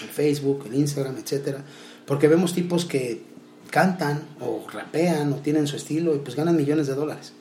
el 0.00 0.08
Facebook, 0.08 0.64
el 0.68 0.74
Instagram, 0.76 1.16
etcétera. 1.18 1.64
Porque 2.06 2.28
vemos 2.28 2.54
tipos 2.54 2.84
que 2.84 3.22
cantan 3.70 4.22
o 4.40 4.64
rapean 4.72 5.32
o 5.32 5.36
tienen 5.36 5.66
su 5.66 5.74
estilo 5.74 6.14
y 6.14 6.18
pues 6.20 6.36
ganan 6.36 6.56
millones 6.56 6.86
de 6.86 6.94
dólares, 6.94 7.32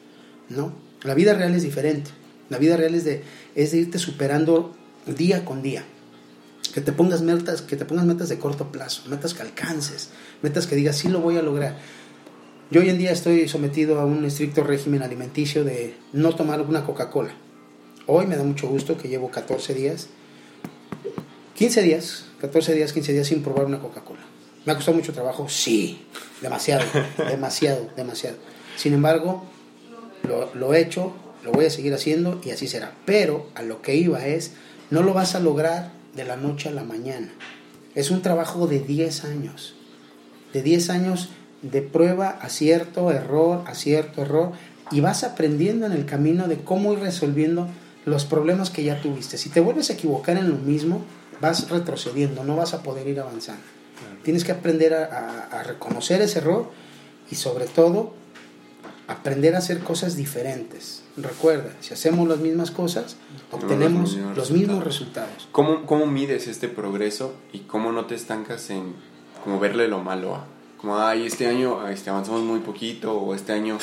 ¿no? 0.49 0.73
La 1.03 1.13
vida 1.13 1.35
real 1.35 1.53
es 1.53 1.61
diferente. 1.61 2.09
La 2.49 2.57
vida 2.57 2.77
real 2.77 2.95
es 2.95 3.03
de, 3.05 3.21
es 3.53 3.73
de 3.73 3.77
irte 3.77 3.99
superando 3.99 4.73
día 5.05 5.45
con 5.45 5.61
día. 5.61 5.83
Que 6.73 6.81
te 6.81 6.91
pongas 6.91 7.21
metas, 7.21 7.61
que 7.61 7.75
te 7.75 7.85
pongas 7.85 8.05
metas 8.05 8.29
de 8.29 8.39
corto 8.39 8.71
plazo, 8.71 9.03
metas 9.09 9.33
que 9.33 9.41
alcances, 9.41 10.09
metas 10.41 10.67
que 10.67 10.75
digas 10.75 10.97
sí 10.97 11.09
lo 11.09 11.19
voy 11.19 11.37
a 11.37 11.41
lograr. 11.41 11.77
Yo 12.71 12.79
hoy 12.79 12.89
en 12.89 12.97
día 12.97 13.11
estoy 13.11 13.49
sometido 13.49 13.99
a 13.99 14.05
un 14.05 14.23
estricto 14.23 14.63
régimen 14.63 15.03
alimenticio 15.03 15.65
de 15.65 15.97
no 16.13 16.33
tomar 16.33 16.61
una 16.61 16.85
Coca-Cola. 16.85 17.33
Hoy 18.07 18.27
me 18.27 18.37
da 18.37 18.43
mucho 18.43 18.67
gusto 18.69 18.97
que 18.97 19.09
llevo 19.09 19.29
14 19.29 19.73
días, 19.73 20.07
15 21.55 21.81
días, 21.81 22.25
14 22.39 22.73
días, 22.73 22.93
15 22.93 23.11
días 23.11 23.27
sin 23.27 23.43
probar 23.43 23.65
una 23.65 23.79
Coca-Cola. 23.79 24.21
¿Me 24.65 24.71
ha 24.71 24.75
costado 24.75 24.95
mucho 24.95 25.11
trabajo? 25.11 25.49
Sí, 25.49 26.05
demasiado, 26.41 26.85
demasiado, 27.29 27.89
demasiado. 27.97 28.37
Sin 28.77 28.93
embargo, 28.93 29.43
lo, 30.27 30.55
lo 30.55 30.73
he 30.73 30.79
hecho, 30.79 31.13
lo 31.43 31.51
voy 31.51 31.65
a 31.65 31.69
seguir 31.69 31.93
haciendo 31.93 32.39
y 32.43 32.51
así 32.51 32.67
será. 32.67 32.93
Pero 33.05 33.49
a 33.55 33.63
lo 33.63 33.81
que 33.81 33.95
iba 33.95 34.25
es, 34.25 34.53
no 34.91 35.03
lo 35.03 35.13
vas 35.13 35.35
a 35.35 35.39
lograr 35.39 35.91
de 36.15 36.25
la 36.25 36.35
noche 36.35 36.69
a 36.69 36.71
la 36.71 36.83
mañana. 36.83 37.29
Es 37.95 38.11
un 38.11 38.21
trabajo 38.21 38.67
de 38.67 38.79
10 38.79 39.25
años. 39.25 39.75
De 40.53 40.61
10 40.61 40.89
años 40.89 41.29
de 41.61 41.81
prueba, 41.81 42.29
acierto, 42.41 43.11
error, 43.11 43.63
acierto, 43.67 44.21
error. 44.21 44.51
Y 44.91 44.99
vas 45.01 45.23
aprendiendo 45.23 45.85
en 45.85 45.93
el 45.93 46.05
camino 46.05 46.47
de 46.47 46.57
cómo 46.57 46.93
ir 46.93 46.99
resolviendo 46.99 47.67
los 48.05 48.25
problemas 48.25 48.69
que 48.69 48.83
ya 48.83 48.99
tuviste. 49.01 49.37
Si 49.37 49.49
te 49.49 49.59
vuelves 49.61 49.89
a 49.89 49.93
equivocar 49.93 50.37
en 50.37 50.49
lo 50.49 50.55
mismo, 50.57 51.03
vas 51.39 51.69
retrocediendo, 51.69 52.43
no 52.43 52.55
vas 52.55 52.73
a 52.73 52.83
poder 52.83 53.07
ir 53.07 53.19
avanzando. 53.19 53.61
Tienes 54.23 54.43
que 54.43 54.51
aprender 54.51 54.93
a, 54.93 55.05
a- 55.51 55.59
a 55.59 55.63
reconocer 55.63 56.21
ese 56.21 56.39
error 56.39 56.69
y 57.29 57.35
sobre 57.35 57.65
todo 57.65 58.13
aprender 59.07 59.55
a 59.55 59.59
hacer 59.59 59.79
cosas 59.79 60.15
diferentes. 60.15 61.00
Recuerda, 61.17 61.75
si 61.81 61.93
hacemos 61.93 62.27
las 62.27 62.39
mismas 62.39 62.71
cosas, 62.71 63.17
obtenemos 63.51 64.15
los 64.35 64.51
mismos 64.51 64.83
resultados. 64.83 65.47
¿Cómo, 65.51 65.85
¿Cómo 65.85 66.05
mides 66.05 66.47
este 66.47 66.69
progreso 66.69 67.33
y 67.51 67.59
cómo 67.59 67.91
no 67.91 68.05
te 68.05 68.15
estancas 68.15 68.69
en 68.69 68.95
como 69.43 69.59
verle 69.59 69.87
lo 69.87 69.99
malo 69.99 70.35
a? 70.35 70.45
Como, 70.77 70.97
ay, 70.97 71.25
este 71.25 71.47
año 71.47 71.87
este, 71.89 72.09
avanzamos 72.09 72.41
muy 72.43 72.59
poquito 72.61 73.13
o 73.13 73.35
este 73.35 73.51
año 73.51 73.77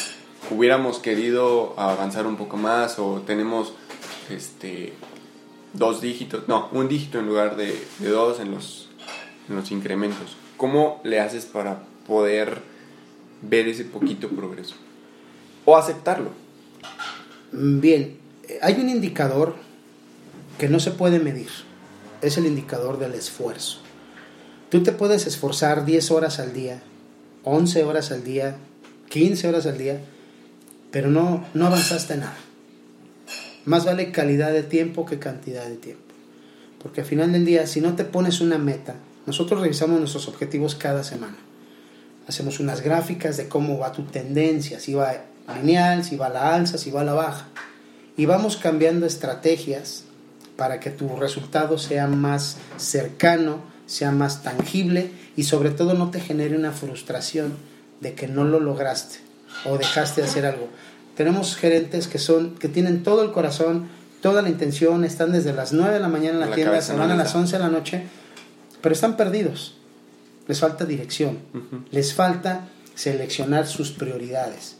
hubiéramos 0.50 1.00
querido 1.00 1.74
avanzar 1.78 2.26
un 2.26 2.36
poco 2.36 2.56
más 2.56 2.98
o 2.98 3.22
tenemos 3.26 3.74
este 4.30 4.94
dos 5.74 6.00
dígitos, 6.00 6.48
no, 6.48 6.68
un 6.72 6.88
dígito 6.88 7.18
en 7.18 7.26
lugar 7.26 7.56
de, 7.56 7.78
de 7.98 8.08
dos 8.08 8.40
en 8.40 8.52
los, 8.52 8.88
en 9.48 9.56
los 9.56 9.70
incrementos. 9.70 10.36
¿Cómo 10.56 11.00
le 11.04 11.20
haces 11.20 11.44
para 11.44 11.82
poder 12.06 12.62
ver 13.42 13.68
ese 13.68 13.84
poquito 13.84 14.28
progreso? 14.28 14.74
O 15.66 15.76
aceptarlo. 15.76 16.30
Bien, 17.52 18.16
hay 18.60 18.74
un 18.74 18.90
indicador 18.90 19.56
que 20.58 20.68
no 20.68 20.80
se 20.80 20.90
puede 20.90 21.18
medir. 21.18 21.48
Es 22.20 22.36
el 22.36 22.46
indicador 22.46 22.98
del 22.98 23.14
esfuerzo. 23.14 23.78
Tú 24.70 24.82
te 24.82 24.92
puedes 24.92 25.26
esforzar 25.26 25.86
10 25.86 26.10
horas 26.10 26.40
al 26.40 26.52
día, 26.52 26.82
11 27.44 27.84
horas 27.84 28.10
al 28.10 28.22
día, 28.22 28.56
15 29.08 29.48
horas 29.48 29.66
al 29.66 29.78
día, 29.78 30.00
pero 30.90 31.08
no, 31.08 31.46
no 31.54 31.66
avanzaste 31.66 32.16
nada. 32.16 32.36
Más 33.64 33.84
vale 33.84 34.12
calidad 34.12 34.52
de 34.52 34.62
tiempo 34.62 35.06
que 35.06 35.18
cantidad 35.18 35.66
de 35.66 35.76
tiempo. 35.76 36.02
Porque 36.82 37.00
al 37.00 37.06
final 37.06 37.32
del 37.32 37.46
día, 37.46 37.66
si 37.66 37.80
no 37.80 37.96
te 37.96 38.04
pones 38.04 38.40
una 38.40 38.58
meta, 38.58 38.96
nosotros 39.26 39.60
revisamos 39.60 39.98
nuestros 39.98 40.28
objetivos 40.28 40.74
cada 40.74 41.02
semana. 41.04 41.36
Hacemos 42.26 42.60
unas 42.60 42.82
gráficas 42.82 43.36
de 43.36 43.48
cómo 43.48 43.78
va 43.78 43.92
tu 43.92 44.02
tendencia, 44.02 44.80
si 44.80 44.92
va 44.92 45.24
lineal, 45.54 46.04
si 46.04 46.16
va 46.16 46.26
a 46.26 46.30
la 46.30 46.54
alza, 46.54 46.78
si 46.78 46.90
va 46.90 47.02
a 47.02 47.04
la 47.04 47.14
baja. 47.14 47.46
Y 48.16 48.26
vamos 48.26 48.56
cambiando 48.56 49.06
estrategias 49.06 50.04
para 50.56 50.80
que 50.80 50.90
tu 50.90 51.16
resultado 51.16 51.78
sea 51.78 52.06
más 52.08 52.56
cercano, 52.76 53.60
sea 53.86 54.10
más 54.10 54.42
tangible 54.42 55.10
y 55.36 55.44
sobre 55.44 55.70
todo 55.70 55.94
no 55.94 56.10
te 56.10 56.20
genere 56.20 56.56
una 56.56 56.72
frustración 56.72 57.54
de 58.00 58.14
que 58.14 58.28
no 58.28 58.44
lo 58.44 58.60
lograste 58.60 59.18
o 59.64 59.78
dejaste 59.78 60.20
de 60.20 60.26
hacer 60.26 60.46
algo. 60.46 60.68
Tenemos 61.16 61.56
gerentes 61.56 62.08
que 62.08 62.18
son 62.18 62.54
que 62.56 62.68
tienen 62.68 63.02
todo 63.02 63.22
el 63.22 63.32
corazón, 63.32 63.88
toda 64.20 64.42
la 64.42 64.48
intención, 64.48 65.04
están 65.04 65.32
desde 65.32 65.52
las 65.52 65.72
9 65.72 65.94
de 65.94 66.00
la 66.00 66.08
mañana 66.08 66.34
en 66.34 66.40
la, 66.40 66.46
La 66.46 66.54
tienda, 66.54 66.80
se 66.82 66.94
van 66.94 67.10
a 67.10 67.16
las 67.16 67.32
da. 67.34 67.40
11 67.40 67.56
de 67.56 67.62
la 67.62 67.68
noche, 67.68 68.02
pero 68.80 68.92
están 68.92 69.16
perdidos. 69.16 69.76
Les 70.48 70.60
falta 70.60 70.84
dirección. 70.86 71.38
Les 71.90 72.14
falta 72.14 72.68
seleccionar 72.94 73.66
sus 73.66 73.92
prioridades. 73.92 74.77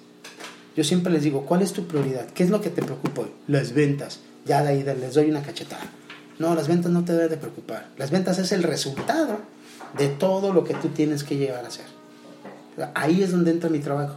Yo 0.79 0.85
siempre 0.85 1.12
les 1.12 1.24
digo, 1.24 1.45
¿cuál 1.45 1.62
es 1.62 1.72
tu 1.72 1.89
prioridad? 1.89 2.26
¿Qué 2.26 2.45
es 2.45 2.51
lo 2.51 2.61
que 2.61 2.70
te 2.70 2.83
preocupa 2.83 3.22
hoy? 3.22 3.33
Las 3.49 3.72
ventas. 3.74 4.20
Ya 4.47 4.62
de 4.62 4.68
ahí 4.68 4.85
les 4.85 5.12
doy 5.12 5.29
una 5.29 5.43
cachetada. 5.43 5.83
No, 6.39 6.55
las 6.55 6.68
ventas 6.68 6.93
no 6.93 7.05
te 7.05 7.14
deben 7.14 7.31
de 7.31 7.37
preocupar. 7.37 7.89
Las 7.97 8.12
ventas 8.12 8.39
es 8.39 8.53
el 8.53 8.62
resultado 8.62 9.39
de 9.99 10.07
todo 10.07 10.53
lo 10.53 10.62
que 10.62 10.74
tú 10.74 10.91
tienes 10.91 11.24
que 11.24 11.37
llevar 11.37 11.64
a 11.64 11.66
hacer. 11.66 11.87
Ahí 12.95 13.24
es 13.24 13.33
donde 13.33 13.51
entra 13.51 13.68
mi 13.70 13.81
trabajo. 13.81 14.14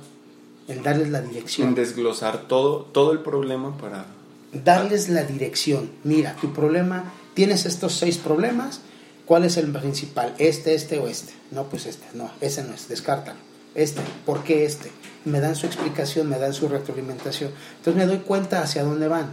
El 0.67 0.83
darles 0.83 1.09
la 1.09 1.17
En 1.17 1.29
dirección. 1.29 1.73
desglosar 1.73 2.47
todo, 2.47 2.83
todo 2.83 3.11
el 3.11 3.21
problema 3.21 3.75
para... 3.79 4.05
Darles 4.53 5.09
la 5.09 5.23
dirección. 5.23 5.89
Mira, 6.03 6.35
tu 6.39 6.53
problema, 6.53 7.11
tienes 7.33 7.65
estos 7.65 7.95
seis 7.95 8.17
problemas. 8.17 8.81
¿Cuál 9.25 9.45
es 9.45 9.57
el 9.57 9.71
principal? 9.71 10.35
¿Este, 10.37 10.75
este 10.75 10.99
o 10.99 11.07
este? 11.07 11.33
No, 11.49 11.63
pues 11.63 11.87
este. 11.87 12.05
No, 12.13 12.29
ese 12.39 12.61
no 12.63 12.75
es. 12.75 12.87
Descártalo. 12.87 13.39
Este. 13.75 14.01
¿Por 14.25 14.43
qué 14.43 14.65
este? 14.65 14.91
Me 15.25 15.39
dan 15.39 15.55
su 15.55 15.65
explicación, 15.67 16.27
me 16.29 16.37
dan 16.39 16.53
su 16.53 16.67
retroalimentación. 16.67 17.51
Entonces 17.77 17.95
me 17.95 18.05
doy 18.07 18.19
cuenta 18.19 18.61
hacia 18.61 18.83
dónde 18.83 19.07
van. 19.07 19.27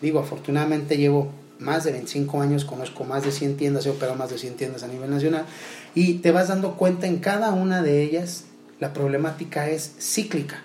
Digo, 0.00 0.20
afortunadamente 0.20 0.96
llevo 0.96 1.30
más 1.58 1.84
de 1.84 1.92
25 1.92 2.40
años, 2.42 2.64
conozco 2.64 3.04
más 3.04 3.24
de 3.24 3.32
100 3.32 3.56
tiendas, 3.56 3.86
he 3.86 3.90
operado 3.90 4.16
más 4.16 4.30
de 4.30 4.38
100 4.38 4.54
tiendas 4.56 4.82
a 4.82 4.88
nivel 4.88 5.08
nacional 5.10 5.44
y 5.94 6.14
te 6.14 6.30
vas 6.32 6.48
dando 6.48 6.76
cuenta 6.76 7.06
en 7.06 7.18
cada 7.18 7.50
una 7.52 7.80
de 7.82 8.02
ellas, 8.02 8.44
la 8.80 8.92
problemática 8.92 9.68
es 9.70 9.92
cíclica. 10.00 10.62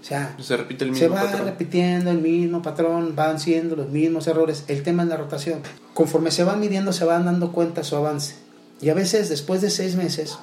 O 0.00 0.04
sea, 0.04 0.36
Se 0.40 0.56
repite 0.56 0.84
el 0.84 0.94
se 0.94 1.02
mismo 1.02 1.16
va 1.16 1.24
patrón. 1.24 1.46
repitiendo 1.46 2.10
el 2.12 2.18
mismo 2.18 2.62
patrón, 2.62 3.14
van 3.16 3.40
siendo 3.40 3.74
los 3.76 3.88
mismos 3.88 4.26
errores. 4.28 4.64
El 4.68 4.82
tema 4.84 5.02
es 5.02 5.08
la 5.08 5.16
rotación. 5.16 5.60
Conforme 5.92 6.30
se 6.30 6.44
van 6.44 6.60
midiendo, 6.60 6.92
se 6.92 7.04
van 7.04 7.24
dando 7.24 7.50
cuenta 7.52 7.82
su 7.82 7.96
avance. 7.96 8.36
Y 8.80 8.88
a 8.90 8.94
veces, 8.94 9.28
después 9.28 9.60
de 9.60 9.70
seis 9.70 9.96
meses, 9.96 10.38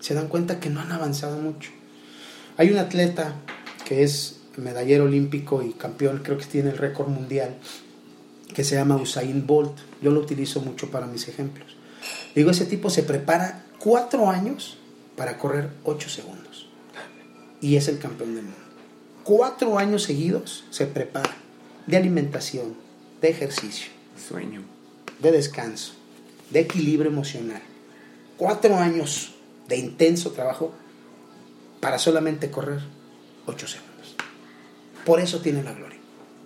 se 0.00 0.14
dan 0.14 0.28
cuenta 0.28 0.60
que 0.60 0.70
no 0.70 0.80
han 0.80 0.92
avanzado 0.92 1.38
mucho. 1.38 1.70
Hay 2.56 2.70
un 2.70 2.78
atleta 2.78 3.34
que 3.84 4.02
es 4.02 4.40
medallero 4.56 5.04
olímpico 5.04 5.62
y 5.62 5.72
campeón, 5.72 6.20
creo 6.22 6.38
que 6.38 6.46
tiene 6.46 6.70
el 6.70 6.78
récord 6.78 7.08
mundial, 7.08 7.56
que 8.54 8.64
se 8.64 8.74
llama 8.74 8.96
Usain 8.96 9.46
Bolt. 9.46 9.76
Yo 10.00 10.10
lo 10.10 10.20
utilizo 10.20 10.60
mucho 10.60 10.90
para 10.90 11.06
mis 11.06 11.28
ejemplos. 11.28 11.76
Digo, 12.34 12.50
ese 12.50 12.66
tipo 12.66 12.90
se 12.90 13.02
prepara 13.02 13.64
cuatro 13.78 14.30
años 14.30 14.78
para 15.16 15.38
correr 15.38 15.70
ocho 15.84 16.08
segundos. 16.08 16.68
Y 17.60 17.76
es 17.76 17.88
el 17.88 17.98
campeón 17.98 18.34
del 18.34 18.44
mundo. 18.44 18.60
Cuatro 19.24 19.78
años 19.78 20.04
seguidos 20.04 20.64
se 20.70 20.86
prepara 20.86 21.34
de 21.86 21.96
alimentación, 21.96 22.76
de 23.20 23.30
ejercicio, 23.30 23.90
Sueño. 24.28 24.62
de 25.20 25.32
descanso, 25.32 25.94
de 26.50 26.60
equilibrio 26.60 27.10
emocional. 27.10 27.62
Cuatro 28.36 28.76
años 28.76 29.35
de 29.68 29.76
intenso 29.76 30.32
trabajo 30.32 30.72
para 31.80 31.98
solamente 31.98 32.50
correr 32.50 32.80
ocho 33.46 33.66
segundos. 33.66 34.16
Por 35.04 35.20
eso 35.20 35.40
tiene 35.40 35.62
la 35.62 35.72
gloria. 35.72 35.98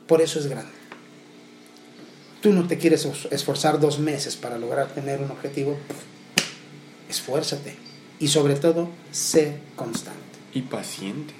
Por 0.07 0.21
eso 0.21 0.39
es 0.39 0.47
grande. 0.47 0.73
Tú 2.41 2.53
no 2.53 2.67
te 2.67 2.79
quieres 2.79 3.07
esforzar 3.31 3.81
dos 3.81 3.99
meses 3.99 4.37
para 4.37 4.59
lograr 4.59 4.89
tener 4.89 5.21
un 5.21 5.31
objetivo. 5.31 5.77
Esfuérzate. 7.09 7.77
y 8.19 8.29
sobre 8.29 8.55
todo 8.55 8.91
ser 9.11 9.59
constante. 9.77 10.21
Y 10.53 10.63
paciente. 10.63 11.33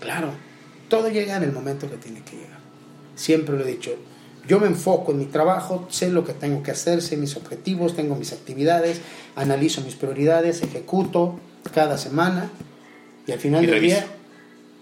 Claro, 0.00 0.32
todo 0.88 1.08
llega 1.10 1.36
en 1.36 1.42
el 1.42 1.52
momento 1.52 1.90
que 1.90 1.96
tiene 1.96 2.22
que 2.22 2.36
llegar. 2.36 2.60
Siempre 3.16 3.58
lo 3.58 3.64
he 3.64 3.72
dicho, 3.72 3.96
yo 4.46 4.60
me 4.60 4.66
enfoco 4.66 5.12
en 5.12 5.18
mi 5.18 5.26
trabajo, 5.26 5.86
sé 5.90 6.10
lo 6.10 6.24
que 6.24 6.32
tengo 6.32 6.62
que 6.62 6.70
hacer, 6.70 7.02
sé 7.02 7.16
mis 7.16 7.36
objetivos, 7.36 7.94
tengo 7.96 8.14
mis 8.14 8.32
actividades, 8.32 9.00
analizo 9.36 9.80
mis 9.82 9.94
prioridades, 9.94 10.62
ejecuto 10.62 11.38
cada 11.74 11.98
semana 11.98 12.50
y 13.26 13.32
al 13.32 13.38
final 13.38 13.62
Y 13.64 13.66
del 13.66 13.74
reviso. 13.76 13.96
día, 13.96 14.06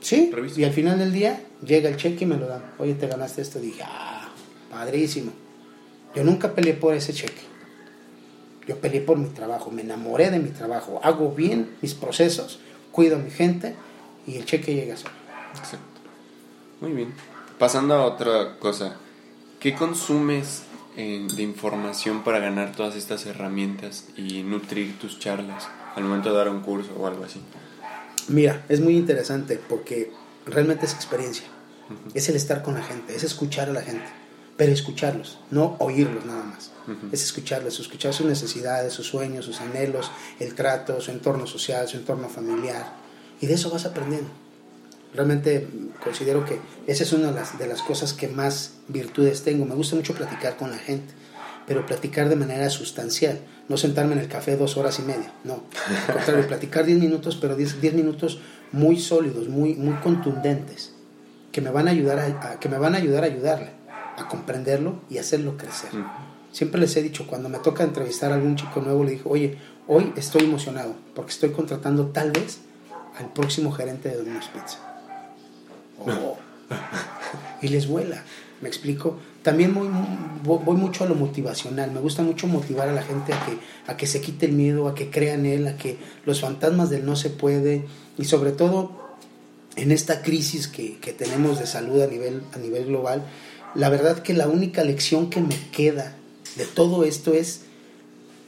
sí, 0.01 0.31
Reviso. 0.33 0.61
y 0.61 0.65
al 0.65 0.73
final 0.73 0.99
del 0.99 1.13
día 1.13 1.41
llega 1.65 1.89
el 1.89 1.97
cheque 1.97 2.25
y 2.25 2.27
me 2.27 2.37
lo 2.37 2.47
dan. 2.47 2.63
Oye, 2.79 2.95
te 2.95 3.07
ganaste 3.09 3.43
esto. 3.43 3.59
Dije, 3.59 3.83
ah, 3.85 4.29
padrísimo. 4.71 5.33
Yo 6.15 6.23
nunca 6.23 6.55
peleé 6.55 6.75
por 6.75 6.95
ese 6.95 7.13
cheque. 7.13 7.43
Yo 8.69 8.77
peleé 8.79 9.01
por 9.01 9.17
mi 9.17 9.29
trabajo, 9.29 9.71
me 9.71 9.83
enamoré 9.83 10.31
de 10.31 10.39
mi 10.41 10.51
trabajo, 10.51 11.01
hago 11.05 11.31
bien 11.33 11.77
mis 11.83 11.95
procesos, 11.95 12.59
cuido 12.91 13.17
a 13.17 13.19
mi 13.21 13.31
gente 13.31 13.75
y 14.27 14.37
el 14.37 14.45
cheque 14.45 14.75
llega 14.75 14.97
solo. 14.97 15.15
Exacto. 15.51 16.01
Muy 16.81 16.93
bien. 16.93 17.15
Pasando 17.59 17.95
a 17.95 18.05
otra 18.05 18.59
cosa. 18.59 18.97
¿Qué 19.61 19.75
consumes 19.75 20.63
eh, 20.97 21.27
de 21.35 21.43
información 21.43 22.23
para 22.25 22.39
ganar 22.39 22.73
todas 22.73 22.95
estas 22.95 23.27
herramientas 23.27 24.05
y 24.17 24.43
nutrir 24.43 24.99
tus 24.99 25.19
charlas 25.19 25.69
al 25.95 26.05
momento 26.05 26.31
de 26.31 26.37
dar 26.37 26.49
un 26.49 26.61
curso 26.61 26.93
o 26.99 27.07
algo 27.07 27.25
así? 27.25 27.41
Mira, 28.29 28.65
es 28.69 28.81
muy 28.81 28.97
interesante 28.97 29.59
porque 29.69 30.13
realmente 30.45 30.87
es 30.87 30.95
experiencia. 30.95 31.47
Es 32.15 32.29
el 32.29 32.37
estar 32.37 32.63
con 32.63 32.75
la 32.75 32.83
gente, 32.83 33.15
es 33.15 33.23
escuchar 33.23 33.69
a 33.69 33.73
la 33.73 33.81
gente, 33.81 34.07
pero 34.57 34.73
escucharlos, 34.73 35.39
no 35.53 35.77
oírlos 35.79 36.25
nada 36.25 36.43
más. 36.43 36.73
Ujú. 36.89 37.09
Es 37.13 37.23
escucharlos, 37.23 37.79
escuchar 37.79 38.13
sus 38.13 38.27
necesidades, 38.27 38.93
sus 38.93 39.07
sueños, 39.07 39.45
sus 39.45 39.61
anhelos, 39.61 40.11
el 40.41 40.55
trato, 40.55 41.01
su 41.01 41.13
entorno 41.13 41.47
social, 41.47 41.87
su 41.87 41.97
entorno 41.97 42.29
familiar. 42.29 42.93
Y 43.41 43.47
de 43.47 43.55
eso 43.55 43.71
vas 43.71 43.87
aprendiendo. 43.87 44.31
Realmente 45.17 45.67
considero 46.05 46.45
que 46.45 46.59
esa 46.87 47.03
es 47.03 47.13
una 47.13 47.29
de 47.29 47.35
las, 47.35 47.59
de 47.59 47.67
las 47.67 47.83
cosas 47.83 48.13
que 48.13 48.29
más 48.29 48.73
virtudes 48.89 49.43
tengo. 49.43 49.65
Me 49.65 49.75
gusta 49.75 49.97
mucho 49.97 50.15
platicar 50.15 50.57
con 50.57 50.71
la 50.71 50.79
gente, 50.79 51.15
pero 51.67 51.87
platicar 51.87 52.29
de 52.29 52.37
manera 52.37 52.69
sustancial. 52.71 53.39
No 53.69 53.77
sentarme 53.77 54.13
en 54.13 54.19
el 54.21 54.29
café 54.29 54.57
dos 54.57 54.77
horas 54.77 54.99
y 54.99 55.03
media, 55.03 55.33
no. 55.45 55.63
Al 56.09 56.15
contrario, 56.15 56.47
platicar 56.49 56.85
10 56.85 56.99
minutos, 57.01 57.37
pero 57.41 57.57
10, 57.57 57.81
10 57.81 57.95
minutos 57.95 58.39
muy 58.73 58.99
sólidos, 59.01 59.49
muy, 59.49 59.75
muy 59.75 59.95
contundentes, 59.95 60.93
que 61.51 61.61
me 61.61 61.71
van 61.71 61.89
a 61.89 61.93
ayudar 61.93 62.19
a, 62.19 62.27
a- 62.53 62.61
que 62.61 62.69
me 62.69 62.79
van 62.79 62.95
a 62.95 62.99
ayudar 62.99 63.25
a 63.25 63.27
ayudarle, 63.27 63.71
a 64.19 64.29
comprenderlo 64.29 65.01
y 65.11 65.19
hacerlo 65.19 65.57
crecer. 65.57 65.91
Siempre 66.53 66.81
les 66.81 66.95
he 66.97 67.03
dicho, 67.03 67.27
cuando 67.27 67.49
me 67.49 67.59
toca 67.59 67.85
entrevistar 67.85 68.33
a 68.33 68.35
algún 68.37 68.57
chico 68.57 68.81
nuevo, 68.81 69.03
le 69.05 69.13
digo, 69.13 69.31
oye, 69.31 69.57
hoy 69.89 70.13
estoy 70.17 70.45
emocionado 70.45 70.95
porque 71.15 71.33
estoy 71.33 71.51
contratando 71.51 72.07
tal 72.07 72.31
vez 72.33 72.59
al 73.19 73.33
próximo 73.33 73.73
gerente 73.73 74.09
de 74.11 74.17
Domino's 74.17 74.49
Pizza. 74.49 74.79
Oh. 76.01 76.37
y 77.63 77.69
les 77.69 77.87
vuela, 77.87 78.23
me 78.61 78.69
explico. 78.69 79.19
También 79.43 79.75
voy, 79.75 80.77
mucho 80.77 81.05
a 81.05 81.07
lo 81.07 81.15
motivacional, 81.15 81.93
me 81.93 82.01
gusta 82.01 82.23
mucho 82.23 82.49
motivar 82.49 82.89
a 82.89 82.93
la 82.93 83.03
gente 83.03 83.33
a 83.33 83.47
que, 83.47 83.59
a 83.87 83.97
que 83.97 84.07
se 84.07 84.21
quite 84.21 84.47
el 84.47 84.53
miedo, 84.53 84.89
a 84.89 84.95
que 84.95 85.09
crea 85.09 85.35
en 85.35 85.47
él, 85.47 85.69
a 85.69 85.77
que 85.77 85.99
los 86.25 86.41
fantasmas 86.41 86.91
del 86.91 87.07
no 87.07 87.15
se 87.15 87.31
puede 87.31 87.85
y 88.19 88.25
sobre 88.25 88.51
todo 88.53 88.91
en 89.77 89.93
esta 89.93 90.23
crisis 90.23 90.67
que, 90.67 90.99
que 90.99 91.13
tenemos 91.13 91.61
de 91.61 91.67
salud 91.67 92.01
a 92.03 92.09
nivel, 92.09 92.43
a 92.55 92.59
nivel 92.59 92.87
global, 92.87 93.23
la 93.77 93.89
verdad 93.89 94.21
que 94.21 94.35
la 94.35 94.49
única 94.49 94.83
lección 94.83 95.31
que 95.31 95.41
me 95.41 95.57
queda 95.71 96.17
de 96.57 96.65
todo 96.65 97.05
esto 97.05 97.35
es 97.35 97.61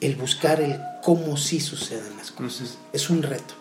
el 0.01 0.17
buscar 0.17 0.61
el 0.61 0.81
cómo 1.03 1.37
sí 1.37 1.61
suceden 1.61 2.17
las 2.17 2.31
cosas. 2.31 2.79
Es 2.93 3.11
un 3.11 3.23
reto. 3.23 3.55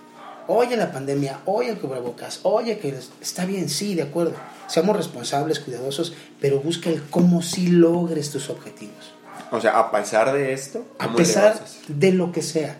Oye 0.48 0.78
la 0.78 0.91
pandemia, 0.91 1.39
oye 1.45 1.70
el 1.72 1.78
cubrebocas, 1.78 2.39
oye 2.43 2.80
que 2.80 2.89
es- 2.89 3.10
está 3.22 3.45
bien, 3.45 3.68
sí, 3.70 3.95
de 3.95 4.04
acuerdo. 4.04 4.34
Seamos 4.68 4.95
responsables, 4.95 5.60
cuidadosos, 5.60 6.14
pero 6.41 6.60
busca 6.62 6.89
el 6.89 7.04
cómo 7.04 7.41
sí 7.41 7.68
logres 7.68 8.32
tus 8.32 8.50
objetivos. 8.50 9.14
O 9.52 9.60
sea, 9.62 9.78
a 9.80 9.91
pesar 9.91 10.34
de 10.34 10.54
esto, 10.54 10.86
A 11.00 11.06
¿cómo 11.06 11.18
le 11.20 11.24
pesar 11.26 11.60
de 11.88 12.12
lo 12.14 12.32
que 12.32 12.41
sea. 12.41 12.78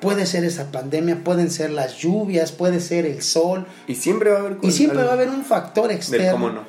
Puede 0.00 0.26
ser 0.26 0.44
esa 0.44 0.70
pandemia, 0.70 1.24
pueden 1.24 1.50
ser 1.50 1.70
las 1.70 1.96
lluvias, 1.96 2.52
puede 2.52 2.80
ser 2.80 3.06
el 3.06 3.22
sol, 3.22 3.66
Y 3.88 3.94
siempre 3.94 4.30
va 4.30 4.36
a 4.38 4.40
haber 4.40 4.58
y 4.62 4.70
siempre 4.70 5.02
va 5.02 5.10
a 5.10 5.14
haber 5.14 5.30
un 5.30 5.44
factor 5.44 5.90
externo 5.90 6.32
cómo 6.32 6.50
no. 6.50 6.60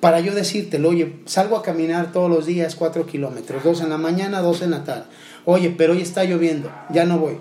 para 0.00 0.20
yo 0.20 0.34
decírtelo, 0.34 0.90
oye, 0.90 1.16
salgo 1.26 1.56
a 1.56 1.62
caminar 1.62 2.12
todos 2.12 2.30
los 2.30 2.46
días 2.46 2.76
cuatro 2.76 3.04
kilómetros, 3.06 3.64
dos 3.64 3.80
en 3.80 3.88
la 3.90 3.98
mañana, 3.98 4.40
dos 4.40 4.62
en 4.62 4.70
la 4.70 4.84
tarde. 4.84 5.04
Oye, 5.44 5.74
pero 5.76 5.94
hoy 5.94 6.00
está 6.02 6.22
lloviendo, 6.24 6.70
ya 6.90 7.04
no 7.04 7.18
voy. 7.18 7.38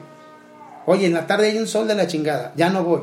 Oye, 0.85 1.07
en 1.07 1.13
la 1.13 1.27
tarde 1.27 1.47
hay 1.47 1.57
un 1.57 1.67
sol 1.67 1.87
de 1.87 1.95
la 1.95 2.07
chingada, 2.07 2.53
ya 2.55 2.69
no 2.69 2.83
voy. 2.83 3.01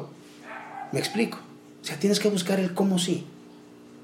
Me 0.93 0.99
explico. 0.99 1.39
O 1.83 1.85
sea, 1.85 1.97
tienes 1.99 2.21
que 2.21 2.29
buscar 2.29 2.61
el 2.61 2.75
cómo 2.75 2.99
sí. 2.99 3.27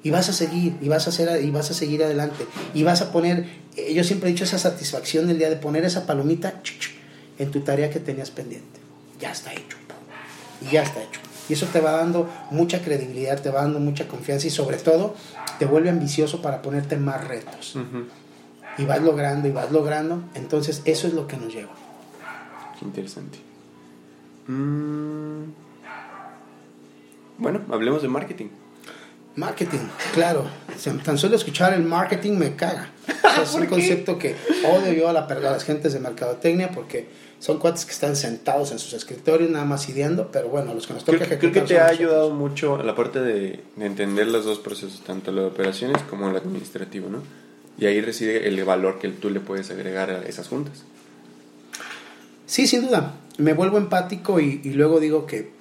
Y 0.02 0.10
vas 0.10 0.28
a 0.28 0.32
seguir, 0.32 0.76
y 0.80 0.88
vas 0.88 1.06
a 1.06 1.10
hacer, 1.10 1.44
y 1.44 1.50
vas 1.50 1.70
a 1.70 1.74
seguir 1.74 2.02
adelante. 2.02 2.46
Y 2.74 2.82
vas 2.82 3.02
a 3.02 3.12
poner, 3.12 3.46
eh, 3.76 3.92
yo 3.94 4.04
siempre 4.04 4.28
he 4.28 4.32
dicho 4.32 4.44
esa 4.44 4.58
satisfacción 4.58 5.26
del 5.26 5.38
día 5.38 5.50
de 5.50 5.56
poner 5.56 5.84
esa 5.84 6.06
palomita 6.06 6.60
en 7.38 7.50
tu 7.50 7.60
tarea 7.60 7.90
que 7.90 8.00
tenías 8.00 8.30
pendiente. 8.30 8.80
Ya 9.20 9.32
está 9.32 9.52
hecho. 9.52 9.76
Y 10.60 10.72
ya 10.72 10.82
está 10.82 11.02
hecho. 11.02 11.20
Y 11.48 11.54
eso 11.54 11.66
te 11.66 11.80
va 11.80 11.92
dando 11.92 12.28
mucha 12.50 12.82
credibilidad, 12.82 13.40
te 13.40 13.50
va 13.50 13.62
dando 13.62 13.80
mucha 13.80 14.06
confianza 14.06 14.46
y 14.46 14.50
sobre 14.50 14.76
todo 14.76 15.14
te 15.58 15.64
vuelve 15.66 15.88
ambicioso 15.88 16.42
para 16.42 16.62
ponerte 16.62 16.96
más 16.96 17.26
retos. 17.26 17.76
Y 18.76 18.84
vas 18.84 19.00
logrando 19.00 19.48
y 19.48 19.52
vas 19.52 19.70
logrando. 19.70 20.22
Entonces 20.34 20.82
eso 20.84 21.06
es 21.06 21.14
lo 21.14 21.26
que 21.26 21.36
nos 21.36 21.52
lleva. 21.52 21.72
Qué 22.78 22.84
interesante. 22.84 23.47
Mm. 24.48 25.52
Bueno, 27.38 27.60
hablemos 27.70 28.02
de 28.02 28.08
marketing. 28.08 28.46
Marketing, 29.36 29.78
claro. 30.12 30.44
Tan 31.04 31.16
solo 31.16 31.36
escuchar 31.36 31.72
el 31.74 31.84
marketing 31.84 32.32
me 32.32 32.56
caga. 32.56 32.90
O 33.28 33.30
sea, 33.30 33.42
es 33.44 33.54
un 33.54 33.66
concepto 33.66 34.18
que 34.18 34.34
odio 34.66 34.92
yo 34.92 35.08
a, 35.08 35.12
la, 35.12 35.20
a 35.20 35.34
las 35.38 35.62
gentes 35.62 35.92
de 35.92 36.00
mercadotecnia 36.00 36.70
porque 36.72 37.08
son 37.38 37.58
cuates 37.58 37.84
que 37.84 37.92
están 37.92 38.16
sentados 38.16 38.72
en 38.72 38.80
sus 38.80 38.94
escritorios 38.94 39.48
nada 39.50 39.64
más 39.64 39.88
ideando, 39.88 40.30
pero 40.32 40.48
bueno, 40.48 40.74
los 40.74 40.86
que 40.88 40.94
nos 40.94 41.04
toca 41.04 41.24
Creo, 41.24 41.38
creo 41.38 41.52
que 41.52 41.60
te 41.60 41.78
ha 41.78 41.84
nosotros. 41.84 42.00
ayudado 42.00 42.30
mucho 42.30 42.76
a 42.76 42.82
la 42.82 42.96
parte 42.96 43.20
de, 43.20 43.60
de 43.76 43.86
entender 43.86 44.26
los 44.28 44.44
dos 44.44 44.58
procesos, 44.58 45.02
tanto 45.06 45.30
lo 45.30 45.42
de 45.42 45.46
operaciones 45.48 46.02
como 46.02 46.28
el 46.28 46.36
administrativo, 46.36 47.08
¿no? 47.08 47.22
Y 47.78 47.86
ahí 47.86 48.00
reside 48.00 48.48
el 48.48 48.64
valor 48.64 48.98
que 48.98 49.08
tú 49.08 49.30
le 49.30 49.38
puedes 49.38 49.70
agregar 49.70 50.10
a 50.10 50.22
esas 50.26 50.48
juntas. 50.48 50.82
Sí, 52.46 52.66
sin 52.66 52.86
duda. 52.86 53.14
Me 53.38 53.52
vuelvo 53.52 53.78
empático 53.78 54.40
y, 54.40 54.60
luego 54.74 54.98
digo 54.98 55.24
que 55.24 55.52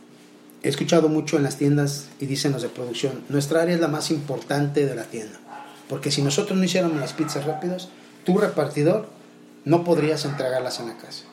he 0.64 0.68
escuchado 0.70 1.10
mucho 1.10 1.38
en 1.38 1.44
las 1.44 1.58
tiendas 1.58 2.08
y 2.20 2.26
dicen 2.26 2.52
los 2.52 2.64
de 2.64 2.70
producción, 2.70 3.24
nuestra 3.30 3.62
área 3.62 3.76
es 3.76 3.82
la 3.82 3.88
más 3.88 4.10
importante 4.10 4.88
de 4.88 4.96
la 4.96 5.04
tienda. 5.04 5.40
Porque 5.88 6.10
si 6.10 6.24
nosotros 6.24 6.58
no 6.58 6.66
hiciéramos 6.66 7.00
las 7.00 7.14
pizzas 7.14 7.46
rápidas, 7.46 7.90
tu 8.26 8.38
repartidor 8.38 9.08
no 9.64 9.84
podrías 9.84 10.26
entregarlas 10.26 10.80
en 10.80 10.88
la 10.88 10.98
casa. 10.98 11.26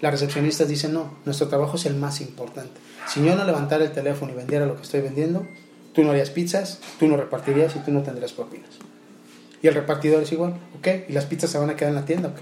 Las 0.00 0.12
recepcionistas 0.12 0.68
dicen, 0.68 0.92
no, 0.92 1.14
nuestro 1.24 1.46
trabajo 1.46 1.76
es 1.76 1.86
el 1.86 1.94
más 1.94 2.20
importante. 2.20 2.80
Si 3.06 3.24
yo 3.24 3.36
no 3.36 3.44
levantara 3.44 3.84
el 3.84 3.92
teléfono 3.92 4.32
y 4.32 4.36
vendiera 4.36 4.66
lo 4.66 4.74
que 4.74 4.82
estoy 4.82 5.02
vendiendo, 5.02 5.46
tú 5.94 6.02
no 6.02 6.10
harías 6.10 6.30
pizzas, 6.30 6.80
tú 6.98 7.06
no 7.06 7.16
repartirías 7.16 7.76
y 7.76 7.78
tú 7.78 7.92
no 7.92 8.02
tendrías 8.02 8.32
propinas. 8.32 8.70
Y 9.62 9.68
el 9.68 9.74
repartidor 9.74 10.24
es 10.24 10.32
igual, 10.32 10.54
¿ok? 10.78 10.88
Y 11.08 11.12
las 11.12 11.26
pizzas 11.26 11.48
se 11.48 11.58
van 11.58 11.70
a 11.70 11.76
quedar 11.76 11.90
en 11.90 11.94
la 11.94 12.04
tienda, 12.04 12.28
¿ok? 12.30 12.38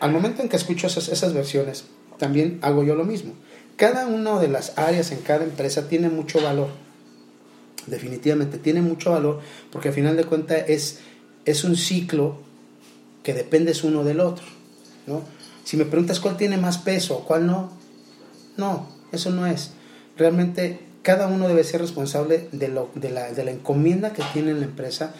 Al 0.00 0.12
momento 0.12 0.42
en 0.42 0.50
que 0.50 0.56
escucho 0.56 0.86
esas 0.86 1.32
versiones, 1.32 1.86
también 2.18 2.58
hago 2.62 2.84
yo 2.84 2.94
lo 2.94 3.04
mismo. 3.04 3.32
Cada 3.76 4.06
una 4.06 4.38
de 4.38 4.48
las 4.48 4.78
áreas 4.78 5.12
en 5.12 5.20
cada 5.20 5.44
empresa 5.44 5.88
tiene 5.88 6.08
mucho 6.08 6.40
valor. 6.40 6.68
Definitivamente 7.86 8.58
tiene 8.58 8.82
mucho 8.82 9.12
valor 9.12 9.40
porque 9.70 9.88
al 9.88 9.94
final 9.94 10.16
de 10.16 10.24
cuentas 10.24 10.64
es, 10.66 11.00
es 11.44 11.62
un 11.62 11.76
ciclo 11.76 12.38
que 13.22 13.34
dependes 13.34 13.84
uno 13.84 14.02
del 14.02 14.20
otro. 14.20 14.44
¿no? 15.06 15.22
Si 15.64 15.76
me 15.76 15.84
preguntas 15.84 16.20
cuál 16.20 16.36
tiene 16.36 16.56
más 16.56 16.78
peso 16.78 17.18
o 17.18 17.24
cuál 17.24 17.46
no, 17.46 17.70
no, 18.56 18.88
eso 19.12 19.30
no 19.30 19.46
es. 19.46 19.72
Realmente 20.16 20.80
cada 21.02 21.28
uno 21.28 21.46
debe 21.46 21.62
ser 21.62 21.80
responsable 21.80 22.48
de, 22.52 22.68
lo, 22.68 22.90
de, 22.94 23.10
la, 23.10 23.30
de 23.32 23.44
la 23.44 23.50
encomienda 23.50 24.12
que 24.12 24.22
tiene 24.32 24.52
en 24.52 24.60
la 24.60 24.66
empresa, 24.66 25.14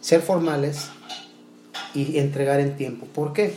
ser 0.00 0.22
formales 0.22 0.88
y 1.94 2.18
entregar 2.18 2.60
en 2.60 2.76
tiempo. 2.76 3.06
¿Por 3.06 3.32
qué? 3.32 3.54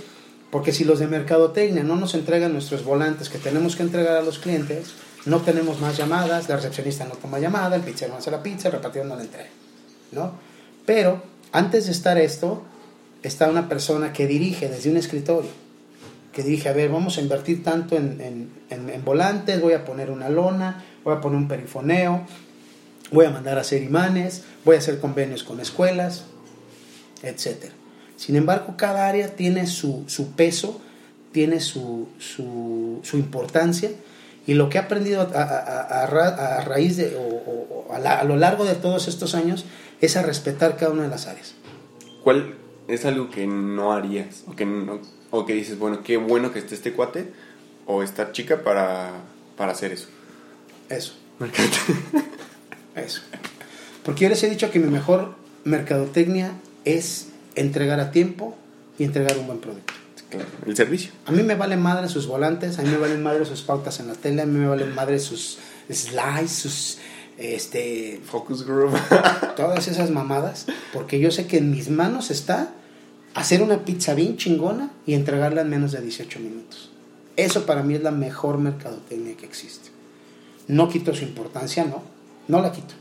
Porque 0.53 0.71
si 0.71 0.83
los 0.83 0.99
de 0.99 1.07
mercadotecnia 1.07 1.81
no 1.81 1.95
nos 1.95 2.13
entregan 2.13 2.53
nuestros 2.53 2.85
volantes 2.85 3.27
que 3.27 3.39
tenemos 3.39 3.75
que 3.75 3.81
entregar 3.81 4.17
a 4.17 4.21
los 4.21 4.37
clientes, 4.37 4.93
no 5.25 5.39
tenemos 5.41 5.81
más 5.81 5.97
llamadas, 5.97 6.47
la 6.47 6.57
recepcionista 6.57 7.05
no 7.05 7.15
toma 7.15 7.39
llamada, 7.39 7.75
el 7.75 7.81
pizzero 7.81 8.13
no 8.13 8.19
hace 8.19 8.29
la 8.29 8.43
pizza, 8.43 8.67
el 8.67 8.73
repartidor 8.75 9.07
no 9.07 9.15
la 9.15 9.23
entrega. 9.23 9.49
¿no? 10.11 10.33
Pero 10.85 11.23
antes 11.51 11.87
de 11.87 11.91
estar 11.91 12.19
esto, 12.19 12.61
está 13.23 13.49
una 13.49 13.67
persona 13.67 14.13
que 14.13 14.27
dirige 14.27 14.69
desde 14.69 14.91
un 14.91 14.97
escritorio, 14.97 15.49
que 16.31 16.43
dirige, 16.43 16.69
a 16.69 16.73
ver, 16.73 16.91
vamos 16.91 17.17
a 17.17 17.21
invertir 17.21 17.63
tanto 17.63 17.97
en, 17.97 18.51
en, 18.69 19.03
volantes, 19.03 19.59
voy 19.59 19.73
a 19.73 19.83
poner 19.83 20.11
una 20.11 20.29
lona, 20.29 20.85
voy 21.03 21.15
a 21.15 21.19
poner 21.19 21.39
un 21.39 21.47
perifoneo, 21.47 22.27
voy 23.09 23.25
a 23.25 23.31
mandar 23.31 23.57
a 23.57 23.61
hacer 23.61 23.81
imanes, 23.81 24.43
voy 24.63 24.75
a 24.75 24.77
hacer 24.77 24.99
convenios 24.99 25.43
con 25.43 25.59
escuelas, 25.59 26.25
etcétera. 27.23 27.73
Sin 28.23 28.37
embargo, 28.37 28.75
cada 28.77 29.09
área 29.09 29.35
tiene 29.35 29.67
su, 29.67 30.05
su 30.07 30.31
peso 30.31 30.79
tiene 31.33 31.59
su, 31.59 32.07
su, 32.19 33.01
su 33.03 33.17
importancia 33.17 33.91
y 34.47 34.53
lo 34.53 34.69
que 34.69 34.77
he 34.77 34.81
aprendido 34.81 35.21
a, 35.21 35.41
a, 35.41 36.05
a, 36.05 36.57
a 36.57 36.61
raíz 36.61 36.95
de, 36.95 37.15
o, 37.17 37.87
o 37.89 37.93
a, 37.93 38.23
lo 38.23 38.37
largo 38.37 38.63
de 38.63 38.75
todos 38.75 39.09
estos 39.09 39.35
años 39.35 39.65
es 39.99 40.15
a 40.15 40.21
respetar 40.21 40.77
cada 40.77 40.93
una 40.93 41.03
de 41.03 41.09
las 41.09 41.27
áreas. 41.27 41.55
¿Cuál 42.23 42.55
es 42.87 43.03
algo 43.03 43.29
que 43.29 43.45
no 43.45 43.91
harías? 43.91 44.43
O 44.47 44.55
que, 44.55 44.65
no, 44.65 45.01
o 45.31 45.45
que 45.45 45.53
dices, 45.53 45.77
bueno, 45.77 46.01
qué 46.03 46.15
bueno 46.15 46.53
que 46.53 46.59
esté 46.59 46.75
este 46.75 46.93
cuate 46.93 47.33
o 47.85 48.03
esta 48.03 48.31
chica 48.31 48.63
para, 48.63 49.11
para 49.57 49.73
hacer 49.73 49.91
eso. 49.91 50.07
Eso. 50.87 51.13
eso. 52.95 53.21
Porque 54.05 54.23
yo 54.23 54.29
les 54.29 54.41
he 54.43 54.49
dicho 54.49 54.71
que 54.71 54.79
mi 54.79 54.89
mejor 54.89 55.35
mercadotecnia 55.65 56.53
es 56.85 57.32
entregar 57.55 57.99
a 57.99 58.11
tiempo 58.11 58.55
y 58.97 59.03
entregar 59.03 59.37
un 59.37 59.47
buen 59.47 59.59
producto. 59.59 59.93
Claro, 60.29 60.47
el 60.65 60.75
servicio. 60.75 61.11
A 61.25 61.31
mí 61.31 61.43
me 61.43 61.55
valen 61.55 61.81
madre 61.81 62.09
sus 62.09 62.27
volantes, 62.27 62.79
a 62.79 62.81
mí 62.81 62.89
me 62.89 62.97
valen 62.97 63.21
madre 63.21 63.45
sus 63.45 63.61
pautas 63.61 63.99
en 63.99 64.07
la 64.07 64.13
tele, 64.13 64.41
a 64.41 64.45
mí 64.45 64.57
me 64.57 64.67
valen 64.67 64.93
madre 64.95 65.19
sus 65.19 65.59
slides, 65.91 66.51
sus 66.51 66.97
este 67.37 68.21
focus 68.23 68.65
group, 68.65 68.95
todas 69.55 69.87
esas 69.87 70.11
mamadas, 70.11 70.65
porque 70.91 71.19
yo 71.19 71.31
sé 71.31 71.47
que 71.47 71.57
en 71.57 71.71
mis 71.71 71.89
manos 71.89 72.31
está 72.31 72.71
hacer 73.33 73.61
una 73.63 73.85
pizza 73.85 74.13
bien 74.13 74.37
chingona 74.37 74.91
y 75.05 75.13
entregarla 75.13 75.61
en 75.61 75.69
menos 75.69 75.91
de 75.91 76.01
18 76.01 76.39
minutos. 76.39 76.91
Eso 77.35 77.65
para 77.65 77.81
mí 77.83 77.95
es 77.95 78.03
la 78.03 78.11
mejor 78.11 78.59
mercadotecnia 78.59 79.35
que 79.35 79.45
existe. 79.45 79.89
No 80.67 80.87
quito 80.89 81.13
su 81.15 81.23
importancia, 81.23 81.83
no, 81.83 82.03
no 82.47 82.61
la 82.61 82.71
quito. 82.71 82.93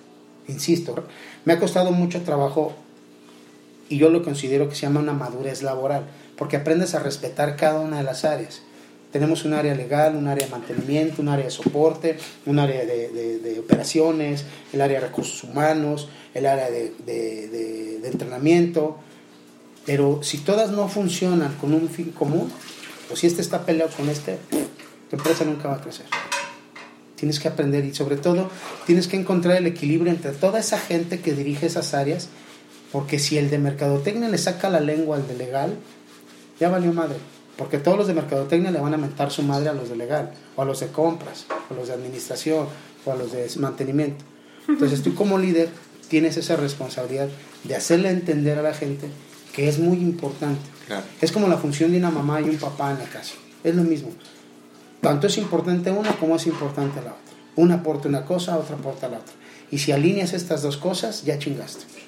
Insisto, 0.49 1.07
me 1.45 1.53
ha 1.53 1.61
costado 1.61 1.93
mucho 1.93 2.23
trabajo 2.23 2.75
y 3.93 3.99
yo 3.99 4.09
lo 4.09 4.23
considero 4.23 4.71
que 4.71 4.75
se 4.75 4.83
llama 4.83 5.01
una 5.01 5.13
madurez 5.13 5.63
laboral 5.63 6.07
porque 6.39 6.57
aprendes 6.57 6.95
a 6.95 6.99
respetar 6.99 7.57
cada 7.57 7.79
una 7.79 7.99
de 7.99 8.05
las 8.05 8.25
áreas. 8.25 8.63
Tenemos 9.13 9.45
un 9.45 9.53
área 9.53 9.75
legal, 9.75 10.17
un 10.17 10.29
área 10.29 10.47
de 10.47 10.51
mantenimiento, 10.51 11.21
un 11.21 11.29
área 11.29 11.45
de 11.45 11.51
soporte, 11.51 12.17
un 12.47 12.59
área 12.59 12.87
de, 12.87 13.59
operaciones, 13.61 14.47
el 14.73 14.81
área 14.81 14.99
de 14.99 15.09
recursos 15.09 15.45
humanos, 15.45 16.09
el 16.33 16.47
área 16.47 16.71
de, 16.71 16.95
de, 17.05 18.09
entrenamiento. 18.09 18.97
Pero 19.85 20.23
si 20.23 20.39
todas 20.39 20.71
no 20.71 20.89
funcionan 20.89 21.55
con 21.61 21.75
un 21.75 21.91
fin 21.91 22.13
común, 22.13 22.51
o 23.13 23.17
si 23.17 23.27
este 23.27 23.43
está 23.43 23.67
peleado 23.67 23.91
con 23.95 24.09
este, 24.09 24.39
tu 25.11 25.17
empresa 25.17 25.45
nunca 25.45 25.69
va 25.69 25.75
a 25.75 25.81
crecer. 25.83 26.07
Tienes 27.17 27.39
que 27.39 27.49
aprender 27.49 27.85
y 27.85 27.95
sobre 27.95 28.17
todo 28.17 28.51
tienes 28.87 29.07
que 29.07 29.19
encontrar 29.19 29.59
el 29.59 29.67
equilibrio 29.67 30.11
entre 30.11 30.33
toda 30.33 30.61
esa 30.61 30.79
gente 30.79 31.21
que 31.21 31.35
dirige 31.35 31.67
esas 31.67 31.93
áreas, 31.93 32.31
porque 32.93 33.19
si 33.19 33.39
el 33.39 33.49
de 33.49 33.59
mercadotecnia 33.59 34.29
le 34.29 34.39
saca 34.39 34.69
la 34.69 34.81
lengua 34.81 35.17
al 35.17 35.27
de 35.27 35.35
legal, 35.35 35.75
ya 36.61 36.69
valió 36.69 36.93
madre. 36.93 37.17
Porque 37.57 37.79
todos 37.79 37.97
los 37.97 38.07
de 38.07 38.15
mercadotecnia 38.15 38.71
le 38.71 38.81
van 38.81 38.93
a 38.93 38.99
mentar 38.99 39.31
su 39.31 39.43
madre 39.43 39.71
a 39.71 39.73
los 39.73 39.89
de 39.89 39.97
legal, 39.97 40.33
o 40.57 40.63
a 40.63 40.65
los 40.65 40.81
de 40.81 40.89
compras, 40.89 41.47
o 41.71 41.75
a 41.75 41.77
los 41.77 41.89
de 41.89 41.95
administración, 41.95 42.67
o 43.05 43.13
a 43.13 43.17
los 43.17 43.33
de 43.33 43.49
mantenimiento. 43.57 44.25
Entonces 44.69 45.03
tú 45.03 45.15
como 45.15 45.39
líder 45.39 45.71
tienes 46.09 46.37
esa 46.37 46.57
responsabilidad 46.57 47.29
de 47.65 47.75
hacerle 47.75 48.11
entender 48.11 48.59
a 48.59 48.63
la 48.63 48.75
gente 48.75 49.09
que 49.55 49.69
es 49.69 49.79
muy 49.79 49.99
importante. 49.99 50.61
Claro. 50.87 51.05
Es 51.21 51.33
como 51.33 51.49
la 51.49 51.57
función 51.57 51.93
de 51.93 51.99
una 51.99 52.11
mamá 52.11 52.41
y 52.41 52.45
un 52.45 52.59
papá 52.59 52.91
en 52.91 52.99
la 52.99 53.05
casa. 53.05 53.35
Es 53.65 53.75
lo 53.75 53.83
mismo. 53.83 54.11
Tanto 55.01 55.27
es 55.27 55.39
importante 55.39 55.91
una 55.91 56.13
como 56.17 56.37
es 56.37 56.47
importante 56.47 56.97
la 56.97 57.13
otra. 57.13 57.37
Una 57.57 57.77
aporta 57.77 58.09
una 58.09 58.25
cosa, 58.25 58.59
otra 58.59 58.77
aporta 58.77 59.09
la 59.09 59.19
otra. 59.19 59.35
Y 59.71 59.79
si 59.79 59.93
alineas 59.93 60.33
estas 60.33 60.63
dos 60.63 60.77
cosas, 60.77 61.25
ya 61.25 61.39
chingaste. 61.39 62.02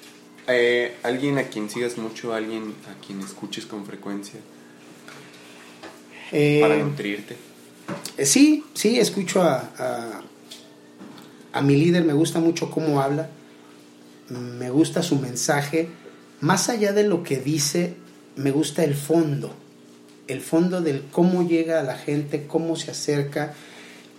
Eh, 0.47 0.95
¿Alguien 1.03 1.37
a 1.37 1.43
quien 1.43 1.69
sigas 1.69 1.97
mucho, 1.97 2.33
alguien 2.33 2.75
a 2.89 3.05
quien 3.05 3.19
escuches 3.21 3.65
con 3.65 3.85
frecuencia? 3.85 4.39
Eh, 6.31 6.59
para 6.61 6.77
nutrirte. 6.77 7.35
Eh, 8.17 8.25
sí, 8.25 8.63
sí, 8.73 8.99
escucho 8.99 9.41
a, 9.41 9.71
a, 9.77 10.21
a, 11.53 11.61
mi 11.61 11.75
líder, 11.75 12.03
me 12.03 12.13
gusta 12.13 12.39
mucho 12.39 12.69
cómo 12.69 13.01
habla, 13.01 13.29
me 14.29 14.69
gusta 14.69 15.01
su 15.01 15.17
mensaje. 15.17 15.89
Más 16.41 16.69
allá 16.69 16.93
de 16.93 17.03
lo 17.03 17.23
que 17.23 17.37
dice, 17.37 17.95
me 18.35 18.51
gusta 18.51 18.83
el 18.83 18.93
fondo, 18.93 19.53
el 20.27 20.41
fondo 20.41 20.81
del 20.81 21.03
cómo 21.11 21.47
llega 21.47 21.79
a 21.79 21.83
la 21.83 21.97
gente, 21.97 22.45
cómo 22.45 22.75
se 22.75 22.91
acerca, 22.91 23.53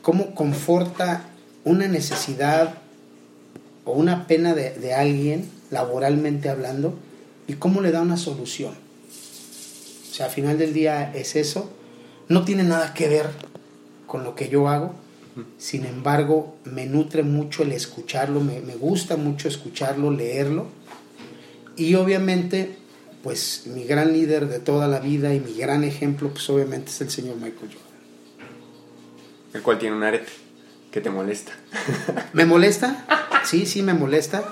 cómo 0.03 0.35
conforta 0.35 1.29
una 1.65 1.87
necesidad 1.89 2.83
o 3.87 3.93
una 3.93 4.27
pena 4.27 4.53
de, 4.55 4.93
alguien 4.93 5.49
laboralmente 5.71 6.51
hablando 6.51 6.95
y 7.47 7.55
cómo 7.55 7.81
le 7.81 7.93
da 7.93 8.03
una 8.03 8.17
solución. 8.17 8.75
O 8.75 10.15
sea, 10.15 10.27
al 10.27 10.33
final 10.33 10.59
del 10.59 10.75
día 10.75 11.13
es 11.15 11.37
eso. 11.37 11.71
No 12.29 12.45
tiene 12.45 12.65
nada 12.65 12.93
que 12.95 13.09
ver 13.09 13.27
con 14.07 14.25
lo 14.25 14.35
que 14.35 14.49
yo 14.49 14.69
hago. 14.69 14.95
Sin 15.59 15.85
embargo, 15.85 16.57
me 16.65 16.87
nutre 16.87 17.23
mucho 17.23 17.63
el 17.63 17.73
escucharlo, 17.73 18.41
me, 18.41 18.61
me 18.61 18.75
gusta 18.75 19.17
mucho 19.17 19.49
escucharlo, 19.49 20.11
leerlo. 20.11 20.67
Y 21.77 21.95
obviamente, 21.95 22.75
pues 23.23 23.67
mi 23.67 23.85
gran 23.85 24.13
líder 24.13 24.49
de 24.49 24.59
toda 24.59 24.89
la 24.89 24.99
vida 24.99 25.33
y 25.35 25.41
mi 25.41 25.55
gran 25.55 25.85
ejemplo, 25.85 26.31
pues 26.31 26.49
obviamente 26.51 26.91
es 26.91 27.01
el 27.03 27.11
señor 27.11 27.37
Michael 27.37 27.69
Jordan. 27.69 27.87
El 29.53 29.63
cual 29.63 29.79
tiene 29.79 29.95
un 29.95 30.03
arete 30.03 30.46
que 30.97 31.03
te 31.03 31.11
molesta. 31.11 31.53
¿Me 32.33 32.47
molesta? 32.47 33.05
Sí, 33.45 33.67
sí, 33.67 33.83
me 33.83 33.93
molesta 33.93 34.43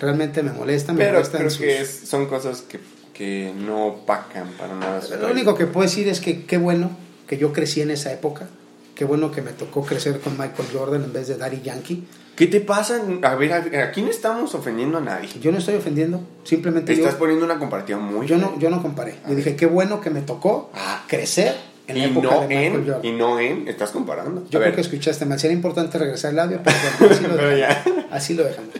realmente 0.00 0.42
me 0.42 0.50
molesta. 0.50 0.92
Me 0.92 0.98
Pero 1.04 1.12
molestan 1.14 1.38
creo 1.38 1.50
sus... 1.50 1.60
que 1.60 1.80
es, 1.80 1.88
son 2.08 2.26
cosas 2.26 2.62
que, 2.62 2.80
que 3.12 3.52
no 3.56 3.86
opacan 3.86 4.48
para 4.58 4.74
nada. 4.74 5.00
Lo 5.20 5.30
único 5.30 5.54
que 5.54 5.66
puedo 5.66 5.86
decir 5.86 6.08
es 6.08 6.18
que 6.18 6.46
qué 6.46 6.58
bueno 6.58 6.90
que 7.28 7.38
yo 7.38 7.52
crecí 7.52 7.80
en 7.80 7.92
esa 7.92 8.12
época. 8.12 8.48
Qué 8.96 9.04
bueno 9.04 9.30
que 9.30 9.40
me 9.40 9.52
tocó 9.52 9.84
crecer 9.84 10.18
con 10.18 10.32
Michael 10.32 10.68
Jordan 10.72 11.04
en 11.04 11.12
vez 11.12 11.28
de 11.28 11.36
Daddy 11.36 11.60
Yankee. 11.62 12.04
¿Qué 12.34 12.48
te 12.48 12.60
pasa? 12.60 13.00
A 13.22 13.34
ver, 13.36 13.52
aquí 13.52 14.02
no 14.02 14.10
estamos 14.10 14.52
ofendiendo 14.56 14.98
a 14.98 15.00
nadie. 15.00 15.28
Yo 15.40 15.52
no 15.52 15.58
estoy 15.58 15.76
ofendiendo, 15.76 16.20
simplemente 16.42 16.92
Estás 16.92 17.12
yo, 17.12 17.18
poniendo 17.20 17.44
una 17.44 17.60
comparativa 17.60 18.00
muy 18.00 18.26
yo 18.26 18.36
no 18.36 18.58
yo 18.58 18.68
no 18.68 18.82
comparé. 18.82 19.14
Yo 19.28 19.34
dije 19.36 19.54
qué 19.54 19.66
bueno 19.66 20.00
que 20.00 20.10
me 20.10 20.22
tocó 20.22 20.72
Ah. 20.74 21.04
crecer 21.06 21.54
en 21.86 21.96
y 21.96 22.20
no 22.20 22.42
en, 22.50 22.94
y 23.02 23.12
no 23.12 23.38
en, 23.38 23.68
estás 23.68 23.90
comparando. 23.90 24.42
Yo 24.42 24.46
A 24.46 24.48
creo 24.48 24.60
ver, 24.62 24.74
que 24.74 24.80
escuchaste 24.80 25.26
mal. 25.26 25.38
Sería 25.38 25.54
importante 25.56 25.98
regresar 25.98 26.32
el 26.32 26.38
audio, 26.38 26.60
pero 26.64 26.76
bueno, 26.98 27.14
así 27.14 27.24
lo 27.26 27.36
dejamos. 27.36 28.04
Así 28.10 28.34
lo 28.34 28.44
dejamos. 28.44 28.70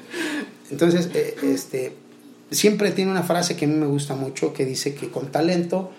Entonces, 0.71 1.11
eh, 1.15 1.37
este, 1.43 1.95
siempre 2.51 2.91
tiene 2.93 3.11
una 3.11 3.23
frase 3.23 3.57
que 3.57 3.67
a 3.67 3.69
mí 3.69 3.75
me 3.75 3.87
gusta 3.87 4.15
mucho 4.15 4.53
que 4.53 4.65
dice 4.65 4.95
que 4.95 5.11
con 5.11 5.31
talento 5.31 5.91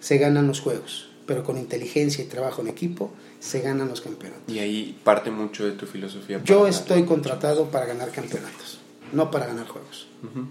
se 0.00 0.18
ganan 0.18 0.46
los 0.46 0.60
juegos, 0.60 1.08
pero 1.26 1.42
con 1.44 1.56
inteligencia 1.56 2.22
y 2.22 2.26
trabajo 2.26 2.62
en 2.62 2.68
equipo 2.68 3.12
se 3.40 3.60
ganan 3.60 3.88
los 3.88 4.00
campeonatos. 4.00 4.52
Y 4.52 4.58
ahí 4.58 4.98
parte 5.04 5.30
mucho 5.30 5.64
de 5.64 5.72
tu 5.72 5.86
filosofía. 5.86 6.40
Yo 6.44 6.66
estoy 6.66 7.04
contratado 7.04 7.66
para 7.70 7.86
ganar 7.86 8.10
campeonatos, 8.10 8.80
no 9.12 9.30
para 9.30 9.46
ganar 9.46 9.66
juegos. 9.66 10.08
Ujú. 10.22 10.46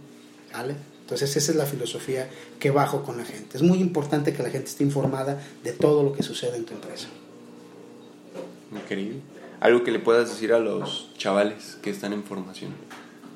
¿Vale? 0.53 0.75
Entonces 1.07 1.37
esa 1.37 1.51
es 1.53 1.57
la 1.57 1.65
filosofía 1.65 2.29
que 2.59 2.69
bajo 2.69 3.01
con 3.03 3.15
la 3.17 3.23
gente. 3.23 3.55
Es 3.55 3.63
muy 3.63 3.79
importante 3.79 4.33
que 4.33 4.43
la 4.43 4.49
gente 4.49 4.67
esté 4.67 4.83
informada 4.83 5.41
de 5.63 5.71
todo 5.71 6.03
lo 6.03 6.11
que 6.11 6.21
sucede 6.21 6.57
en 6.57 6.65
tu 6.65 6.73
empresa. 6.73 7.07
Increíble. 8.73 9.21
Algo 9.61 9.85
que 9.85 9.91
le 9.91 9.99
puedas 9.99 10.29
decir 10.29 10.51
a 10.51 10.59
los 10.59 11.09
chavales 11.17 11.77
que 11.81 11.91
están 11.91 12.11
en 12.11 12.25
formación. 12.25 12.71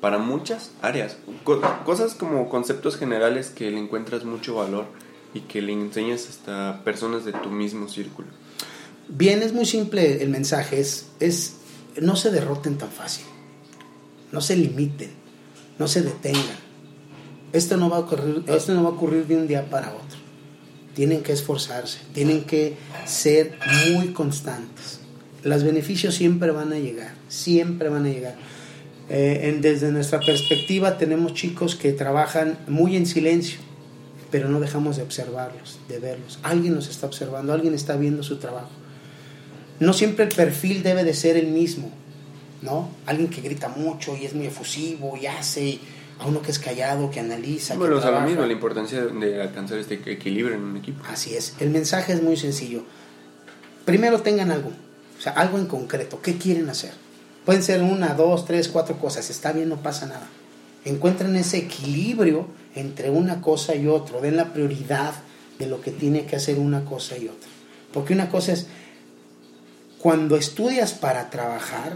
Para 0.02 0.18
muchas 0.18 0.70
áreas. 0.82 1.16
Co- 1.44 1.62
cosas 1.86 2.14
como 2.14 2.50
conceptos 2.50 2.98
generales 2.98 3.48
que 3.48 3.70
le 3.70 3.78
encuentras 3.78 4.24
mucho 4.24 4.56
valor 4.56 4.84
y 5.32 5.40
que 5.40 5.62
le 5.62 5.72
enseñas 5.72 6.28
hasta 6.28 6.82
personas 6.84 7.24
de 7.24 7.32
tu 7.32 7.48
mismo 7.48 7.88
círculo. 7.88 8.28
Bien, 9.08 9.42
es 9.42 9.54
muy 9.54 9.64
simple 9.64 10.22
el 10.22 10.28
mensaje, 10.28 10.78
es, 10.78 11.06
es 11.20 11.54
no 12.02 12.16
se 12.16 12.30
derroten 12.30 12.76
tan 12.76 12.90
fácil, 12.90 13.24
no 14.30 14.42
se 14.42 14.56
limiten, 14.56 15.10
no 15.78 15.88
se 15.88 16.02
detengan. 16.02 16.71
Esto 17.52 17.76
no 17.76 17.90
va 17.90 17.96
a 17.98 18.00
ocurrir, 18.00 18.42
esto 18.46 18.72
no 18.74 18.82
va 18.82 18.88
a 18.90 18.92
ocurrir 18.92 19.26
de 19.26 19.36
un 19.36 19.46
día 19.46 19.68
para 19.68 19.88
otro. 19.88 20.18
Tienen 20.94 21.22
que 21.22 21.32
esforzarse, 21.32 21.98
tienen 22.14 22.44
que 22.44 22.76
ser 23.06 23.56
muy 23.92 24.08
constantes. 24.08 25.00
Los 25.42 25.62
beneficios 25.64 26.14
siempre 26.14 26.50
van 26.50 26.72
a 26.72 26.78
llegar, 26.78 27.12
siempre 27.28 27.88
van 27.88 28.06
a 28.06 28.08
llegar. 28.08 28.36
Eh, 29.08 29.50
en- 29.50 29.60
desde 29.60 29.90
nuestra 29.90 30.20
perspectiva 30.20 30.96
tenemos 30.98 31.34
chicos 31.34 31.74
que 31.74 31.92
trabajan 31.92 32.58
muy 32.68 32.96
en 32.96 33.06
silencio, 33.06 33.58
pero 34.30 34.48
no 34.48 34.60
dejamos 34.60 34.96
de 34.96 35.02
observarlos, 35.02 35.78
de 35.88 35.98
verlos. 35.98 36.38
Alguien 36.42 36.74
los 36.74 36.88
está 36.88 37.06
observando, 37.06 37.52
alguien 37.52 37.74
está 37.74 37.96
viendo 37.96 38.22
su 38.22 38.36
trabajo. 38.38 38.70
No 39.80 39.92
siempre 39.92 40.24
el 40.26 40.30
perfil 40.34 40.82
debe 40.82 41.04
de 41.04 41.12
ser 41.12 41.36
el 41.36 41.48
mismo, 41.48 41.90
¿no? 42.62 42.88
Alguien 43.06 43.28
que 43.28 43.40
grita 43.40 43.68
mucho 43.68 44.16
y 44.16 44.24
es 44.24 44.34
muy 44.34 44.46
efusivo 44.46 45.16
y 45.20 45.26
hace, 45.26 45.78
a 46.22 46.26
uno 46.26 46.40
que 46.40 46.52
es 46.52 46.58
callado, 46.60 47.10
que 47.10 47.18
analiza, 47.18 47.74
Bueno, 47.74 48.00
que 48.00 48.06
lo 48.10 48.20
mismo, 48.20 48.46
la 48.46 48.52
importancia 48.52 49.04
de 49.04 49.42
alcanzar 49.42 49.78
este 49.78 49.94
equilibrio 49.94 50.54
en 50.54 50.62
un 50.62 50.76
equipo. 50.76 51.02
Así 51.08 51.34
es. 51.34 51.54
El 51.58 51.70
mensaje 51.70 52.12
es 52.12 52.22
muy 52.22 52.36
sencillo. 52.36 52.84
Primero 53.84 54.20
tengan 54.22 54.52
algo, 54.52 54.70
o 55.18 55.20
sea, 55.20 55.32
algo 55.32 55.58
en 55.58 55.66
concreto. 55.66 56.22
¿Qué 56.22 56.38
quieren 56.38 56.70
hacer? 56.70 56.92
Pueden 57.44 57.64
ser 57.64 57.82
una, 57.82 58.14
dos, 58.14 58.44
tres, 58.44 58.68
cuatro 58.68 58.98
cosas. 58.98 59.30
Está 59.30 59.52
bien, 59.52 59.68
no 59.68 59.82
pasa 59.82 60.06
nada. 60.06 60.28
Encuentren 60.84 61.34
ese 61.34 61.58
equilibrio 61.58 62.46
entre 62.76 63.10
una 63.10 63.40
cosa 63.40 63.74
y 63.74 63.88
otra. 63.88 64.20
Den 64.20 64.36
la 64.36 64.52
prioridad 64.52 65.14
de 65.58 65.66
lo 65.66 65.80
que 65.80 65.90
tiene 65.90 66.24
que 66.24 66.36
hacer 66.36 66.60
una 66.60 66.84
cosa 66.84 67.18
y 67.18 67.26
otra. 67.26 67.48
Porque 67.92 68.12
una 68.12 68.28
cosa 68.28 68.52
es, 68.52 68.68
cuando 69.98 70.36
estudias 70.36 70.92
para 70.92 71.30
trabajar, 71.30 71.94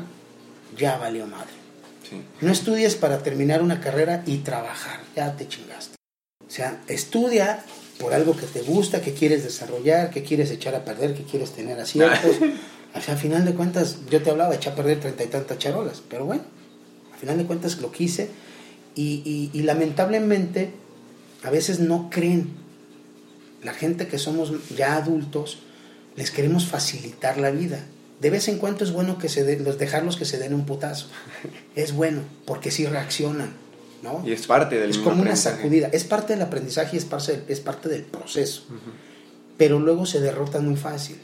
ya 0.76 0.98
valió 0.98 1.28
madre. 1.28 1.65
Sí. 2.08 2.22
No 2.40 2.52
estudies 2.52 2.94
para 2.94 3.18
terminar 3.22 3.62
una 3.62 3.80
carrera 3.80 4.22
y 4.26 4.38
trabajar, 4.38 5.00
ya 5.14 5.34
te 5.36 5.48
chingaste. 5.48 5.96
O 6.46 6.50
sea, 6.50 6.80
estudia 6.88 7.64
por 7.98 8.14
algo 8.14 8.36
que 8.36 8.46
te 8.46 8.62
gusta, 8.62 9.00
que 9.00 9.12
quieres 9.14 9.42
desarrollar, 9.42 10.10
que 10.10 10.22
quieres 10.22 10.50
echar 10.50 10.74
a 10.74 10.84
perder, 10.84 11.14
que 11.14 11.24
quieres 11.24 11.52
tener 11.52 11.78
aciertos. 11.80 12.36
O 12.94 13.00
sea, 13.02 13.12
a 13.12 13.18
final 13.18 13.44
de 13.44 13.52
cuentas, 13.54 13.98
yo 14.10 14.22
te 14.22 14.30
hablaba 14.30 14.48
de 14.50 14.56
echar 14.56 14.72
a 14.72 14.76
perder 14.76 15.00
treinta 15.00 15.22
y 15.22 15.26
tantas 15.26 15.58
charolas, 15.58 16.02
pero 16.08 16.24
bueno, 16.24 16.44
a 17.14 17.18
final 17.18 17.36
de 17.36 17.44
cuentas 17.44 17.76
lo 17.82 17.92
quise 17.92 18.30
y, 18.94 19.20
y- 19.22 19.50
y 19.52 19.62
lamentablemente 19.64 20.70
a 21.42 21.50
veces 21.50 21.78
no 21.78 22.08
creen. 22.08 22.54
La 23.62 23.74
gente 23.74 24.06
que 24.06 24.16
somos 24.18 24.50
ya 24.74 24.96
adultos, 24.96 25.58
les 26.16 26.30
queremos 26.30 26.64
facilitar 26.66 27.36
la 27.36 27.50
vida. 27.50 27.84
De 28.20 28.30
vez 28.30 28.48
en 28.48 28.58
cuando 28.58 28.84
es 28.84 28.92
bueno 28.92 29.18
que 29.18 29.28
se 29.28 29.44
den- 29.44 29.64
los 29.64 29.78
dejarlos 29.78 30.16
que 30.16 30.24
se 30.24 30.38
den 30.38 30.54
un 30.54 30.64
putazo. 30.64 31.06
Es 31.74 31.92
bueno, 31.92 32.22
porque 32.46 32.70
sí 32.70 32.86
reaccionan, 32.86 33.50
¿no? 34.02 34.22
Y 34.26 34.32
es 34.32 34.46
parte 34.46 34.76
del 34.78 34.90
es 34.90 34.96
mismo 34.96 35.10
como 35.10 35.22
una 35.22 35.36
sacudida. 35.36 35.88
Es 35.92 36.04
parte 36.04 36.32
del 36.32 36.42
aprendizaje 36.42 36.96
y 36.96 36.98
es 36.98 37.04
parte, 37.04 37.42
es 37.48 37.60
parte 37.60 37.88
del 37.88 38.02
proceso. 38.02 38.62
Pero 39.58 39.78
luego 39.78 40.06
se 40.06 40.20
derrotan 40.20 40.66
muy 40.66 40.76
fácil. 40.76 41.18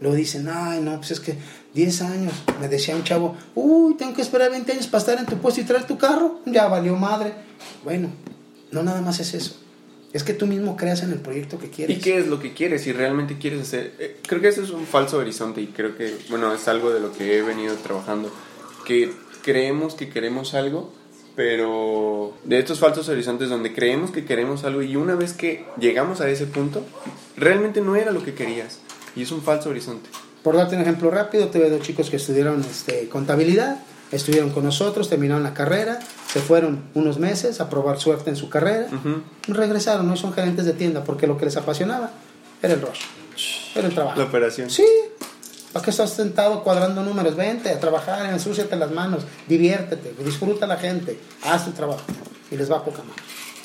Luego 0.00 0.16
dicen, 0.16 0.48
ay, 0.50 0.80
no, 0.80 0.96
pues 0.96 1.12
es 1.12 1.20
que 1.20 1.36
10 1.74 2.02
años. 2.02 2.32
Me 2.60 2.68
decía 2.68 2.96
un 2.96 3.04
chavo, 3.04 3.36
uy, 3.54 3.94
tengo 3.96 4.14
que 4.14 4.22
esperar 4.22 4.50
20 4.50 4.72
años 4.72 4.86
para 4.86 4.98
estar 5.00 5.18
en 5.18 5.26
tu 5.26 5.36
puesto 5.38 5.60
y 5.60 5.64
traer 5.64 5.86
tu 5.86 5.96
carro. 5.98 6.40
Ya 6.46 6.66
valió 6.68 6.96
madre. 6.96 7.32
Bueno, 7.84 8.08
no 8.70 8.82
nada 8.82 9.00
más 9.02 9.20
es 9.20 9.34
eso. 9.34 9.56
Es 10.14 10.22
que 10.22 10.32
tú 10.32 10.46
mismo 10.46 10.76
creas 10.76 11.02
en 11.02 11.10
el 11.10 11.18
proyecto 11.18 11.58
que 11.58 11.68
quieres. 11.70 11.98
¿Y 11.98 12.00
qué 12.00 12.18
es 12.18 12.28
lo 12.28 12.40
que 12.40 12.54
quieres? 12.54 12.82
Si 12.82 12.92
realmente 12.92 13.36
quieres 13.36 13.62
hacer... 13.62 13.94
eh, 13.98 14.16
creo 14.26 14.40
que 14.40 14.46
eso 14.46 14.62
es 14.62 14.70
un 14.70 14.86
falso 14.86 15.18
horizonte 15.18 15.60
y 15.60 15.66
creo 15.66 15.96
que, 15.96 16.16
bueno, 16.30 16.54
es 16.54 16.68
algo 16.68 16.90
de 16.90 17.00
lo 17.00 17.12
que 17.12 17.36
he 17.36 17.42
venido 17.42 17.74
trabajando. 17.74 18.30
Que 18.86 19.10
creemos 19.42 19.94
que 19.94 20.08
queremos 20.08 20.54
algo, 20.54 20.92
pero 21.34 22.32
de 22.44 22.60
estos 22.60 22.78
falsos 22.78 23.08
horizontes 23.08 23.48
donde 23.48 23.74
creemos 23.74 24.12
que 24.12 24.24
queremos 24.24 24.62
algo 24.62 24.82
y 24.82 24.94
una 24.94 25.16
vez 25.16 25.32
que 25.32 25.64
llegamos 25.80 26.20
a 26.20 26.30
ese 26.30 26.46
punto, 26.46 26.86
realmente 27.36 27.80
no 27.80 27.96
era 27.96 28.12
lo 28.12 28.22
que 28.22 28.34
querías. 28.34 28.78
Y 29.16 29.22
es 29.22 29.32
un 29.32 29.42
falso 29.42 29.70
horizonte. 29.70 30.08
Por 30.44 30.56
darte 30.56 30.76
un 30.76 30.82
ejemplo 30.82 31.10
rápido, 31.10 31.48
tuve 31.48 31.70
dos 31.70 31.82
chicos 31.82 32.08
que 32.08 32.16
estudiaron 32.16 32.60
este, 32.60 33.08
contabilidad, 33.08 33.82
estuvieron 34.14 34.50
con 34.50 34.64
nosotros, 34.64 35.08
terminaron 35.08 35.42
la 35.42 35.54
carrera, 35.54 36.00
se 36.32 36.40
fueron 36.40 36.84
unos 36.94 37.18
meses 37.18 37.60
a 37.60 37.68
probar 37.68 37.98
suerte 37.98 38.30
en 38.30 38.36
su 38.36 38.48
carrera, 38.48 38.88
regresaron, 39.46 40.08
no 40.08 40.16
son 40.16 40.32
gerentes 40.32 40.64
de 40.64 40.72
tienda, 40.72 41.04
porque 41.04 41.26
lo 41.26 41.36
que 41.36 41.46
les 41.46 41.56
apasionaba 41.56 42.10
era 42.62 42.74
el 42.74 42.80
rush, 42.80 43.00
era 43.74 43.88
el 43.88 43.94
trabajo. 43.94 44.18
La 44.18 44.26
operación. 44.26 44.70
Sí, 44.70 44.86
¿para 45.72 45.84
qué 45.84 45.90
estás 45.90 46.14
sentado 46.14 46.62
cuadrando 46.62 47.02
números? 47.02 47.36
Vente 47.36 47.70
a 47.70 47.80
trabajar, 47.80 48.32
ensúciate 48.32 48.76
las 48.76 48.90
manos, 48.90 49.24
diviértete, 49.48 50.14
disfruta 50.24 50.64
a 50.66 50.68
la 50.68 50.76
gente, 50.76 51.18
haz 51.42 51.64
tu 51.64 51.72
trabajo 51.72 52.04
y 52.50 52.56
les 52.56 52.70
va 52.70 52.78
a 52.78 52.84
poca 52.84 52.98
mano. 52.98 53.14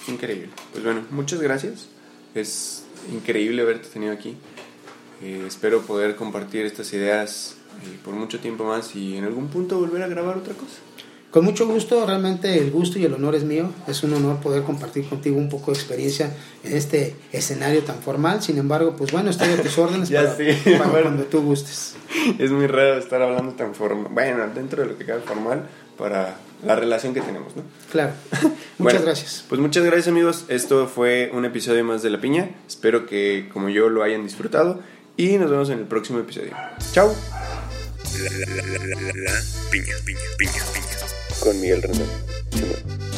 Increíble. 0.07 0.49
Pues 0.71 0.83
bueno, 0.83 1.05
muchas 1.11 1.39
gracias. 1.39 1.87
Es 2.33 2.83
increíble 3.11 3.61
haberte 3.61 3.87
tenido 3.89 4.13
aquí. 4.13 4.37
Eh, 5.21 5.43
espero 5.47 5.81
poder 5.81 6.15
compartir 6.15 6.65
estas 6.65 6.93
ideas 6.93 7.55
eh, 7.83 7.97
por 8.03 8.13
mucho 8.13 8.39
tiempo 8.39 8.63
más 8.63 8.95
y 8.95 9.17
en 9.17 9.23
algún 9.25 9.47
punto 9.47 9.77
volver 9.79 10.03
a 10.03 10.07
grabar 10.07 10.37
otra 10.37 10.53
cosa. 10.53 10.77
Con 11.31 11.45
mucho 11.45 11.67
gusto, 11.67 12.07
realmente 12.07 12.57
el 12.57 12.71
gusto 12.71 12.97
y 12.97 13.05
el 13.05 13.13
honor 13.13 13.35
es 13.35 13.43
mío. 13.43 13.69
Es 13.87 14.01
un 14.01 14.13
honor 14.15 14.37
poder 14.37 14.63
compartir 14.63 15.07
contigo 15.07 15.37
un 15.37 15.47
poco 15.47 15.71
de 15.71 15.77
experiencia 15.77 16.35
en 16.63 16.75
este 16.75 17.15
escenario 17.31 17.83
tan 17.83 17.99
formal. 18.01 18.41
Sin 18.41 18.57
embargo, 18.57 18.95
pues 18.97 19.11
bueno, 19.11 19.29
estoy 19.29 19.49
a 19.49 19.61
tus 19.61 19.77
órdenes 19.77 20.09
Ya 20.09 20.23
para, 20.23 20.35
sé, 20.35 20.57
para 20.65 20.87
bueno. 20.89 21.03
cuando 21.03 21.23
tú 21.25 21.41
gustes. 21.41 21.95
Es 22.39 22.49
muy 22.49 22.65
raro 22.65 22.97
estar 22.97 23.21
hablando 23.21 23.51
tan 23.53 23.75
formal. 23.75 24.07
Bueno, 24.11 24.43
dentro 24.55 24.81
de 24.81 24.89
lo 24.89 24.97
que 24.97 25.05
cabe 25.05 25.21
formal 25.21 25.67
para 25.99 26.35
la 26.65 26.75
relación 26.75 27.13
que 27.13 27.21
tenemos, 27.21 27.55
¿no? 27.55 27.61
Claro. 27.91 28.13
Muchas 28.31 28.57
Bueno, 28.79 29.01
gracias. 29.03 29.45
Pues 29.47 29.61
muchas 29.61 29.83
gracias 29.83 30.07
amigos. 30.07 30.45
Esto 30.47 30.87
fue 30.87 31.29
un 31.31 31.45
episodio 31.45 31.83
más 31.83 32.01
de 32.01 32.09
La 32.09 32.19
Piña. 32.19 32.49
Espero 32.67 33.05
que 33.05 33.49
como 33.53 33.69
yo 33.69 33.89
lo 33.89 34.01
hayan 34.01 34.23
disfrutado 34.23 34.79
y 35.15 35.37
nos 35.37 35.51
vemos 35.51 35.69
en 35.69 35.77
el 35.77 35.85
próximo 35.85 36.17
episodio. 36.17 36.53
Chao. 36.91 37.13
La, 38.19 38.29
la, 38.31 38.45
la, 38.45 39.13
la, 39.13 39.43
piña, 39.71 39.95
piña, 40.03 40.19
piña, 40.37 40.63
piña. 40.73 41.39
Con 41.39 41.61
Miguel 41.61 41.81
Rendón. 41.81 43.08